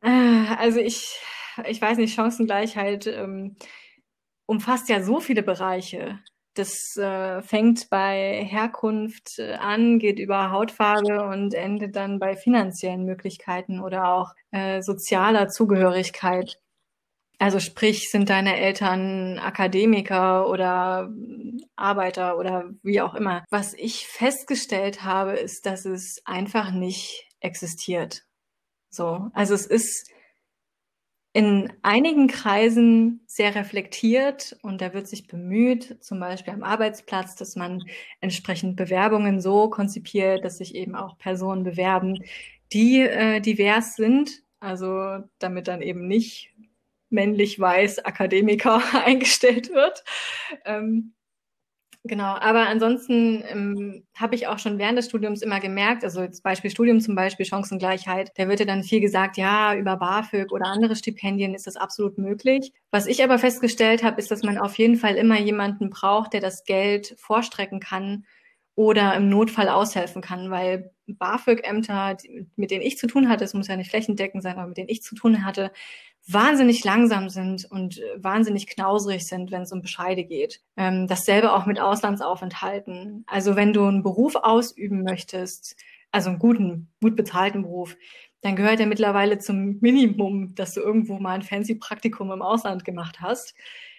also 0.02 0.78
ich, 0.78 1.18
ich 1.68 1.80
weiß 1.80 1.98
nicht, 1.98 2.14
Chancengleichheit 2.14 3.06
ähm, 3.06 3.56
umfasst 4.46 4.88
ja 4.88 5.02
so 5.02 5.20
viele 5.20 5.42
Bereiche. 5.42 6.18
Das 6.54 6.96
äh, 6.96 7.42
fängt 7.42 7.88
bei 7.90 8.44
Herkunft 8.44 9.38
äh, 9.38 9.54
an, 9.54 9.98
geht 9.98 10.18
über 10.18 10.50
Hautfarbe 10.50 11.24
und 11.24 11.54
endet 11.54 11.94
dann 11.94 12.18
bei 12.18 12.36
finanziellen 12.36 13.04
Möglichkeiten 13.04 13.80
oder 13.80 14.08
auch 14.12 14.34
äh, 14.50 14.82
sozialer 14.82 15.48
Zugehörigkeit. 15.48 16.58
Also 17.38 17.60
sprich, 17.60 18.10
sind 18.10 18.28
deine 18.28 18.58
Eltern 18.58 19.38
Akademiker 19.38 20.48
oder 20.48 21.10
Arbeiter 21.76 22.36
oder 22.36 22.70
wie 22.82 23.00
auch 23.00 23.14
immer. 23.14 23.44
Was 23.50 23.72
ich 23.74 24.06
festgestellt 24.06 25.04
habe, 25.04 25.34
ist, 25.34 25.64
dass 25.64 25.86
es 25.86 26.20
einfach 26.26 26.70
nicht 26.72 27.28
existiert. 27.40 28.24
So, 28.90 29.30
also 29.34 29.54
es 29.54 29.66
ist 29.66 30.10
in 31.32 31.72
einigen 31.82 32.26
Kreisen 32.26 33.20
sehr 33.26 33.54
reflektiert 33.54 34.58
und 34.62 34.80
da 34.80 34.92
wird 34.92 35.06
sich 35.06 35.28
bemüht, 35.28 36.02
zum 36.02 36.18
Beispiel 36.18 36.52
am 36.52 36.64
Arbeitsplatz, 36.64 37.36
dass 37.36 37.54
man 37.54 37.84
entsprechend 38.20 38.76
Bewerbungen 38.76 39.40
so 39.40 39.70
konzipiert, 39.70 40.44
dass 40.44 40.58
sich 40.58 40.74
eben 40.74 40.96
auch 40.96 41.18
Personen 41.18 41.62
bewerben, 41.62 42.24
die 42.72 43.00
äh, 43.00 43.40
divers 43.40 43.94
sind, 43.94 44.42
also 44.58 45.18
damit 45.38 45.68
dann 45.68 45.82
eben 45.82 46.08
nicht 46.08 46.52
männlich 47.10 47.58
weiß 47.60 48.00
Akademiker 48.04 48.82
eingestellt 49.04 49.70
wird. 49.72 50.02
Ähm, 50.64 51.14
Genau, 52.04 52.34
aber 52.40 52.66
ansonsten 52.66 53.42
ähm, 53.46 54.04
habe 54.14 54.34
ich 54.34 54.46
auch 54.46 54.58
schon 54.58 54.78
während 54.78 54.96
des 54.96 55.04
Studiums 55.06 55.42
immer 55.42 55.60
gemerkt, 55.60 56.02
also 56.02 56.22
jetzt 56.22 56.42
Beispiel 56.42 56.70
Studium 56.70 56.98
zum 57.00 57.14
Beispiel, 57.14 57.44
Chancengleichheit, 57.44 58.32
da 58.36 58.48
wird 58.48 58.58
ja 58.60 58.64
dann 58.64 58.82
viel 58.82 59.00
gesagt, 59.00 59.36
ja, 59.36 59.74
über 59.74 59.98
BAföG 59.98 60.50
oder 60.50 60.64
andere 60.66 60.96
Stipendien 60.96 61.54
ist 61.54 61.66
das 61.66 61.76
absolut 61.76 62.16
möglich. 62.16 62.72
Was 62.90 63.06
ich 63.06 63.22
aber 63.22 63.38
festgestellt 63.38 64.02
habe, 64.02 64.18
ist, 64.18 64.30
dass 64.30 64.42
man 64.42 64.56
auf 64.56 64.78
jeden 64.78 64.96
Fall 64.96 65.16
immer 65.16 65.38
jemanden 65.38 65.90
braucht, 65.90 66.32
der 66.32 66.40
das 66.40 66.64
Geld 66.64 67.14
vorstrecken 67.18 67.80
kann 67.80 68.24
oder 68.76 69.14
im 69.14 69.28
Notfall 69.28 69.68
aushelfen 69.68 70.22
kann, 70.22 70.50
weil 70.50 70.92
BAföG-Ämter, 71.06 72.16
mit 72.56 72.70
denen 72.70 72.82
ich 72.82 72.96
zu 72.96 73.08
tun 73.08 73.28
hatte, 73.28 73.44
es 73.44 73.52
muss 73.52 73.68
ja 73.68 73.76
nicht 73.76 73.90
flächendeckend 73.90 74.42
sein, 74.42 74.56
aber 74.56 74.68
mit 74.68 74.78
denen 74.78 74.88
ich 74.88 75.02
zu 75.02 75.14
tun 75.14 75.44
hatte, 75.44 75.70
wahnsinnig 76.32 76.84
langsam 76.84 77.28
sind 77.28 77.64
und 77.70 77.98
äh, 77.98 78.22
wahnsinnig 78.22 78.66
knausrig 78.66 79.26
sind, 79.26 79.50
wenn 79.50 79.62
es 79.62 79.72
um 79.72 79.82
Bescheide 79.82 80.24
geht. 80.24 80.60
Ähm, 80.76 81.06
dasselbe 81.06 81.52
auch 81.52 81.66
mit 81.66 81.80
Auslandsaufenthalten. 81.80 83.24
Also 83.26 83.56
wenn 83.56 83.72
du 83.72 83.84
einen 83.84 84.02
Beruf 84.02 84.34
ausüben 84.36 85.02
möchtest, 85.02 85.76
also 86.10 86.30
einen 86.30 86.38
guten, 86.38 86.88
gut 87.00 87.16
bezahlten 87.16 87.62
Beruf, 87.62 87.96
dann 88.42 88.56
gehört 88.56 88.80
ja 88.80 88.86
mittlerweile 88.86 89.38
zum 89.38 89.78
Minimum, 89.80 90.54
dass 90.54 90.74
du 90.74 90.80
irgendwo 90.80 91.18
mal 91.18 91.34
ein 91.34 91.42
fancy 91.42 91.74
Praktikum 91.74 92.32
im 92.32 92.42
Ausland 92.42 92.84
gemacht 92.84 93.20
hast. 93.20 93.54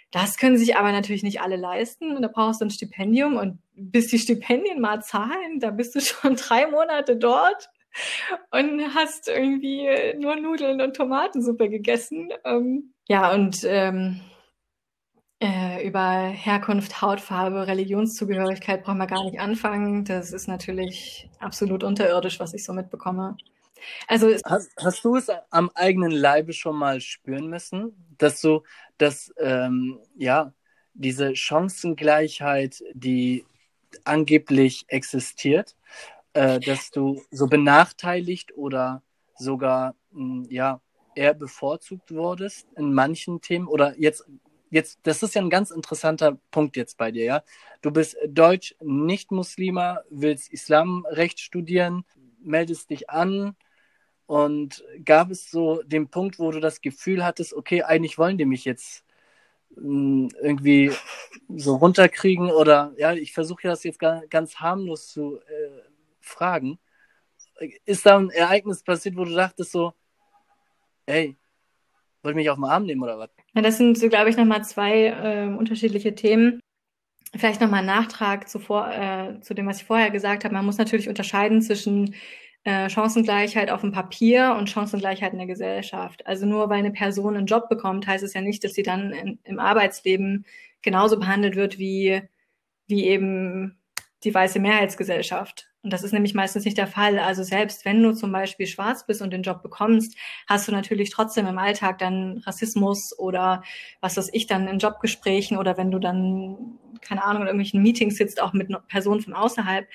Das 0.10 0.38
können 0.38 0.58
sich 0.58 0.76
aber 0.76 0.92
natürlich 0.92 1.24
nicht 1.24 1.42
alle 1.42 1.56
leisten. 1.56 2.16
Und 2.16 2.22
da 2.22 2.28
brauchst 2.28 2.60
du 2.60 2.66
ein 2.66 2.72
Stipendium 2.72 3.38
und 3.38 3.60
bis 3.74 4.08
die 4.08 4.20
Stipendien 4.20 4.82
mal 4.82 5.02
zahlen, 5.02 5.60
da 5.60 5.72
bist 5.72 5.96
du 5.96 6.02
schon 6.02 6.36
drei 6.38 6.68
Monate 6.68 7.16
dort 7.16 7.70
und 8.52 8.94
hast 8.96 9.28
irgendwie 9.28 9.88
nur 10.18 10.36
Nudeln 10.36 10.82
und 10.82 10.96
Tomatensuppe 10.96 11.70
gegessen. 11.70 12.30
Ähm, 12.46 12.94
ja, 13.08 13.34
und 13.34 13.64
ähm, 13.64 14.22
äh, 15.42 15.88
über 15.88 16.28
Herkunft, 16.28 17.02
Hautfarbe, 17.02 17.68
Religionszugehörigkeit 17.68 18.84
brauchen 18.84 19.00
wir 19.00 19.08
gar 19.08 19.24
nicht 19.24 19.40
anfangen. 19.40 20.06
Das 20.06 20.32
ist 20.32 20.48
natürlich 20.48 21.30
absolut 21.40 21.84
unterirdisch, 21.84 22.40
was 22.40 22.54
ich 22.54 22.64
so 22.64 22.74
mitbekomme. 22.74 23.38
Also 24.08 24.28
hast, 24.46 24.72
hast 24.78 25.04
du 25.04 25.16
es 25.16 25.30
am 25.50 25.72
eigenen 25.74 26.12
Leibe 26.12 26.54
schon 26.54 26.76
mal 26.76 27.02
spüren 27.02 27.48
müssen, 27.48 27.96
dass 28.18 28.40
so, 28.40 28.64
dass 28.98 29.34
ähm, 29.40 30.00
ja 30.16 30.54
diese 30.94 31.36
Chancengleichheit, 31.36 32.84
die 32.94 33.44
angeblich 34.04 34.86
existiert, 34.88 35.76
äh, 36.34 36.60
dass 36.60 36.92
du 36.92 37.22
so 37.32 37.48
benachteiligt 37.48 38.56
oder 38.58 39.04
sogar 39.36 39.96
mh, 40.12 40.46
hm, 40.46 40.48
ja 40.50 40.82
eher 41.16 41.34
bevorzugt 41.34 42.12
wurdest 42.12 42.68
in 42.76 42.94
manchen 42.94 43.42
Themen? 43.42 43.68
Oder 43.68 44.00
jetzt 44.00 44.26
jetzt 44.70 45.00
das 45.04 45.24
ist 45.24 45.36
ja 45.36 45.42
ein 45.42 45.50
ganz 45.50 45.72
interessanter 45.72 46.38
Punkt 46.52 46.78
jetzt 46.78 46.98
bei 46.98 47.12
dir 47.12 47.26
ja? 47.26 47.44
Du 47.82 47.92
bist 47.92 48.18
deutsch 48.28 48.76
nicht 48.82 49.32
Muslima 49.32 50.02
willst 50.10 50.52
Islamrecht 50.52 51.40
studieren 51.40 52.06
meldest 52.44 52.90
dich 52.90 53.10
an. 53.10 53.56
Und 54.26 54.84
gab 55.04 55.30
es 55.30 55.52
so 55.52 55.82
den 55.84 56.08
Punkt 56.10 56.40
wo 56.40 56.52
du 56.52 56.62
das 56.62 56.82
Gefühl 56.82 57.26
hattest 57.26 57.54
okay 57.54 57.84
eigentlich 57.84 58.18
wollen 58.18 58.38
die 58.38 58.46
mich 58.46 58.64
jetzt 58.66 59.04
hm, 59.76 60.30
irgendwie 60.42 60.92
so 61.50 61.76
runterkriegen? 61.76 62.50
Oder 62.50 62.94
ja 62.98 63.14
ich 63.14 63.34
versuche 63.34 63.68
das 63.68 63.84
jetzt 63.84 64.00
ganz 64.00 64.56
harmlos 64.56 65.08
zu 65.08 65.38
äh, 65.38 65.91
fragen. 66.22 66.80
Ist 67.86 68.06
da 68.06 68.18
ein 68.18 68.30
Ereignis 68.30 68.84
passiert, 68.84 69.16
wo 69.16 69.26
du 69.26 69.36
dachtest 69.36 69.72
so, 69.72 69.94
hey, 71.06 71.38
wollt 72.24 72.36
mich 72.36 72.50
auf 72.50 72.58
den 72.58 72.66
Arm 72.66 72.86
nehmen 72.86 73.04
oder 73.04 73.18
was? 73.18 73.30
Ja, 73.54 73.62
das 73.62 73.78
sind 73.78 73.98
so, 73.98 74.10
glaube 74.10 74.30
ich, 74.30 74.38
nochmal 74.38 74.64
zwei 74.64 75.08
äh, 75.08 75.54
unterschiedliche 75.56 76.16
Themen. 76.16 76.60
Vielleicht 77.36 77.62
nochmal 77.62 77.80
ein 77.80 77.86
Nachtrag 77.86 78.50
zuvor, 78.50 78.92
äh, 78.92 79.40
zu 79.42 79.54
dem, 79.54 79.68
was 79.68 79.78
ich 79.78 79.86
vorher 79.86 80.12
gesagt 80.12 80.44
habe. 80.44 80.54
Man 80.54 80.66
muss 80.66 80.78
natürlich 80.78 81.10
unterscheiden 81.10 81.62
zwischen 81.62 82.16
äh, 82.64 82.90
Chancengleichheit 82.90 83.72
auf 83.72 83.82
dem 83.82 83.92
Papier 83.92 84.56
und 84.58 84.70
Chancengleichheit 84.70 85.32
in 85.32 85.40
der 85.40 85.48
Gesellschaft. 85.48 86.26
Also 86.28 86.46
nur 86.46 86.70
weil 86.70 86.80
eine 86.80 86.92
Person 86.92 87.36
einen 87.36 87.48
Job 87.48 87.70
bekommt, 87.70 88.06
heißt 88.06 88.24
es 88.24 88.34
ja 88.34 88.42
nicht, 88.42 88.64
dass 88.64 88.74
sie 88.74 88.84
dann 88.84 89.12
in, 89.12 89.40
im 89.44 89.60
Arbeitsleben 89.60 90.46
genauso 90.82 91.20
behandelt 91.20 91.56
wird 91.56 91.80
wie, 91.80 92.22
wie 92.88 93.06
eben 93.06 93.81
die 94.24 94.34
weiße 94.34 94.60
Mehrheitsgesellschaft. 94.60 95.68
Und 95.84 95.92
das 95.92 96.04
ist 96.04 96.12
nämlich 96.12 96.36
meistens 96.36 96.66
nicht 96.66 96.78
der 96.78 96.88
Fall. 96.88 97.18
Also 97.18 97.42
selbst 97.42 97.86
wenn 97.86 98.04
du 98.04 98.14
zum 98.14 98.32
Beispiel 98.32 98.68
schwarz 98.68 99.06
bist 99.06 99.22
und 99.22 99.32
den 99.32 99.42
Job 99.42 99.64
bekommst, 99.64 100.16
hast 100.48 100.68
du 100.68 100.72
natürlich 100.72 101.10
trotzdem 101.10 101.48
im 101.48 101.58
Alltag 101.58 101.98
dann 101.98 102.38
Rassismus 102.46 103.18
oder 103.18 103.64
was 104.00 104.16
weiß 104.16 104.30
ich 104.34 104.46
dann 104.46 104.68
in 104.68 104.78
Jobgesprächen 104.78 105.58
oder 105.58 105.78
wenn 105.78 105.90
du 105.90 105.98
dann, 105.98 106.78
keine 107.02 107.24
Ahnung, 107.24 107.44
in 107.44 107.48
irgendwelchen 107.48 107.82
Meetings 107.82 108.18
sitzt, 108.18 108.42
auch 108.42 108.54
mit 108.54 108.70
Personen 108.88 109.22
von 109.22 109.34
außerhalb, 109.34 109.88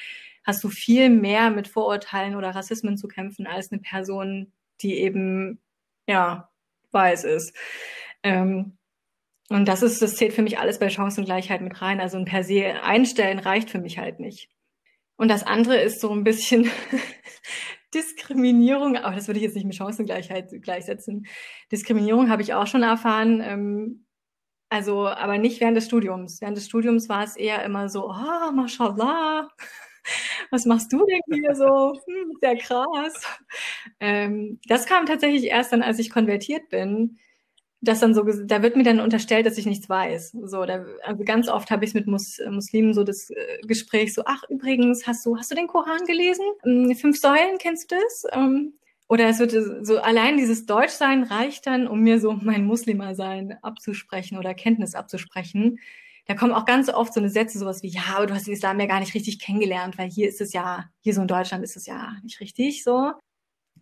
hast 0.43 0.65
du 0.65 0.71
viel 0.71 1.09
mehr 1.09 1.51
mit 1.51 1.69
Vorurteilen 1.69 2.35
oder 2.35 2.51
Rassismen 2.51 2.97
zu 2.97 3.07
kämpfen 3.07 3.47
als 3.47 3.71
eine 3.71 3.81
Person, 3.81 4.53
die 4.81 4.99
eben, 4.99 5.61
ja, 6.09 6.51
weiß 6.91 7.25
ist. 7.25 7.55
Ähm, 8.25 8.76
und 9.49 9.69
das 9.69 9.83
ist, 9.83 10.03
das 10.03 10.17
zählt 10.17 10.33
für 10.33 10.43
mich 10.43 10.59
alles 10.59 10.79
bei 10.79 10.91
Chancengleichheit 10.91 11.61
mit 11.61 11.81
rein. 11.81 12.01
Also 12.01 12.19
ein 12.19 12.25
per 12.25 12.43
se 12.43 12.83
einstellen 12.83 13.39
reicht 13.39 13.71
für 13.71 13.79
mich 13.79 13.99
halt 13.99 14.19
nicht. 14.19 14.51
Und 15.17 15.29
das 15.31 15.45
andere 15.45 15.77
ist 15.79 16.01
so 16.01 16.13
ein 16.13 16.25
bisschen 16.25 16.71
Diskriminierung, 17.95 18.97
aber 18.97 19.15
das 19.15 19.29
würde 19.29 19.39
ich 19.39 19.45
jetzt 19.45 19.55
nicht 19.55 19.67
mit 19.67 19.77
Chancengleichheit 19.77 20.51
gleichsetzen. 20.63 21.27
Diskriminierung 21.73 22.29
habe 22.29 22.43
ich 22.43 22.55
auch 22.55 22.67
schon 22.67 22.83
erfahren, 22.83 23.41
ähm, 23.41 24.07
also 24.69 25.07
aber 25.07 25.39
nicht 25.39 25.61
während 25.61 25.77
des 25.77 25.87
Studiums. 25.87 26.41
Während 26.41 26.57
des 26.57 26.67
Studiums 26.67 27.09
war 27.09 27.25
es 27.25 27.37
eher 27.37 27.65
immer 27.65 27.89
so, 27.89 28.11
ah, 28.11 28.49
oh, 28.51 28.53
mashallah, 28.53 29.49
was 30.51 30.67
machst 30.67 30.93
du 30.93 31.07
denn 31.07 31.41
hier 31.41 31.55
so? 31.55 31.95
Hm, 31.95 32.33
sehr 32.41 32.57
krass. 32.57 33.39
Ähm, 34.01 34.61
das 34.67 34.87
kam 34.87 35.07
tatsächlich 35.07 35.45
erst 35.45 35.73
dann, 35.73 35.83
als 35.83 36.01
ich 36.01 36.11
konvertiert 36.11 36.69
bin 36.69 37.19
das 37.81 38.01
dann 38.01 38.15
so, 38.15 38.23
da 38.23 38.63
wird 38.63 38.77
mir 38.77 38.83
dann 38.83 39.01
unterstellt, 39.01 39.47
dass 39.47 39.59
ich 39.59 39.67
nichts 39.67 39.89
weiß. 39.89 40.33
So, 40.45 40.65
da, 40.65 40.85
also 41.05 41.25
ganz 41.25 41.49
oft 41.49 41.71
habe 41.71 41.85
ich 41.85 41.95
mit 41.95 42.07
Mus, 42.07 42.39
Muslimen 42.51 42.95
so 42.95 43.05
das 43.05 43.31
äh, 43.31 43.59
Gespräch 43.67 44.15
so, 44.15 44.23
ach 44.25 44.43
übrigens, 44.49 45.07
hast 45.07 45.25
du, 45.27 45.37
hast 45.37 45.51
du 45.51 45.55
den 45.55 45.67
Koran 45.67 46.05
gelesen? 46.07 46.45
Ähm, 46.65 46.95
fünf 46.97 47.21
Säulen, 47.21 47.59
kennst 47.59 47.91
du 47.91 47.97
das? 47.97 48.25
Ähm, 48.33 48.75
oder 49.09 49.29
es 49.29 49.39
wird 49.39 49.55
so, 49.87 49.99
allein 49.99 50.37
dieses 50.37 50.67
Deutschsein 50.67 51.23
reicht 51.23 51.67
dann, 51.67 51.87
um 51.87 52.01
mir 52.01 52.19
so 52.19 52.33
mein 52.33 52.65
Muslimer-Sein 52.65 53.57
abzusprechen 53.63 54.37
oder 54.37 54.53
Kenntnis 54.55 54.95
abzusprechen. 54.95 55.79
Da 56.27 56.35
kommen 56.35 56.53
auch 56.53 56.65
ganz 56.65 56.89
oft 56.89 57.15
so 57.15 57.21
eine 57.21 57.31
Sätze, 57.31 57.59
sowas 57.59 57.85
wie, 57.85 57.89
ja, 57.89 58.03
aber 58.17 58.27
du 58.27 58.35
hast 58.35 58.49
den 58.49 58.55
Islam 58.55 58.81
ja 58.81 58.87
gar 58.87 58.99
nicht 58.99 59.15
richtig 59.15 59.39
kennengelernt, 59.39 59.97
weil 59.97 60.11
hier 60.11 60.29
ist 60.29 60.41
es 60.41 60.53
ja, 60.53 60.87
hier 61.01 61.15
so 61.15 61.21
in 61.21 61.29
Deutschland 61.29 61.63
ist 61.63 61.77
es 61.77 61.87
ja 61.87 62.17
nicht 62.25 62.41
richtig 62.41 62.83
so. 62.83 63.13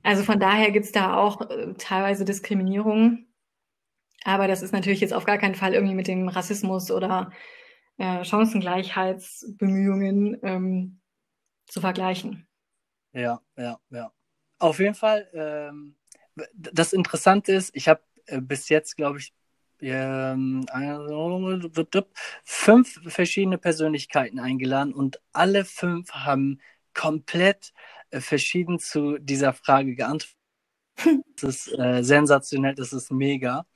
Also 0.03 0.22
von 0.24 0.38
daher 0.38 0.70
gibt's 0.70 0.92
da 0.92 1.16
auch 1.16 1.49
äh, 1.49 1.72
teilweise 1.78 2.26
Diskriminierung. 2.26 3.26
Aber 4.25 4.49
das 4.49 4.62
ist 4.62 4.72
natürlich 4.72 5.01
jetzt 5.01 5.12
auf 5.12 5.27
gar 5.27 5.39
keinen 5.39 5.55
Fall 5.55 5.75
irgendwie 5.75 5.95
mit 5.95 6.09
dem 6.09 6.29
Rassismus 6.29 6.91
oder 6.91 7.31
äh, 7.99 8.25
Chancengleichheitsbemühungen 8.25 10.39
ähm, 10.43 11.01
zu 11.66 11.81
vergleichen. 11.81 12.49
Ja, 13.12 13.41
ja, 13.57 13.79
ja. 13.91 14.12
Auf 14.59 14.81
jeden 14.81 14.95
Fall, 14.95 15.29
ähm, 15.35 15.97
das 16.55 16.93
Interessante 16.93 17.53
ist, 17.53 17.70
ich 17.75 17.89
habe 17.89 18.03
äh, 18.27 18.41
bis 18.41 18.68
jetzt, 18.68 18.97
glaube 18.97 19.18
ich, 19.18 19.33
ähm, 19.81 20.64
fünf 22.45 23.01
verschiedene 23.12 23.59
Persönlichkeiten 23.59 24.39
eingeladen 24.39 24.95
und 24.95 25.20
alle 25.33 25.64
fünf 25.64 26.12
haben 26.12 26.61
komplett 26.95 27.72
äh, 28.11 28.20
verschieden 28.20 28.79
zu 28.79 29.18
dieser 29.18 29.53
Frage 29.53 29.95
geantwortet. 29.95 30.37
Das 31.37 31.66
ist 31.66 31.79
äh, 31.79 32.03
sensationell, 32.03 32.77
das 32.77 32.93
ist 32.93 33.11
mega. 33.11 33.66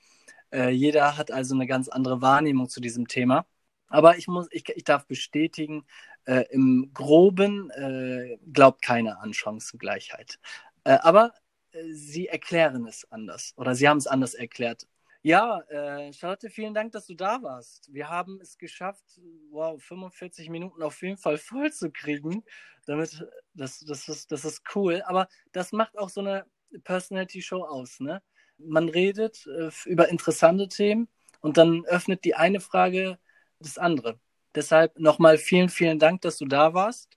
Äh, 0.53 0.71
jeder 0.71 1.17
hat 1.17 1.31
also 1.31 1.55
eine 1.55 1.67
ganz 1.67 1.89
andere 1.89 2.21
Wahrnehmung 2.23 2.69
zu 2.69 2.81
diesem 2.81 3.09
Thema. 3.09 3.47
Aber 3.89 4.19
ich 4.19 4.29
muss, 4.29 4.49
ich, 4.51 4.69
ich 4.69 4.85
darf 4.85 5.07
bestätigen, 5.07 5.87
äh, 6.25 6.45
im 6.51 6.91
Groben 6.93 7.71
äh, 7.71 8.39
glaubt 8.53 8.83
keiner 8.83 9.21
an 9.21 9.33
Chancengleichheit. 9.33 10.39
Äh, 10.85 10.99
aber 11.03 11.33
äh, 11.73 11.93
sie 11.93 12.29
erklären 12.29 12.87
es 12.87 13.11
anders 13.11 13.55
oder 13.57 13.75
sie 13.75 13.89
haben 13.89 13.99
es 13.99 14.07
anders 14.07 14.35
erklärt. 14.35 14.87
Ja, 15.23 15.61
äh, 15.69 16.13
Charlotte, 16.13 16.49
vielen 16.49 16.75
Dank, 16.75 16.93
dass 16.93 17.07
du 17.07 17.15
da 17.15 17.43
warst. 17.43 17.93
Wir 17.93 18.09
haben 18.09 18.39
es 18.41 18.57
geschafft, 18.57 19.21
wow, 19.51 19.83
45 19.83 20.49
Minuten 20.49 20.83
auf 20.83 21.03
jeden 21.03 21.17
Fall 21.17 21.39
voll 21.39 21.73
zu 21.73 21.91
kriegen. 21.91 22.45
Damit, 22.87 23.27
das, 23.53 23.81
das, 23.81 24.09
ist, 24.09 24.31
das 24.31 24.45
ist 24.45 24.63
cool. 24.75 25.03
Aber 25.07 25.29
das 25.53 25.73
macht 25.73 25.99
auch 25.99 26.09
so 26.09 26.21
eine 26.21 26.47
Personality-Show 26.85 27.65
aus, 27.65 28.01
ne? 28.01 28.23
Man 28.59 28.89
redet 28.89 29.47
äh, 29.47 29.71
über 29.87 30.09
interessante 30.09 30.69
Themen 30.69 31.09
und 31.41 31.57
dann 31.57 31.85
öffnet 31.87 32.25
die 32.25 32.35
eine 32.35 32.61
Frage 32.61 33.19
das 33.61 33.79
andere. 33.79 34.19
Deshalb 34.55 34.99
nochmal 34.99 35.39
vielen, 35.39 35.69
vielen 35.69 35.99
Dank, 35.99 36.23
dass 36.23 36.39
du 36.39 36.47
da 36.47 36.75
warst. 36.75 37.17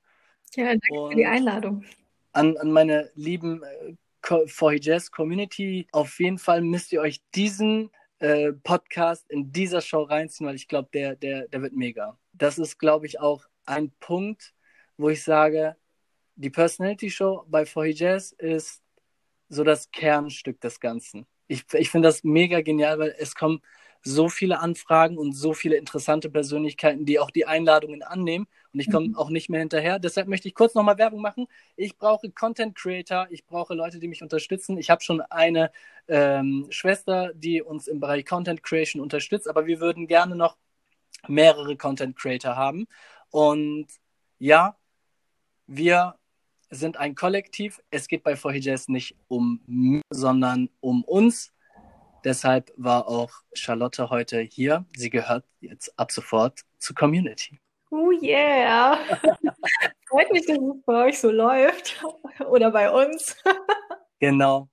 Ja, 0.56 0.66
danke 0.66 0.94
und 0.94 1.12
für 1.12 1.18
die 1.18 1.26
Einladung. 1.26 1.84
An, 2.34 2.58
an 2.58 2.72
meine 2.72 3.12
lieben 3.16 3.64
äh, 3.64 4.48
For 4.48 4.74
Jazz 4.74 5.12
Community, 5.12 5.88
auf 5.92 6.20
jeden 6.20 6.38
Fall 6.38 6.62
müsst 6.62 6.92
ihr 6.92 7.02
euch 7.02 7.22
diesen 7.34 7.90
äh, 8.20 8.54
Podcast 8.54 9.30
in 9.30 9.52
dieser 9.52 9.82
Show 9.82 10.04
reinziehen, 10.04 10.48
weil 10.48 10.56
ich 10.56 10.68
glaube, 10.68 10.90
der, 10.94 11.16
der, 11.16 11.48
der 11.48 11.62
wird 11.62 11.74
mega. 11.74 12.18
Das 12.34 12.60
ist, 12.60 12.78
glaube 12.78 13.08
ich, 13.08 13.20
auch 13.20 13.46
ein 13.66 13.92
Punkt, 14.00 14.54
wo 14.98 15.10
ich 15.10 15.24
sage, 15.24 15.76
die 16.36 16.50
Personality 16.50 17.10
Show 17.10 17.46
bei 17.48 17.66
For 17.66 17.86
Jazz 17.86 18.32
ist 18.32 18.82
so 19.50 19.64
das 19.64 19.92
Kernstück 19.92 20.62
des 20.62 20.80
Ganzen. 20.80 21.26
Ich, 21.52 21.66
ich 21.74 21.90
finde 21.90 22.08
das 22.08 22.24
mega 22.24 22.62
genial, 22.62 22.98
weil 23.00 23.16
es 23.18 23.36
kommen 23.36 23.62
so 24.04 24.30
viele 24.30 24.60
Anfragen 24.60 25.18
und 25.18 25.34
so 25.34 25.54
viele 25.54 25.76
interessante 25.76 26.30
Persönlichkeiten, 26.30 27.06
die 27.06 27.20
auch 27.20 27.30
die 27.30 27.46
Einladungen 27.46 28.02
annehmen. 28.04 28.48
Und 28.74 28.80
ich 28.80 28.90
komme 28.90 29.10
mhm. 29.10 29.16
auch 29.16 29.30
nicht 29.30 29.50
mehr 29.50 29.60
hinterher. 29.60 30.00
Deshalb 30.00 30.28
möchte 30.28 30.48
ich 30.48 30.56
kurz 30.56 30.74
nochmal 30.74 30.98
Werbung 30.98 31.22
machen. 31.22 31.48
Ich 31.76 31.98
brauche 31.98 32.32
Content 32.32 32.76
Creator, 32.76 33.28
ich 33.30 33.46
brauche 33.46 33.74
Leute, 33.74 34.00
die 34.00 34.08
mich 34.08 34.24
unterstützen. 34.24 34.78
Ich 34.78 34.90
habe 34.90 35.04
schon 35.04 35.22
eine 35.22 35.72
ähm, 36.08 36.68
Schwester, 36.70 37.34
die 37.36 37.62
uns 37.62 37.88
im 37.88 38.00
Bereich 38.00 38.26
Content 38.26 38.64
Creation 38.64 39.02
unterstützt, 39.02 39.48
aber 39.48 39.68
wir 39.68 39.80
würden 39.82 40.08
gerne 40.08 40.36
noch 40.36 40.58
mehrere 41.28 41.76
Content 41.76 42.16
Creator 42.18 42.56
haben. 42.56 42.88
Und 43.30 43.88
ja, 44.40 44.78
wir 45.68 46.16
sind 46.72 46.98
ein 46.98 47.16
Kollektiv. 47.16 47.82
Es 47.92 48.08
geht 48.08 48.24
bei 48.24 48.36
4 48.36 48.60
Jazz 48.60 48.88
nicht 48.88 49.16
um 49.28 49.62
mich, 49.68 50.02
sondern 50.10 50.70
um 50.80 51.04
uns. 51.04 51.54
Deshalb 52.24 52.72
war 52.78 53.08
auch 53.08 53.32
Charlotte 53.54 54.10
heute 54.10 54.40
hier. 54.40 54.86
Sie 54.96 55.10
gehört 55.10 55.46
jetzt 55.60 55.98
ab 56.00 56.12
sofort 56.12 56.62
zur 56.78 56.96
Community. 56.96 57.60
Oh 57.90 58.12
yeah! 58.12 58.98
Freut 60.10 60.32
mich, 60.32 60.46
dass 60.46 60.58
es 60.58 60.84
bei 60.86 61.06
euch 61.08 61.20
so 61.20 61.30
läuft. 61.30 62.02
Oder 62.50 62.72
bei 62.72 62.90
uns. 62.90 63.36
genau. 64.20 64.70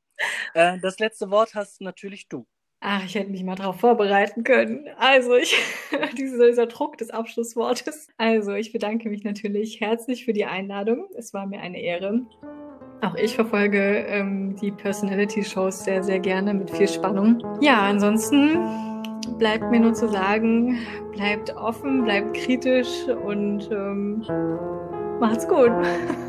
Äh, 0.54 0.78
das 0.78 0.98
letzte 0.98 1.30
Wort 1.30 1.54
hast 1.54 1.80
natürlich 1.80 2.28
du. 2.28 2.46
Ach, 2.80 3.04
ich 3.04 3.16
hätte 3.16 3.30
mich 3.30 3.42
mal 3.42 3.56
darauf 3.56 3.80
vorbereiten 3.80 4.44
können. 4.44 4.86
Also, 4.98 5.34
ich, 5.34 5.56
dieser, 6.16 6.46
dieser 6.46 6.66
Druck 6.66 6.96
des 6.98 7.10
Abschlusswortes. 7.10 8.08
Also, 8.18 8.52
ich 8.52 8.72
bedanke 8.72 9.08
mich 9.08 9.24
natürlich 9.24 9.80
herzlich 9.80 10.24
für 10.24 10.32
die 10.32 10.44
Einladung. 10.44 11.06
Es 11.16 11.34
war 11.34 11.46
mir 11.46 11.60
eine 11.60 11.80
Ehre. 11.80 12.22
Auch 13.00 13.14
ich 13.16 13.34
verfolge 13.34 14.06
ähm, 14.08 14.56
die 14.56 14.70
Personality-Shows 14.70 15.84
sehr, 15.84 16.02
sehr 16.02 16.20
gerne 16.20 16.54
mit 16.54 16.70
viel 16.70 16.88
Spannung. 16.88 17.42
Ja, 17.60 17.82
ansonsten 17.82 18.58
bleibt 19.38 19.70
mir 19.70 19.80
nur 19.80 19.94
zu 19.94 20.08
sagen, 20.08 20.78
bleibt 21.12 21.54
offen, 21.56 22.04
bleibt 22.04 22.36
kritisch 22.36 23.06
und 23.24 23.68
ähm, 23.72 24.24
macht's 25.20 25.46
gut. 25.48 25.70